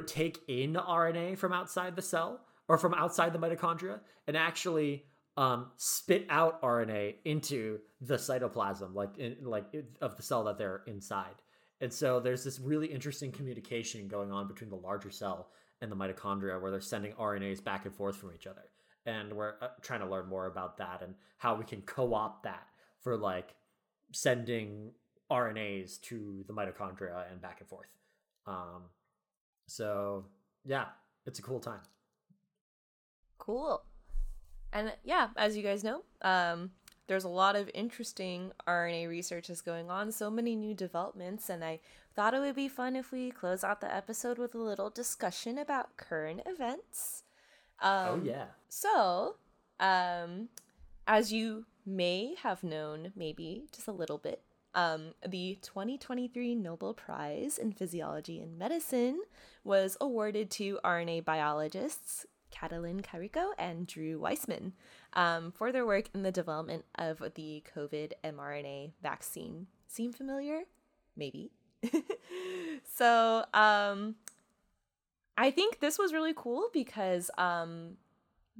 take 0.05 0.39
in 0.47 0.73
RNA 0.73 1.37
from 1.37 1.53
outside 1.53 1.95
the 1.95 2.01
cell 2.01 2.41
or 2.67 2.77
from 2.77 2.93
outside 2.93 3.33
the 3.33 3.39
mitochondria 3.39 3.99
and 4.27 4.37
actually 4.37 5.05
um, 5.35 5.71
spit 5.77 6.25
out 6.29 6.61
RNA 6.61 7.15
into 7.25 7.79
the 8.01 8.15
cytoplasm, 8.15 8.95
like 8.95 9.17
in, 9.17 9.37
like 9.41 9.65
of 10.01 10.15
the 10.17 10.23
cell 10.23 10.43
that 10.45 10.57
they're 10.57 10.81
inside. 10.87 11.35
And 11.79 11.93
so 11.93 12.19
there's 12.19 12.43
this 12.43 12.59
really 12.59 12.87
interesting 12.87 13.31
communication 13.31 14.07
going 14.07 14.31
on 14.31 14.47
between 14.47 14.69
the 14.69 14.77
larger 14.77 15.11
cell 15.11 15.49
and 15.81 15.91
the 15.91 15.95
mitochondria, 15.95 16.61
where 16.61 16.71
they're 16.71 16.81
sending 16.81 17.13
RNAs 17.13 17.63
back 17.63 17.85
and 17.85 17.93
forth 17.93 18.15
from 18.15 18.31
each 18.33 18.47
other. 18.47 18.63
And 19.05 19.33
we're 19.33 19.53
uh, 19.61 19.69
trying 19.81 20.01
to 20.01 20.07
learn 20.07 20.27
more 20.27 20.47
about 20.47 20.77
that 20.77 21.01
and 21.01 21.15
how 21.37 21.55
we 21.55 21.63
can 21.63 21.81
co-opt 21.81 22.43
that 22.43 22.67
for 22.99 23.15
like 23.15 23.55
sending 24.11 24.91
RNAs 25.31 26.01
to 26.01 26.43
the 26.47 26.53
mitochondria 26.53 27.31
and 27.31 27.41
back 27.41 27.59
and 27.59 27.69
forth. 27.69 27.87
Um, 28.45 28.83
so 29.67 30.25
yeah, 30.65 30.85
it's 31.25 31.39
a 31.39 31.41
cool 31.41 31.59
time. 31.59 31.81
Cool. 33.37 33.83
And 34.73 34.93
yeah, 35.03 35.29
as 35.37 35.55
you 35.55 35.63
guys 35.63 35.83
know, 35.83 36.03
um, 36.21 36.71
there's 37.07 37.23
a 37.23 37.29
lot 37.29 37.55
of 37.55 37.71
interesting 37.73 38.51
RNA 38.67 39.09
research 39.09 39.47
that's 39.47 39.61
going 39.61 39.89
on, 39.89 40.11
so 40.11 40.29
many 40.29 40.55
new 40.55 40.73
developments, 40.73 41.49
and 41.49 41.63
I 41.63 41.79
thought 42.15 42.33
it 42.33 42.39
would 42.39 42.55
be 42.55 42.67
fun 42.67 42.95
if 42.95 43.11
we 43.11 43.31
close 43.31 43.63
out 43.63 43.81
the 43.81 43.93
episode 43.93 44.37
with 44.37 44.53
a 44.53 44.59
little 44.59 44.89
discussion 44.89 45.57
about 45.57 45.97
current 45.97 46.41
events. 46.45 47.23
Um, 47.81 48.07
oh 48.07 48.21
yeah. 48.23 48.45
So, 48.69 49.35
um, 49.79 50.49
as 51.07 51.31
you 51.31 51.65
may 51.85 52.35
have 52.43 52.63
known, 52.63 53.13
maybe 53.15 53.63
just 53.71 53.87
a 53.87 53.93
little 53.93 54.17
bit, 54.17 54.41
um, 54.75 55.13
the 55.27 55.57
2023 55.61 56.55
Nobel 56.55 56.93
Prize 56.93 57.57
in 57.57 57.71
Physiology 57.71 58.39
and 58.39 58.59
Medicine 58.59 59.21
was 59.63 59.97
awarded 60.01 60.51
to 60.51 60.79
RNA 60.83 61.25
biologists 61.25 62.25
Katalin 62.51 63.01
Karikó 63.01 63.51
and 63.57 63.87
Drew 63.87 64.19
Weissman 64.19 64.73
um, 65.13 65.51
for 65.51 65.71
their 65.71 65.85
work 65.85 66.09
in 66.13 66.23
the 66.23 66.31
development 66.31 66.85
of 66.95 67.21
the 67.35 67.63
COVID 67.75 68.13
mRNA 68.23 68.91
vaccine. 69.01 69.67
Seem 69.87 70.13
familiar? 70.13 70.61
Maybe. 71.15 71.51
so, 72.95 73.45
um, 73.53 74.15
I 75.37 75.51
think 75.51 75.79
this 75.79 75.99
was 75.99 76.13
really 76.13 76.33
cool 76.35 76.69
because 76.73 77.29
um, 77.37 77.97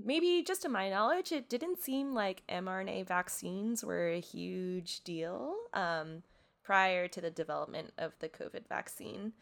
maybe 0.04 0.44
just 0.46 0.62
to 0.62 0.70
my 0.70 0.90
knowledge, 0.90 1.32
it 1.32 1.50
didn't 1.50 1.82
seem 1.82 2.14
like 2.14 2.44
mRNA 2.48 3.08
vaccines 3.08 3.84
were 3.84 4.10
a 4.10 4.20
huge 4.20 5.04
deal 5.04 5.56
um, 5.74 6.24
prior 6.64 7.08
to 7.08 7.22
the 7.22 7.32
development 7.32 7.94
of 7.98 8.14
the 8.20 8.30
COVID 8.30 8.68
vaccine. 8.68 9.34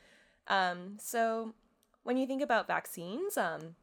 Um, 0.48 0.98
so 1.00 1.54
when 2.04 2.18
you 2.18 2.26
think 2.26 2.42
about 2.42 2.68
vaccines, 2.68 3.38
um, 3.38 3.76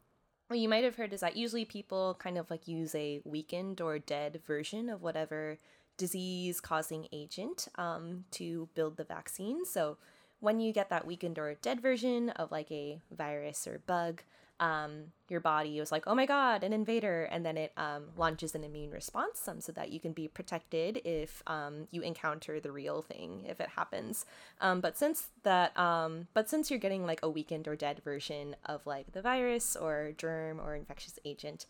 what 0.53 0.59
you 0.59 0.69
might 0.69 0.83
have 0.83 0.97
heard 0.97 1.13
is 1.13 1.21
that 1.21 1.35
usually 1.35 1.65
people 1.65 2.15
kind 2.19 2.37
of 2.37 2.51
like 2.51 2.67
use 2.67 2.93
a 2.93 3.19
weakened 3.25 3.81
or 3.81 3.97
dead 3.97 4.39
version 4.45 4.87
of 4.87 5.01
whatever 5.01 5.57
disease 5.97 6.61
causing 6.61 7.07
agent 7.11 7.67
um, 7.79 8.25
to 8.29 8.69
build 8.75 8.95
the 8.97 9.03
vaccine. 9.03 9.65
So 9.65 9.97
when 10.41 10.59
you 10.59 10.71
get 10.71 10.91
that 10.91 11.07
weakened 11.07 11.39
or 11.39 11.55
dead 11.55 11.81
version 11.81 12.29
of 12.29 12.51
like 12.51 12.71
a 12.71 12.99
virus 13.09 13.65
or 13.65 13.81
bug, 13.87 14.21
um, 14.59 15.05
your 15.29 15.39
body 15.39 15.79
was 15.79 15.91
like, 15.91 16.03
oh 16.07 16.15
my 16.15 16.25
god, 16.25 16.63
an 16.63 16.73
invader, 16.73 17.23
and 17.25 17.45
then 17.45 17.57
it 17.57 17.71
um, 17.75 18.03
launches 18.15 18.55
an 18.55 18.63
immune 18.63 18.91
response 18.91 19.47
um, 19.47 19.59
so 19.59 19.71
that 19.71 19.91
you 19.91 19.99
can 19.99 20.13
be 20.13 20.27
protected 20.27 21.01
if 21.03 21.41
um, 21.47 21.87
you 21.91 22.01
encounter 22.01 22.59
the 22.59 22.71
real 22.71 23.01
thing 23.01 23.45
if 23.47 23.59
it 23.59 23.69
happens. 23.69 24.25
Um, 24.61 24.79
but 24.79 24.97
since 24.97 25.29
that, 25.43 25.77
um, 25.77 26.27
but 26.33 26.49
since 26.49 26.69
you're 26.69 26.79
getting 26.79 27.05
like 27.05 27.21
a 27.23 27.29
weakened 27.29 27.67
or 27.67 27.75
dead 27.75 28.01
version 28.03 28.55
of 28.65 28.85
like 28.85 29.11
the 29.11 29.21
virus 29.21 29.75
or 29.75 30.13
germ 30.17 30.59
or 30.59 30.75
infectious 30.75 31.19
agent, 31.25 31.65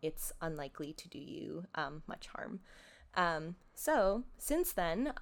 it's 0.00 0.32
unlikely 0.40 0.92
to 0.94 1.08
do 1.08 1.18
you 1.18 1.64
much 2.06 2.28
harm. 2.28 2.60
so 3.74 4.24
since 4.38 4.72
then, 4.72 5.12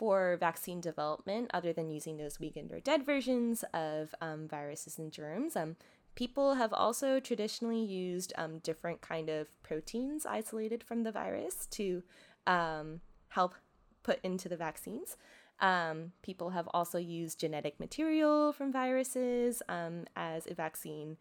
for 0.00 0.38
vaccine 0.40 0.80
development, 0.80 1.50
other 1.52 1.74
than 1.74 1.90
using 1.90 2.16
those 2.16 2.40
weakened 2.40 2.72
or 2.72 2.80
dead 2.80 3.04
versions 3.04 3.62
of 3.74 4.14
um, 4.22 4.48
viruses 4.48 4.98
and 4.98 5.12
germs, 5.12 5.54
um, 5.54 5.76
people 6.14 6.54
have 6.54 6.72
also 6.72 7.20
traditionally 7.20 7.84
used 7.84 8.32
um, 8.38 8.60
different 8.60 9.02
kind 9.02 9.28
of 9.28 9.46
proteins 9.62 10.24
isolated 10.24 10.82
from 10.82 11.02
the 11.02 11.12
virus 11.12 11.66
to 11.66 12.02
um, 12.46 13.02
help 13.28 13.54
put 14.02 14.18
into 14.22 14.48
the 14.48 14.56
vaccines. 14.56 15.18
Um, 15.60 16.12
people 16.22 16.48
have 16.48 16.66
also 16.72 16.96
used 16.96 17.38
genetic 17.38 17.78
material 17.78 18.54
from 18.54 18.72
viruses 18.72 19.62
um, 19.68 20.06
as 20.16 20.46
a 20.46 20.54
vaccine. 20.54 21.18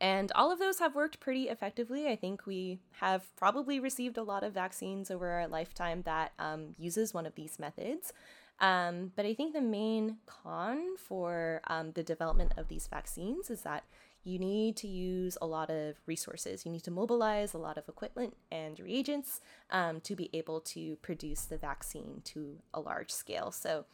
And 0.00 0.30
all 0.32 0.52
of 0.52 0.58
those 0.58 0.78
have 0.78 0.94
worked 0.94 1.20
pretty 1.20 1.48
effectively. 1.48 2.06
I 2.06 2.16
think 2.16 2.46
we 2.46 2.80
have 3.00 3.34
probably 3.36 3.80
received 3.80 4.18
a 4.18 4.22
lot 4.22 4.44
of 4.44 4.52
vaccines 4.52 5.10
over 5.10 5.28
our 5.28 5.48
lifetime 5.48 6.02
that 6.02 6.32
um, 6.38 6.74
uses 6.78 7.14
one 7.14 7.24
of 7.24 7.34
these 7.34 7.58
methods. 7.58 8.12
Um, 8.60 9.12
but 9.16 9.26
I 9.26 9.34
think 9.34 9.52
the 9.52 9.60
main 9.60 10.18
con 10.26 10.96
for 10.96 11.60
um, 11.66 11.92
the 11.92 12.02
development 12.02 12.52
of 12.56 12.68
these 12.68 12.86
vaccines 12.86 13.50
is 13.50 13.62
that 13.62 13.84
you 14.24 14.38
need 14.38 14.76
to 14.78 14.88
use 14.88 15.38
a 15.40 15.46
lot 15.46 15.70
of 15.70 15.94
resources. 16.06 16.66
You 16.66 16.72
need 16.72 16.82
to 16.84 16.90
mobilize 16.90 17.54
a 17.54 17.58
lot 17.58 17.78
of 17.78 17.88
equipment 17.88 18.36
and 18.50 18.78
reagents 18.80 19.40
um, 19.70 20.00
to 20.00 20.16
be 20.16 20.30
able 20.32 20.60
to 20.62 20.96
produce 20.96 21.42
the 21.42 21.56
vaccine 21.56 22.22
to 22.24 22.56
a 22.74 22.80
large 22.80 23.10
scale. 23.10 23.52
So, 23.52 23.84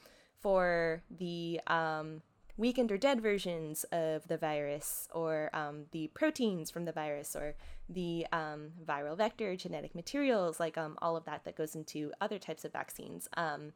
for 0.41 1.03
the 1.11 1.61
um, 1.69 2.23
weakened 2.57 2.93
or 2.93 2.99
dead 2.99 3.21
versions 3.21 3.85
of 3.93 4.27
the 4.29 4.37
virus 4.37 5.09
or 5.13 5.51
um, 5.53 5.87
the 5.93 6.09
proteins 6.09 6.71
from 6.71 6.85
the 6.85 6.93
virus 6.93 7.35
or 7.35 7.55
the 7.89 8.27
um, 8.33 8.71
viral 8.85 9.17
vector 9.17 9.57
genetic 9.57 9.95
materials 9.95 10.61
like 10.61 10.77
um, 10.77 10.99
all 11.01 11.17
of 11.17 11.25
that 11.25 11.45
that 11.45 11.57
goes 11.57 11.75
into 11.75 12.13
other 12.21 12.39
types 12.39 12.65
of 12.65 12.73
vaccines 12.73 13.29
um, 13.37 13.73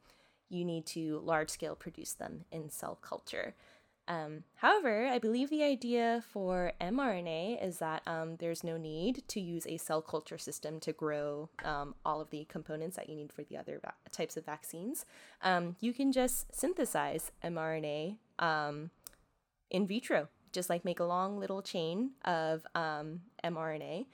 you 0.49 0.65
need 0.65 0.85
to 0.87 1.21
large 1.25 1.51
scale 1.51 1.75
produce 1.75 2.13
them 2.13 2.45
in 2.53 2.69
cell 2.71 2.99
culture 3.01 3.55
um, 4.09 4.45
however, 4.55 5.09
I 5.09 5.19
believe 5.19 5.51
the 5.51 5.65
idea 5.65 6.23
for 6.33 6.71
mRNA 6.81 7.61
is 7.61 7.79
that 7.79 8.03
um, 8.07 8.37
there's 8.37 8.63
no 8.63 8.77
need 8.77 9.27
to 9.27 9.41
use 9.41 9.67
a 9.67 9.79
cell 9.79 10.01
culture 10.01 10.39
system 10.39 10.79
to 10.79 10.93
grow 10.93 11.51
all 11.65 12.21
of 12.21 12.31
the 12.31 12.45
components 12.45 12.95
that 12.95 13.09
you 13.09 13.17
need 13.17 13.33
for 13.33 13.43
the 13.43 13.57
other 13.57 13.81
va- 13.83 13.95
types 14.13 14.37
of 14.37 14.47
vaccines. 14.47 15.07
You 15.81 15.93
can 15.93 16.13
just 16.13 16.55
synthesize 16.55 17.33
mRNA 17.43 18.19
um, 18.39 18.91
in 19.71 19.87
vitro, 19.87 20.29
just 20.53 20.71
like 20.71 20.85
make 20.85 21.01
a 21.01 21.05
long 21.05 21.39
little 21.39 21.63
chain 21.63 22.13
of 22.25 22.67
um, 22.75 23.21
mRNA. 23.45 24.07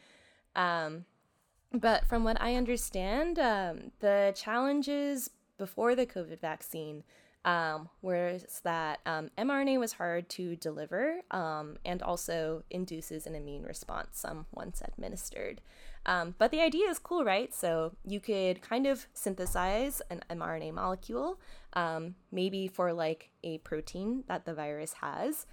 but 0.54 2.06
from 2.06 2.24
what 2.24 2.40
I 2.40 2.54
understand, 2.54 3.36
the 3.36 4.32
challenges 4.36 5.30
before 5.58 5.94
the 5.94 6.06
COVID 6.06 6.40
vaccine 6.40 7.04
um, 7.44 7.88
whereas 8.00 8.60
that 8.62 9.00
um, 9.04 9.30
mRNA 9.36 9.80
was 9.80 9.94
hard 9.94 10.28
to 10.30 10.54
deliver 10.56 11.20
um, 11.30 11.76
and 11.84 12.02
also 12.02 12.62
induces 12.70 13.26
an 13.26 13.34
immune 13.34 13.64
response 13.64 14.24
um, 14.24 14.46
once 14.52 14.80
administered. 14.86 15.60
Um, 16.04 16.34
but 16.38 16.50
the 16.50 16.60
idea 16.60 16.88
is 16.88 16.98
cool, 16.98 17.24
right? 17.24 17.54
So 17.54 17.92
you 18.04 18.18
could 18.18 18.60
kind 18.60 18.86
of 18.86 19.06
synthesize 19.14 20.02
an 20.10 20.22
mRNA 20.30 20.74
molecule, 20.74 21.38
um, 21.74 22.16
maybe 22.30 22.66
for 22.66 22.92
like 22.92 23.30
a 23.44 23.58
protein 23.58 24.24
that 24.26 24.44
the 24.44 24.54
virus 24.54 24.94
has, 24.94 25.46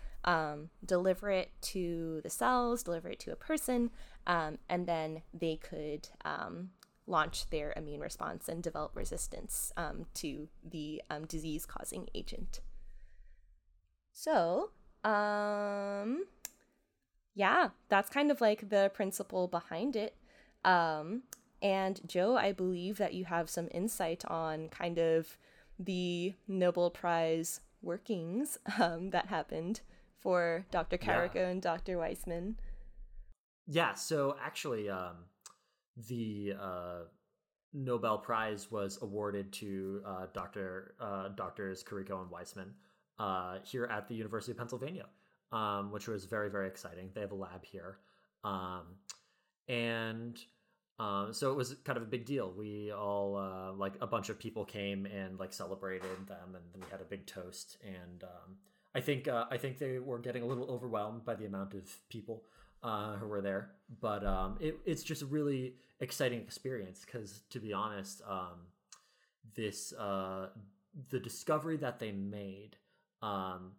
deliver 0.86 1.30
it 1.30 1.52
to 1.62 2.22
the 2.24 2.30
cells, 2.30 2.84
deliver 2.84 3.10
it 3.10 3.20
to 3.20 3.32
a 3.32 3.36
person, 3.36 3.92
and 4.26 4.58
then 4.88 5.22
they 5.34 5.56
could 5.58 6.10
launch 7.06 7.50
their 7.50 7.74
immune 7.76 8.00
response 8.00 8.48
and 8.48 8.62
develop 8.64 8.96
resistance 8.96 9.74
um, 9.76 10.06
to 10.14 10.48
the 10.64 11.02
um, 11.10 11.26
disease 11.26 11.66
causing 11.66 12.08
agent. 12.14 12.62
So, 14.14 14.72
um, 15.04 16.26
yeah, 17.34 17.70
that's 17.90 18.10
kind 18.10 18.30
of 18.32 18.42
like 18.42 18.70
the 18.70 18.92
principle 18.94 19.48
behind 19.48 19.96
it. 19.96 20.16
Um, 20.64 21.24
and 21.62 22.00
Joe, 22.08 22.38
I 22.38 22.52
believe 22.52 22.98
that 22.98 23.14
you 23.14 23.26
have 23.26 23.50
some 23.50 23.68
insight 23.72 24.24
on 24.26 24.70
kind 24.70 24.98
of 24.98 25.38
the 25.78 26.34
Nobel 26.48 26.90
Prize 26.90 27.62
workings 27.82 28.58
um, 28.80 29.10
that 29.12 29.28
happened 29.28 29.82
for 30.20 30.66
Dr. 30.72 30.98
Karikó 30.98 31.36
yeah. 31.36 31.48
and 31.48 31.62
Dr. 31.62 31.98
Weissman. 31.98 32.58
Yeah, 33.68 33.94
so 33.94 34.36
actually, 34.44 34.90
um, 34.90 35.26
the 36.08 36.54
uh, 36.60 37.00
Nobel 37.74 38.18
Prize 38.18 38.72
was 38.72 39.00
awarded 39.02 39.52
to 39.54 40.02
uh, 40.06 40.26
Dr. 40.34 40.96
Uh, 41.00 41.30
Doctors 41.30 41.84
Karikó 41.84 42.22
and 42.22 42.32
Weissman 42.32 42.74
uh, 43.20 43.58
here 43.64 43.86
at 43.86 44.08
the 44.08 44.16
University 44.16 44.52
of 44.52 44.58
Pennsylvania, 44.58 45.06
um, 45.52 45.92
which 45.92 46.08
was 46.08 46.26
very 46.26 46.50
very 46.50 46.68
exciting. 46.68 47.12
They 47.14 47.22
have 47.22 47.32
a 47.32 47.36
lab 47.36 47.64
here, 47.64 48.00
um, 48.44 48.84
and 49.70 50.38
um, 51.00 51.32
so 51.32 51.50
it 51.50 51.56
was 51.56 51.76
kind 51.86 51.96
of 51.96 52.04
a 52.04 52.08
big 52.08 52.26
deal. 52.26 52.52
We 52.52 52.92
all 52.92 53.38
uh, 53.38 53.72
like 53.72 53.94
a 54.02 54.08
bunch 54.08 54.28
of 54.28 54.38
people 54.38 54.66
came 54.66 55.06
and 55.06 55.40
like 55.40 55.54
celebrated 55.54 56.28
them, 56.28 56.56
and 56.56 56.84
we 56.84 56.90
had 56.92 57.00
a 57.00 57.06
big 57.06 57.26
toast. 57.26 57.78
And 57.82 58.24
um, 58.24 58.58
I 58.94 59.00
think 59.00 59.30
uh, 59.30 59.46
I 59.50 59.58
think 59.58 59.78
they 59.78 60.00
were 60.00 60.20
getting 60.20 60.44
a 60.44 60.46
little 60.46 60.70
overwhelmed 60.70 61.24
by 61.24 61.36
the 61.36 61.46
amount 61.46 61.74
of 61.74 61.84
people 62.10 62.44
uh, 62.84 63.16
who 63.16 63.28
were 63.28 63.42
there, 63.42 63.72
but 64.02 64.26
um, 64.26 64.58
it, 64.60 64.78
it's 64.86 65.04
just 65.04 65.22
a 65.22 65.26
really 65.26 65.76
exciting 66.02 66.42
experience 66.42 67.06
because, 67.06 67.44
to 67.50 67.60
be 67.60 67.72
honest, 67.72 68.22
um, 68.28 68.68
this 69.56 69.94
uh, 69.94 70.48
the 71.10 71.20
discovery 71.20 71.78
that 71.78 72.00
they 72.00 72.12
made 72.12 72.76
um, 73.22 73.72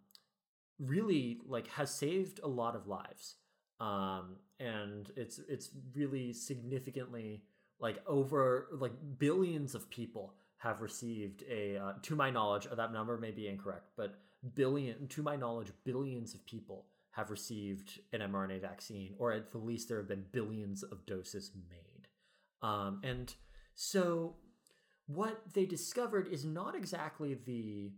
really 0.79 1.39
like 1.45 1.67
has 1.67 1.93
saved 1.93 2.39
a 2.43 2.47
lot 2.47 2.75
of 2.75 2.87
lives, 2.87 3.35
um, 3.79 4.37
and 4.61 5.11
it's 5.15 5.39
it's 5.49 5.71
really 5.95 6.31
significantly 6.33 7.43
like 7.79 7.97
over 8.07 8.67
like 8.73 8.93
billions 9.17 9.75
of 9.75 9.89
people 9.89 10.33
have 10.57 10.81
received 10.81 11.43
a 11.49 11.77
uh, 11.77 11.93
to 12.01 12.15
my 12.15 12.29
knowledge 12.29 12.67
that 12.71 12.93
number 12.93 13.17
may 13.17 13.31
be 13.31 13.47
incorrect 13.47 13.87
but 13.97 14.19
billion 14.55 15.07
to 15.07 15.23
my 15.23 15.35
knowledge 15.35 15.71
billions 15.83 16.33
of 16.33 16.45
people 16.45 16.85
have 17.11 17.29
received 17.29 17.99
an 18.13 18.21
mRNA 18.21 18.61
vaccine, 18.61 19.13
or 19.19 19.33
at 19.33 19.51
the 19.51 19.57
least 19.57 19.89
there 19.89 19.97
have 19.97 20.07
been 20.07 20.25
billions 20.31 20.81
of 20.81 21.05
doses 21.05 21.51
made. 21.69 22.07
Um, 22.61 23.01
and 23.03 23.33
so 23.75 24.35
what 25.07 25.41
they 25.53 25.65
discovered 25.65 26.29
is 26.29 26.45
not 26.45 26.75
exactly 26.75 27.33
the 27.33 27.91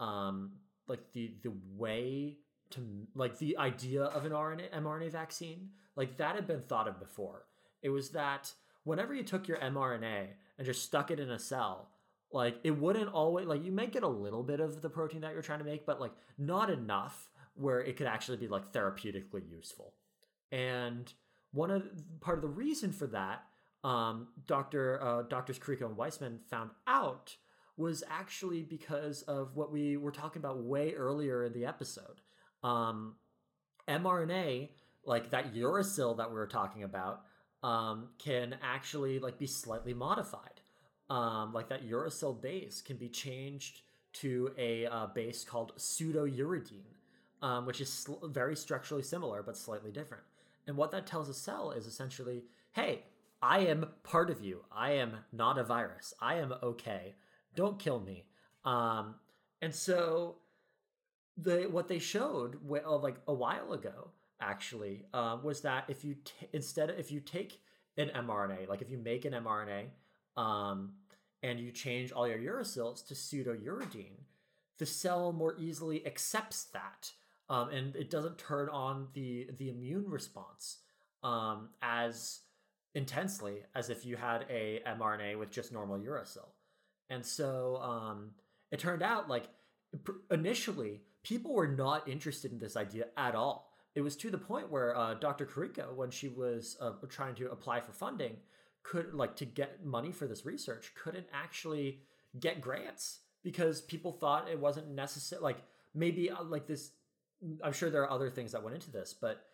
um, 0.00 0.52
like 0.88 1.12
the 1.12 1.34
the 1.42 1.52
way 1.74 2.38
to 2.70 2.80
like 3.14 3.38
the 3.38 3.56
idea 3.58 4.04
of 4.04 4.24
an 4.24 4.32
RNA 4.32 4.70
mRNA 4.72 5.12
vaccine 5.12 5.70
like 5.96 6.18
that 6.18 6.34
had 6.34 6.46
been 6.46 6.62
thought 6.62 6.88
of 6.88 7.00
before. 7.00 7.44
It 7.82 7.88
was 7.88 8.10
that 8.10 8.52
whenever 8.84 9.14
you 9.14 9.22
took 9.22 9.48
your 9.48 9.58
mRNA 9.58 10.28
and 10.58 10.66
just 10.66 10.82
stuck 10.82 11.10
it 11.10 11.18
in 11.18 11.30
a 11.30 11.38
cell, 11.38 11.90
like 12.32 12.58
it 12.64 12.72
wouldn't 12.72 13.12
always 13.12 13.46
like 13.46 13.64
you 13.64 13.72
might 13.72 13.92
get 13.92 14.02
a 14.02 14.08
little 14.08 14.42
bit 14.42 14.60
of 14.60 14.82
the 14.82 14.90
protein 14.90 15.22
that 15.22 15.32
you're 15.32 15.42
trying 15.42 15.60
to 15.60 15.64
make, 15.64 15.86
but 15.86 16.00
like 16.00 16.12
not 16.38 16.70
enough 16.70 17.28
where 17.54 17.80
it 17.80 17.96
could 17.96 18.06
actually 18.06 18.36
be 18.36 18.48
like 18.48 18.72
therapeutically 18.72 19.48
useful. 19.50 19.94
And 20.52 21.12
one 21.52 21.70
of 21.70 21.84
part 22.20 22.38
of 22.38 22.42
the 22.42 22.48
reason 22.48 22.92
for 22.92 23.06
that, 23.08 23.44
um, 23.82 24.28
Doctor 24.46 25.02
uh, 25.02 25.22
Doctors 25.22 25.58
Kariko 25.58 25.86
and 25.86 25.96
Weissman 25.96 26.40
found 26.50 26.70
out 26.86 27.36
was 27.76 28.02
actually 28.10 28.62
because 28.62 29.22
of 29.22 29.54
what 29.54 29.70
we 29.70 29.96
were 29.96 30.10
talking 30.10 30.40
about 30.40 30.58
way 30.62 30.94
earlier 30.94 31.44
in 31.44 31.52
the 31.52 31.66
episode. 31.66 32.20
Um, 32.62 33.14
mRNA, 33.88 34.70
like 35.04 35.30
that 35.30 35.54
uracil 35.54 36.16
that 36.16 36.28
we 36.28 36.34
were 36.34 36.46
talking 36.46 36.82
about, 36.82 37.22
um, 37.62 38.08
can 38.18 38.56
actually 38.62 39.18
like 39.18 39.38
be 39.38 39.46
slightly 39.46 39.94
modified. 39.94 40.60
Um, 41.08 41.52
like 41.52 41.68
that 41.68 41.88
uracil 41.88 42.40
base 42.40 42.80
can 42.80 42.96
be 42.96 43.08
changed 43.08 43.82
to 44.14 44.50
a 44.58 44.86
uh, 44.86 45.06
base 45.08 45.44
called 45.44 45.76
pseudouridine, 45.76 46.94
um, 47.42 47.66
which 47.66 47.80
is 47.80 47.92
sl- 47.92 48.26
very 48.26 48.56
structurally 48.56 49.02
similar 49.02 49.42
but 49.42 49.56
slightly 49.56 49.92
different. 49.92 50.24
And 50.66 50.76
what 50.76 50.90
that 50.92 51.06
tells 51.06 51.28
a 51.28 51.34
cell 51.34 51.70
is 51.70 51.86
essentially, 51.86 52.42
hey, 52.72 53.04
I 53.40 53.60
am 53.60 53.86
part 54.02 54.30
of 54.30 54.42
you. 54.42 54.64
I 54.72 54.92
am 54.92 55.18
not 55.32 55.58
a 55.58 55.64
virus. 55.64 56.14
I 56.20 56.36
am 56.36 56.54
okay. 56.62 57.14
Don't 57.54 57.78
kill 57.78 58.00
me. 58.00 58.24
Um, 58.64 59.14
and 59.62 59.74
so 59.74 60.36
the 61.36 61.68
what 61.70 61.88
they 61.88 61.98
showed 61.98 62.56
well, 62.62 63.00
like 63.00 63.16
a 63.28 63.34
while 63.34 63.72
ago 63.72 64.10
actually 64.40 65.04
uh, 65.14 65.38
was 65.42 65.62
that 65.62 65.84
if 65.88 66.04
you 66.04 66.16
t- 66.24 66.48
instead 66.52 66.90
if 66.90 67.10
you 67.10 67.20
take 67.20 67.60
an 67.96 68.10
mRNA, 68.14 68.68
like 68.68 68.82
if 68.82 68.90
you 68.90 68.98
make 68.98 69.24
an 69.24 69.32
mRNA 69.32 69.86
um, 70.36 70.92
and 71.42 71.58
you 71.60 71.70
change 71.70 72.12
all 72.12 72.28
your 72.28 72.38
uracils 72.38 73.06
to 73.06 73.14
pseudouridine, 73.14 74.20
the 74.78 74.86
cell 74.86 75.32
more 75.32 75.56
easily 75.58 76.06
accepts 76.06 76.64
that, 76.64 77.10
um, 77.48 77.70
and 77.70 77.96
it 77.96 78.10
doesn't 78.10 78.38
turn 78.38 78.68
on 78.68 79.08
the 79.14 79.48
the 79.58 79.68
immune 79.68 80.08
response 80.08 80.78
um, 81.22 81.68
as 81.82 82.40
intensely 82.94 83.58
as 83.74 83.90
if 83.90 84.06
you 84.06 84.16
had 84.16 84.46
a 84.48 84.80
mRNA 84.86 85.38
with 85.38 85.50
just 85.50 85.70
normal 85.70 85.98
uracil. 85.98 86.48
And 87.10 87.24
so 87.24 87.76
um, 87.76 88.30
it 88.70 88.78
turned 88.78 89.02
out 89.02 89.28
like 89.28 89.48
initially 90.30 91.02
people 91.26 91.52
were 91.52 91.66
not 91.66 92.08
interested 92.08 92.52
in 92.52 92.58
this 92.58 92.76
idea 92.76 93.06
at 93.16 93.34
all. 93.34 93.72
It 93.96 94.00
was 94.02 94.14
to 94.18 94.30
the 94.30 94.38
point 94.38 94.70
where 94.70 94.96
uh, 94.96 95.14
Dr. 95.14 95.44
Kariko, 95.44 95.92
when 95.92 96.10
she 96.10 96.28
was 96.28 96.76
uh, 96.80 96.92
trying 97.08 97.34
to 97.36 97.50
apply 97.50 97.80
for 97.80 97.90
funding, 97.90 98.36
could 98.84 99.12
like 99.12 99.34
to 99.36 99.44
get 99.44 99.84
money 99.84 100.12
for 100.12 100.28
this 100.28 100.46
research, 100.46 100.92
couldn't 100.94 101.26
actually 101.32 101.98
get 102.38 102.60
grants 102.60 103.20
because 103.42 103.80
people 103.80 104.12
thought 104.12 104.48
it 104.48 104.60
wasn't 104.60 104.88
necessary. 104.90 105.42
Like 105.42 105.56
maybe 105.94 106.30
uh, 106.30 106.44
like 106.44 106.68
this, 106.68 106.92
I'm 107.64 107.72
sure 107.72 107.90
there 107.90 108.02
are 108.02 108.10
other 108.10 108.30
things 108.30 108.52
that 108.52 108.62
went 108.62 108.76
into 108.76 108.92
this, 108.92 109.12
but 109.12 109.46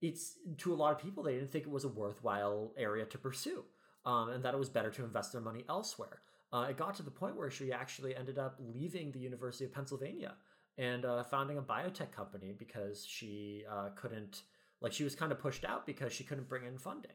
it's 0.00 0.34
to 0.58 0.72
a 0.72 0.76
lot 0.76 0.92
of 0.92 1.02
people 1.02 1.24
they 1.24 1.34
didn't 1.34 1.50
think 1.50 1.64
it 1.64 1.72
was 1.72 1.84
a 1.84 1.88
worthwhile 1.88 2.72
area 2.78 3.04
to 3.06 3.18
pursue, 3.18 3.64
um, 4.04 4.28
and 4.28 4.44
that 4.44 4.54
it 4.54 4.58
was 4.58 4.68
better 4.68 4.90
to 4.90 5.02
invest 5.02 5.32
their 5.32 5.40
money 5.40 5.64
elsewhere. 5.68 6.20
Uh, 6.52 6.66
it 6.70 6.76
got 6.76 6.94
to 6.94 7.02
the 7.02 7.10
point 7.10 7.36
where 7.36 7.50
she 7.50 7.72
actually 7.72 8.14
ended 8.14 8.38
up 8.38 8.60
leaving 8.72 9.10
the 9.10 9.18
University 9.18 9.64
of 9.64 9.72
Pennsylvania 9.72 10.34
and 10.78 11.04
uh, 11.04 11.24
founding 11.24 11.58
a 11.58 11.62
biotech 11.62 12.12
company 12.12 12.54
because 12.56 13.04
she 13.06 13.64
uh, 13.70 13.88
couldn't, 13.94 14.42
like, 14.80 14.92
she 14.92 15.04
was 15.04 15.14
kind 15.14 15.32
of 15.32 15.38
pushed 15.38 15.64
out 15.64 15.86
because 15.86 16.12
she 16.12 16.24
couldn't 16.24 16.48
bring 16.48 16.64
in 16.64 16.78
funding. 16.78 17.12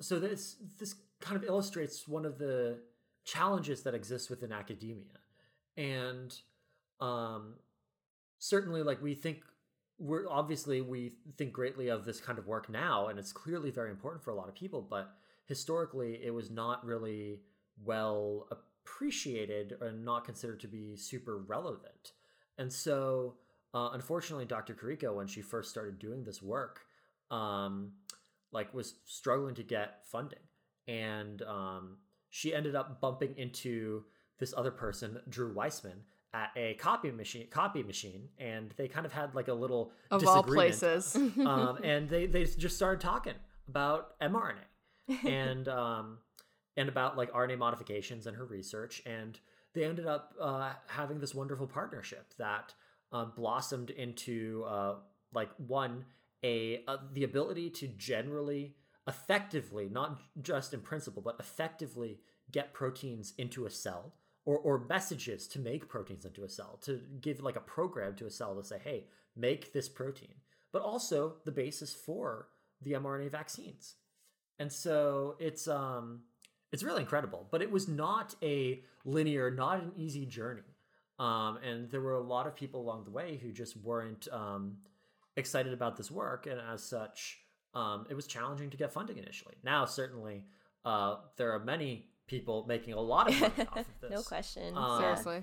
So 0.00 0.20
this 0.20 0.56
this 0.78 0.94
kind 1.20 1.36
of 1.36 1.42
illustrates 1.42 2.06
one 2.06 2.24
of 2.24 2.38
the 2.38 2.78
challenges 3.24 3.82
that 3.82 3.94
exist 3.94 4.30
within 4.30 4.52
academia, 4.52 5.18
and 5.76 6.32
um, 7.00 7.54
certainly, 8.38 8.82
like 8.82 9.02
we 9.02 9.14
think 9.14 9.42
we're 9.98 10.28
obviously 10.28 10.80
we 10.80 11.14
think 11.36 11.52
greatly 11.52 11.88
of 11.88 12.04
this 12.04 12.20
kind 12.20 12.38
of 12.38 12.46
work 12.46 12.68
now, 12.68 13.08
and 13.08 13.18
it's 13.18 13.32
clearly 13.32 13.70
very 13.72 13.90
important 13.90 14.22
for 14.22 14.30
a 14.30 14.34
lot 14.34 14.48
of 14.48 14.54
people, 14.54 14.80
but 14.80 15.10
historically, 15.46 16.20
it 16.24 16.30
was 16.32 16.50
not 16.50 16.84
really 16.84 17.40
well 17.84 18.46
appreciated 18.52 19.76
and 19.80 20.04
not 20.04 20.24
considered 20.24 20.60
to 20.60 20.68
be 20.68 20.96
super 20.96 21.38
relevant. 21.38 22.12
And 22.58 22.72
so, 22.72 23.34
uh, 23.74 23.90
unfortunately, 23.92 24.44
Dr. 24.44 24.74
Kariko, 24.74 25.14
when 25.14 25.26
she 25.26 25.42
first 25.42 25.70
started 25.70 25.98
doing 25.98 26.24
this 26.24 26.42
work, 26.42 26.80
um, 27.30 27.92
like 28.52 28.72
was 28.74 28.94
struggling 29.04 29.54
to 29.56 29.62
get 29.62 30.06
funding, 30.06 30.38
and 30.86 31.42
um, 31.42 31.98
she 32.30 32.54
ended 32.54 32.74
up 32.74 33.00
bumping 33.00 33.34
into 33.36 34.04
this 34.38 34.54
other 34.56 34.70
person, 34.70 35.20
Drew 35.28 35.52
Weissman, 35.52 36.02
at 36.34 36.50
a 36.56 36.74
copy 36.74 37.10
machine 37.10 37.46
copy 37.50 37.82
machine 37.82 38.28
and 38.36 38.74
they 38.76 38.86
kind 38.86 39.06
of 39.06 39.12
had 39.14 39.34
like 39.34 39.48
a 39.48 39.54
little 39.54 39.92
of 40.10 40.26
all 40.26 40.42
places 40.42 41.16
um, 41.46 41.78
and 41.82 42.06
they 42.06 42.26
they 42.26 42.44
just 42.44 42.76
started 42.76 43.00
talking 43.00 43.32
about 43.66 44.20
mrna 44.20 44.52
and 45.24 45.68
um, 45.68 46.18
and 46.78 46.88
about 46.88 47.16
like 47.16 47.30
RNA 47.32 47.58
modifications 47.58 48.26
and 48.26 48.36
her 48.36 48.44
research. 48.44 49.02
And 49.04 49.38
they 49.74 49.84
ended 49.84 50.06
up 50.06 50.34
uh, 50.40 50.72
having 50.86 51.20
this 51.20 51.34
wonderful 51.34 51.66
partnership 51.66 52.32
that 52.38 52.74
um, 53.12 53.32
blossomed 53.36 53.90
into 53.90 54.64
uh, 54.66 54.94
like 55.32 55.50
one 55.56 56.04
a 56.44 56.82
uh, 56.86 56.98
the 57.12 57.24
ability 57.24 57.70
to 57.70 57.88
generally 57.88 58.74
effectively, 59.06 59.88
not 59.88 60.20
just 60.40 60.74
in 60.74 60.80
principle, 60.80 61.22
but 61.22 61.36
effectively 61.40 62.20
get 62.52 62.72
proteins 62.72 63.34
into 63.38 63.66
a 63.66 63.70
cell. 63.70 64.14
Or, 64.44 64.56
or 64.56 64.86
messages 64.88 65.46
to 65.48 65.58
make 65.58 65.90
proteins 65.90 66.24
into 66.24 66.42
a 66.42 66.48
cell, 66.48 66.78
to 66.84 67.02
give 67.20 67.42
like 67.42 67.56
a 67.56 67.60
program 67.60 68.16
to 68.16 68.24
a 68.24 68.30
cell 68.30 68.56
to 68.56 68.64
say, 68.64 68.80
hey, 68.82 69.04
make 69.36 69.74
this 69.74 69.90
protein, 69.90 70.36
but 70.72 70.80
also 70.80 71.34
the 71.44 71.52
basis 71.52 71.92
for 71.94 72.48
the 72.80 72.92
mRNA 72.92 73.30
vaccines. 73.30 73.96
And 74.58 74.72
so 74.72 75.36
it's 75.38 75.68
um 75.68 76.22
it's 76.72 76.82
really 76.82 77.02
incredible. 77.02 77.46
But 77.50 77.62
it 77.62 77.70
was 77.70 77.88
not 77.88 78.34
a 78.42 78.82
linear, 79.04 79.50
not 79.50 79.80
an 79.80 79.92
easy 79.96 80.26
journey. 80.26 80.62
Um, 81.18 81.58
and 81.64 81.90
there 81.90 82.00
were 82.00 82.14
a 82.14 82.20
lot 82.20 82.46
of 82.46 82.54
people 82.54 82.80
along 82.80 83.04
the 83.04 83.10
way 83.10 83.38
who 83.42 83.50
just 83.52 83.76
weren't 83.76 84.28
um, 84.32 84.76
excited 85.36 85.72
about 85.72 85.96
this 85.96 86.10
work, 86.10 86.46
and 86.46 86.60
as 86.72 86.82
such, 86.82 87.38
um, 87.74 88.06
it 88.08 88.14
was 88.14 88.26
challenging 88.26 88.70
to 88.70 88.76
get 88.76 88.92
funding 88.92 89.18
initially. 89.18 89.54
Now, 89.64 89.84
certainly, 89.84 90.44
uh, 90.84 91.16
there 91.36 91.52
are 91.52 91.58
many 91.58 92.06
people 92.28 92.64
making 92.68 92.94
a 92.94 93.00
lot 93.00 93.28
of 93.28 93.40
money 93.40 93.52
off 93.72 93.78
of 93.78 94.00
this. 94.00 94.10
no 94.10 94.22
question. 94.22 94.76
Um, 94.76 95.00
Seriously. 95.00 95.42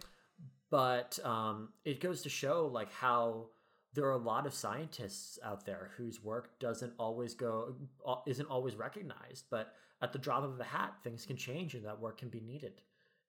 But 0.71 1.19
um, 1.23 1.69
it 1.83 1.99
goes 1.99 2.21
to 2.23 2.29
show 2.29 2.69
like 2.71 2.91
how 2.93 3.47
there 3.95 4.05
are 4.05 4.11
a 4.11 4.17
lot 4.17 4.45
of 4.45 4.53
scientists 4.53 5.39
out 5.43 5.65
there 5.65 5.89
whose 5.97 6.23
work 6.23 6.59
doesn't 6.59 6.93
always 6.99 7.33
go 7.33 7.75
isn't 8.27 8.49
always 8.49 8.75
recognized 8.75 9.45
but 9.49 9.73
at 10.01 10.13
the 10.13 10.19
drop 10.19 10.43
of 10.43 10.59
a 10.59 10.63
hat 10.63 10.93
things 11.03 11.25
can 11.25 11.35
change 11.37 11.73
and 11.73 11.85
that 11.85 11.99
work 11.99 12.17
can 12.17 12.29
be 12.29 12.41
needed 12.41 12.81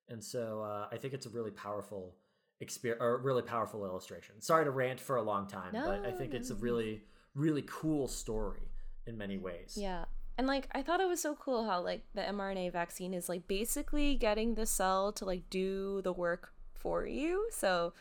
and 0.08 0.22
so 0.22 0.62
uh, 0.62 0.86
i 0.92 0.96
think 0.96 1.14
it's 1.14 1.26
a 1.26 1.30
really 1.30 1.50
powerful 1.50 2.16
experience 2.60 3.00
or 3.02 3.18
really 3.18 3.42
powerful 3.42 3.84
illustration 3.84 4.40
sorry 4.40 4.64
to 4.64 4.70
rant 4.70 5.00
for 5.00 5.16
a 5.16 5.22
long 5.22 5.46
time 5.46 5.72
No, 5.72 5.84
but 5.86 6.06
i 6.06 6.12
think 6.12 6.34
it's 6.34 6.50
a 6.50 6.54
really 6.54 7.02
really 7.34 7.64
cool 7.66 8.08
story 8.08 8.68
in 9.06 9.16
many 9.16 9.38
ways 9.38 9.78
Yeah. 9.80 10.04
And 10.38 10.46
like 10.46 10.68
I 10.72 10.82
thought 10.82 11.00
it 11.00 11.08
was 11.08 11.22
so 11.22 11.34
cool 11.34 11.64
how 11.64 11.80
like 11.80 12.02
the 12.14 12.20
mRNA 12.20 12.70
vaccine 12.72 13.14
is 13.14 13.26
like 13.26 13.48
basically 13.48 14.16
getting 14.16 14.54
the 14.54 14.66
cell 14.66 15.10
to 15.12 15.24
like 15.24 15.48
do 15.48 16.02
the 16.02 16.12
work 16.12 16.52
for 16.74 17.06
you. 17.06 17.48
So 17.50 17.94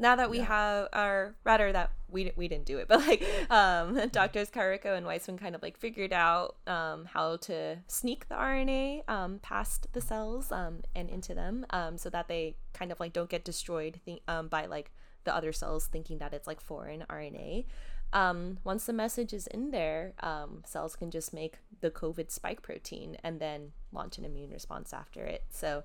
now 0.00 0.16
that 0.16 0.30
we 0.30 0.38
Yeah. 0.38 0.44
have 0.46 0.88
our 0.92 1.34
rather 1.44 1.70
that 1.72 1.90
we 2.08 2.32
we 2.36 2.48
didn't 2.48 2.64
do 2.64 2.78
it, 2.78 2.88
but 2.92 3.00
like 3.06 3.24
um 3.50 4.08
doctors 4.12 4.50
Kariko 4.50 4.96
and 4.96 5.06
Weissman 5.06 5.38
kind 5.38 5.54
of 5.54 5.62
like 5.62 5.76
figured 5.76 6.12
out 6.12 6.56
um 6.66 7.04
how 7.04 7.36
to 7.48 7.78
sneak 7.86 8.28
the 8.28 8.34
RNA 8.34 9.08
um 9.08 9.38
past 9.40 9.86
the 9.92 10.00
cells 10.00 10.50
um 10.50 10.82
and 10.94 11.08
into 11.08 11.34
them 11.34 11.66
um 11.70 11.96
so 11.98 12.10
that 12.10 12.26
they 12.28 12.56
kind 12.72 12.90
of 12.90 12.98
like 12.98 13.12
don't 13.12 13.30
get 13.30 13.44
destroyed 13.44 14.00
th- 14.04 14.22
um 14.26 14.48
by 14.48 14.66
like 14.66 14.90
the 15.24 15.34
other 15.34 15.52
cells 15.52 15.86
thinking 15.86 16.18
that 16.18 16.32
it's 16.32 16.46
like 16.46 16.60
foreign 16.60 17.04
RNA 17.10 17.66
um, 18.12 18.58
once 18.64 18.86
the 18.86 18.92
message 18.92 19.32
is 19.32 19.46
in 19.46 19.70
there, 19.70 20.14
um, 20.20 20.64
cells 20.66 20.96
can 20.96 21.12
just 21.12 21.32
make 21.32 21.58
the 21.80 21.92
COVID 21.92 22.28
spike 22.32 22.60
protein 22.60 23.16
and 23.22 23.38
then 23.38 23.70
launch 23.92 24.18
an 24.18 24.24
immune 24.24 24.50
response 24.50 24.92
after 24.92 25.24
it. 25.24 25.44
So 25.50 25.84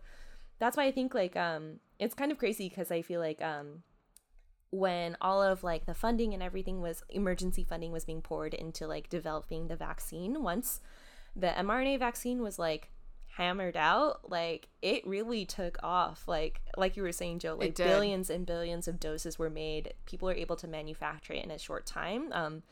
that's 0.57 0.75
why 0.75 0.85
I 0.85 0.91
think 0.91 1.13
like 1.13 1.35
um, 1.35 1.79
it's 1.99 2.15
kind 2.15 2.31
of 2.31 2.39
crazy 2.39 2.67
because 2.67 2.89
I 2.89 3.03
feel 3.03 3.19
like 3.19 3.43
um, 3.43 3.83
when 4.71 5.15
all 5.21 5.41
of 5.41 5.63
like 5.63 5.85
the 5.85 5.93
funding 5.93 6.33
and 6.33 6.43
everything 6.43 6.81
was 6.81 7.03
emergency 7.09 7.63
funding 7.63 7.91
was 7.91 8.05
being 8.05 8.21
poured 8.21 8.53
into 8.53 8.87
like 8.87 9.09
developing 9.09 9.67
the 9.67 9.75
vaccine, 9.75 10.43
once 10.43 10.81
the 11.35 11.47
mRNA 11.47 11.99
vaccine 11.99 12.41
was 12.41 12.57
like 12.57 12.89
hammered 13.37 13.75
out 13.75 14.31
like 14.31 14.69
it 14.81 15.05
really 15.05 15.45
took 15.45 15.77
off. 15.83 16.27
Like 16.27 16.61
like 16.77 16.95
you 16.95 17.03
were 17.03 17.11
saying 17.11 17.39
joe 17.39 17.55
like 17.55 17.75
billions 17.75 18.29
and 18.29 18.45
billions 18.45 18.87
of 18.87 18.99
doses 18.99 19.37
were 19.37 19.49
made. 19.49 19.93
People 20.05 20.29
are 20.29 20.33
able 20.33 20.55
to 20.57 20.67
manufacture 20.67 21.33
it 21.33 21.43
in 21.43 21.51
a 21.51 21.59
short 21.59 21.85
time 21.85 22.31
um 22.31 22.63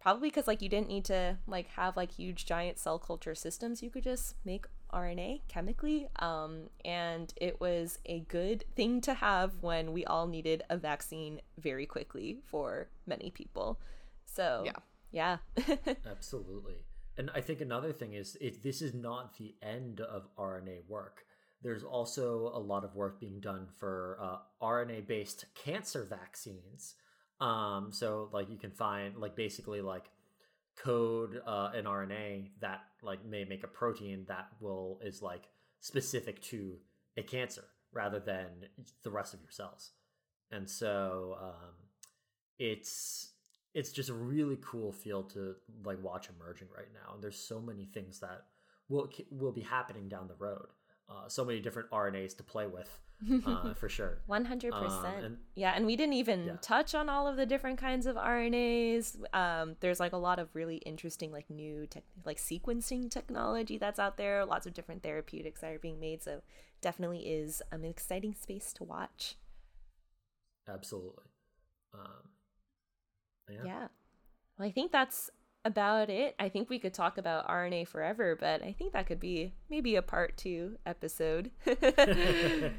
probably 0.00 0.28
because 0.28 0.48
like 0.48 0.60
you 0.60 0.68
didn't 0.68 0.88
need 0.88 1.04
to 1.04 1.38
like 1.46 1.68
have 1.68 1.96
like 1.96 2.10
huge 2.10 2.44
giant 2.44 2.78
cell 2.78 2.98
culture 2.98 3.34
systems. 3.36 3.82
You 3.82 3.90
could 3.90 4.02
just 4.02 4.34
make 4.44 4.66
RNA 4.92 5.40
chemically, 5.48 6.08
um, 6.18 6.68
and 6.84 7.32
it 7.36 7.60
was 7.60 7.98
a 8.06 8.20
good 8.20 8.64
thing 8.76 9.00
to 9.02 9.14
have 9.14 9.52
when 9.60 9.92
we 9.92 10.04
all 10.04 10.26
needed 10.26 10.62
a 10.70 10.76
vaccine 10.76 11.40
very 11.58 11.86
quickly 11.86 12.38
for 12.44 12.88
many 13.06 13.30
people. 13.30 13.80
So 14.24 14.62
Yeah. 14.64 14.78
yeah, 15.10 15.36
Absolutely. 16.10 16.84
And 17.18 17.30
I 17.34 17.40
think 17.40 17.60
another 17.60 17.92
thing 17.92 18.14
is 18.14 18.36
it, 18.40 18.62
this 18.62 18.80
is 18.80 18.94
not 18.94 19.36
the 19.36 19.54
end 19.62 20.00
of 20.00 20.28
RNA 20.36 20.88
work. 20.88 21.24
There's 21.62 21.84
also 21.84 22.50
a 22.54 22.58
lot 22.58 22.84
of 22.84 22.94
work 22.94 23.20
being 23.20 23.38
done 23.40 23.68
for 23.78 24.18
uh, 24.20 24.36
RNA 24.64 25.06
based 25.06 25.44
cancer 25.54 26.04
vaccines. 26.08 26.94
Um, 27.40 27.92
so, 27.92 28.28
like, 28.32 28.48
you 28.50 28.56
can 28.56 28.70
find, 28.70 29.16
like, 29.16 29.36
basically, 29.36 29.80
like, 29.80 30.04
code 30.82 31.40
uh, 31.46 31.70
an 31.74 31.84
RNA 31.84 32.50
that, 32.60 32.80
like, 33.02 33.24
may 33.24 33.44
make 33.44 33.64
a 33.64 33.68
protein 33.68 34.24
that 34.28 34.48
will, 34.60 35.00
is, 35.02 35.22
like, 35.22 35.48
specific 35.80 36.40
to 36.42 36.76
a 37.16 37.22
cancer 37.22 37.64
rather 37.92 38.20
than 38.20 38.46
the 39.02 39.10
rest 39.10 39.34
of 39.34 39.40
your 39.40 39.50
cells. 39.50 39.90
And 40.50 40.68
so, 40.68 41.36
um, 41.40 41.74
it's 42.58 43.32
it's 43.74 43.90
just 43.90 44.10
a 44.10 44.14
really 44.14 44.58
cool 44.62 44.92
field 44.92 45.30
to 45.30 45.54
like 45.84 46.02
watch 46.02 46.28
emerging 46.28 46.68
right 46.76 46.88
now 46.92 47.14
and 47.14 47.22
there's 47.22 47.38
so 47.38 47.60
many 47.60 47.86
things 47.86 48.20
that 48.20 48.44
will 48.88 49.10
will 49.30 49.52
be 49.52 49.62
happening 49.62 50.08
down 50.08 50.28
the 50.28 50.34
road 50.34 50.66
uh, 51.08 51.28
so 51.28 51.44
many 51.44 51.60
different 51.60 51.90
rnas 51.90 52.36
to 52.36 52.42
play 52.42 52.66
with 52.66 52.98
uh, 53.46 53.72
for 53.74 53.88
sure 53.88 54.18
one 54.26 54.44
hundred 54.46 54.72
Um, 54.74 54.82
percent. 54.84 55.38
Yeah, 55.54 55.72
and 55.76 55.86
we 55.86 55.94
didn't 55.96 56.14
even 56.14 56.46
Yeah. 56.46 56.56
touch 56.60 56.94
on 56.94 57.08
all 57.08 57.28
of 57.28 57.36
the 57.36 57.46
different 57.46 57.78
kinds 57.78 58.06
of 58.06 58.16
RNAs. 58.16 59.16
Um, 59.32 59.76
there's 59.80 60.00
like 60.00 60.12
a 60.12 60.16
lot 60.16 60.38
of 60.40 60.48
really 60.54 60.76
interesting 60.78 61.30
like 61.30 61.48
new 61.48 61.86
tech, 61.86 62.02
like 62.24 62.38
sequencing 62.38 63.10
technology 63.10 63.78
that's 63.78 63.98
out 64.00 64.16
there. 64.16 64.44
Lots 64.44 64.66
of 64.66 64.74
different 64.74 65.02
therapeutics 65.02 65.60
that 65.60 65.72
are 65.72 65.78
being 65.78 66.00
made. 66.00 66.22
So 66.22 66.42
definitely 66.80 67.20
is 67.28 67.62
um, 67.70 67.84
an 67.84 67.90
exciting 67.90 68.34
space 68.34 68.72
to 68.74 68.84
watch. 68.84 69.36
absolutely 70.68 71.24
um, 71.94 72.28
yeah. 73.50 73.64
Yeah. 73.64 73.88
Well, 74.58 74.68
I 74.68 74.70
think 74.72 74.92
that's 74.92 75.30
about 75.64 76.10
it. 76.10 76.34
I 76.38 76.48
think 76.48 76.68
we 76.70 76.78
could 76.78 76.94
talk 76.94 77.18
about 77.18 77.46
RNA 77.48 77.88
forever, 77.88 78.36
but 78.38 78.62
I 78.62 78.72
think 78.72 78.92
that 78.92 79.06
could 79.06 79.20
be 79.20 79.54
maybe 79.70 79.96
a 79.96 80.02
part 80.02 80.36
two 80.36 80.78
episode. 80.86 81.50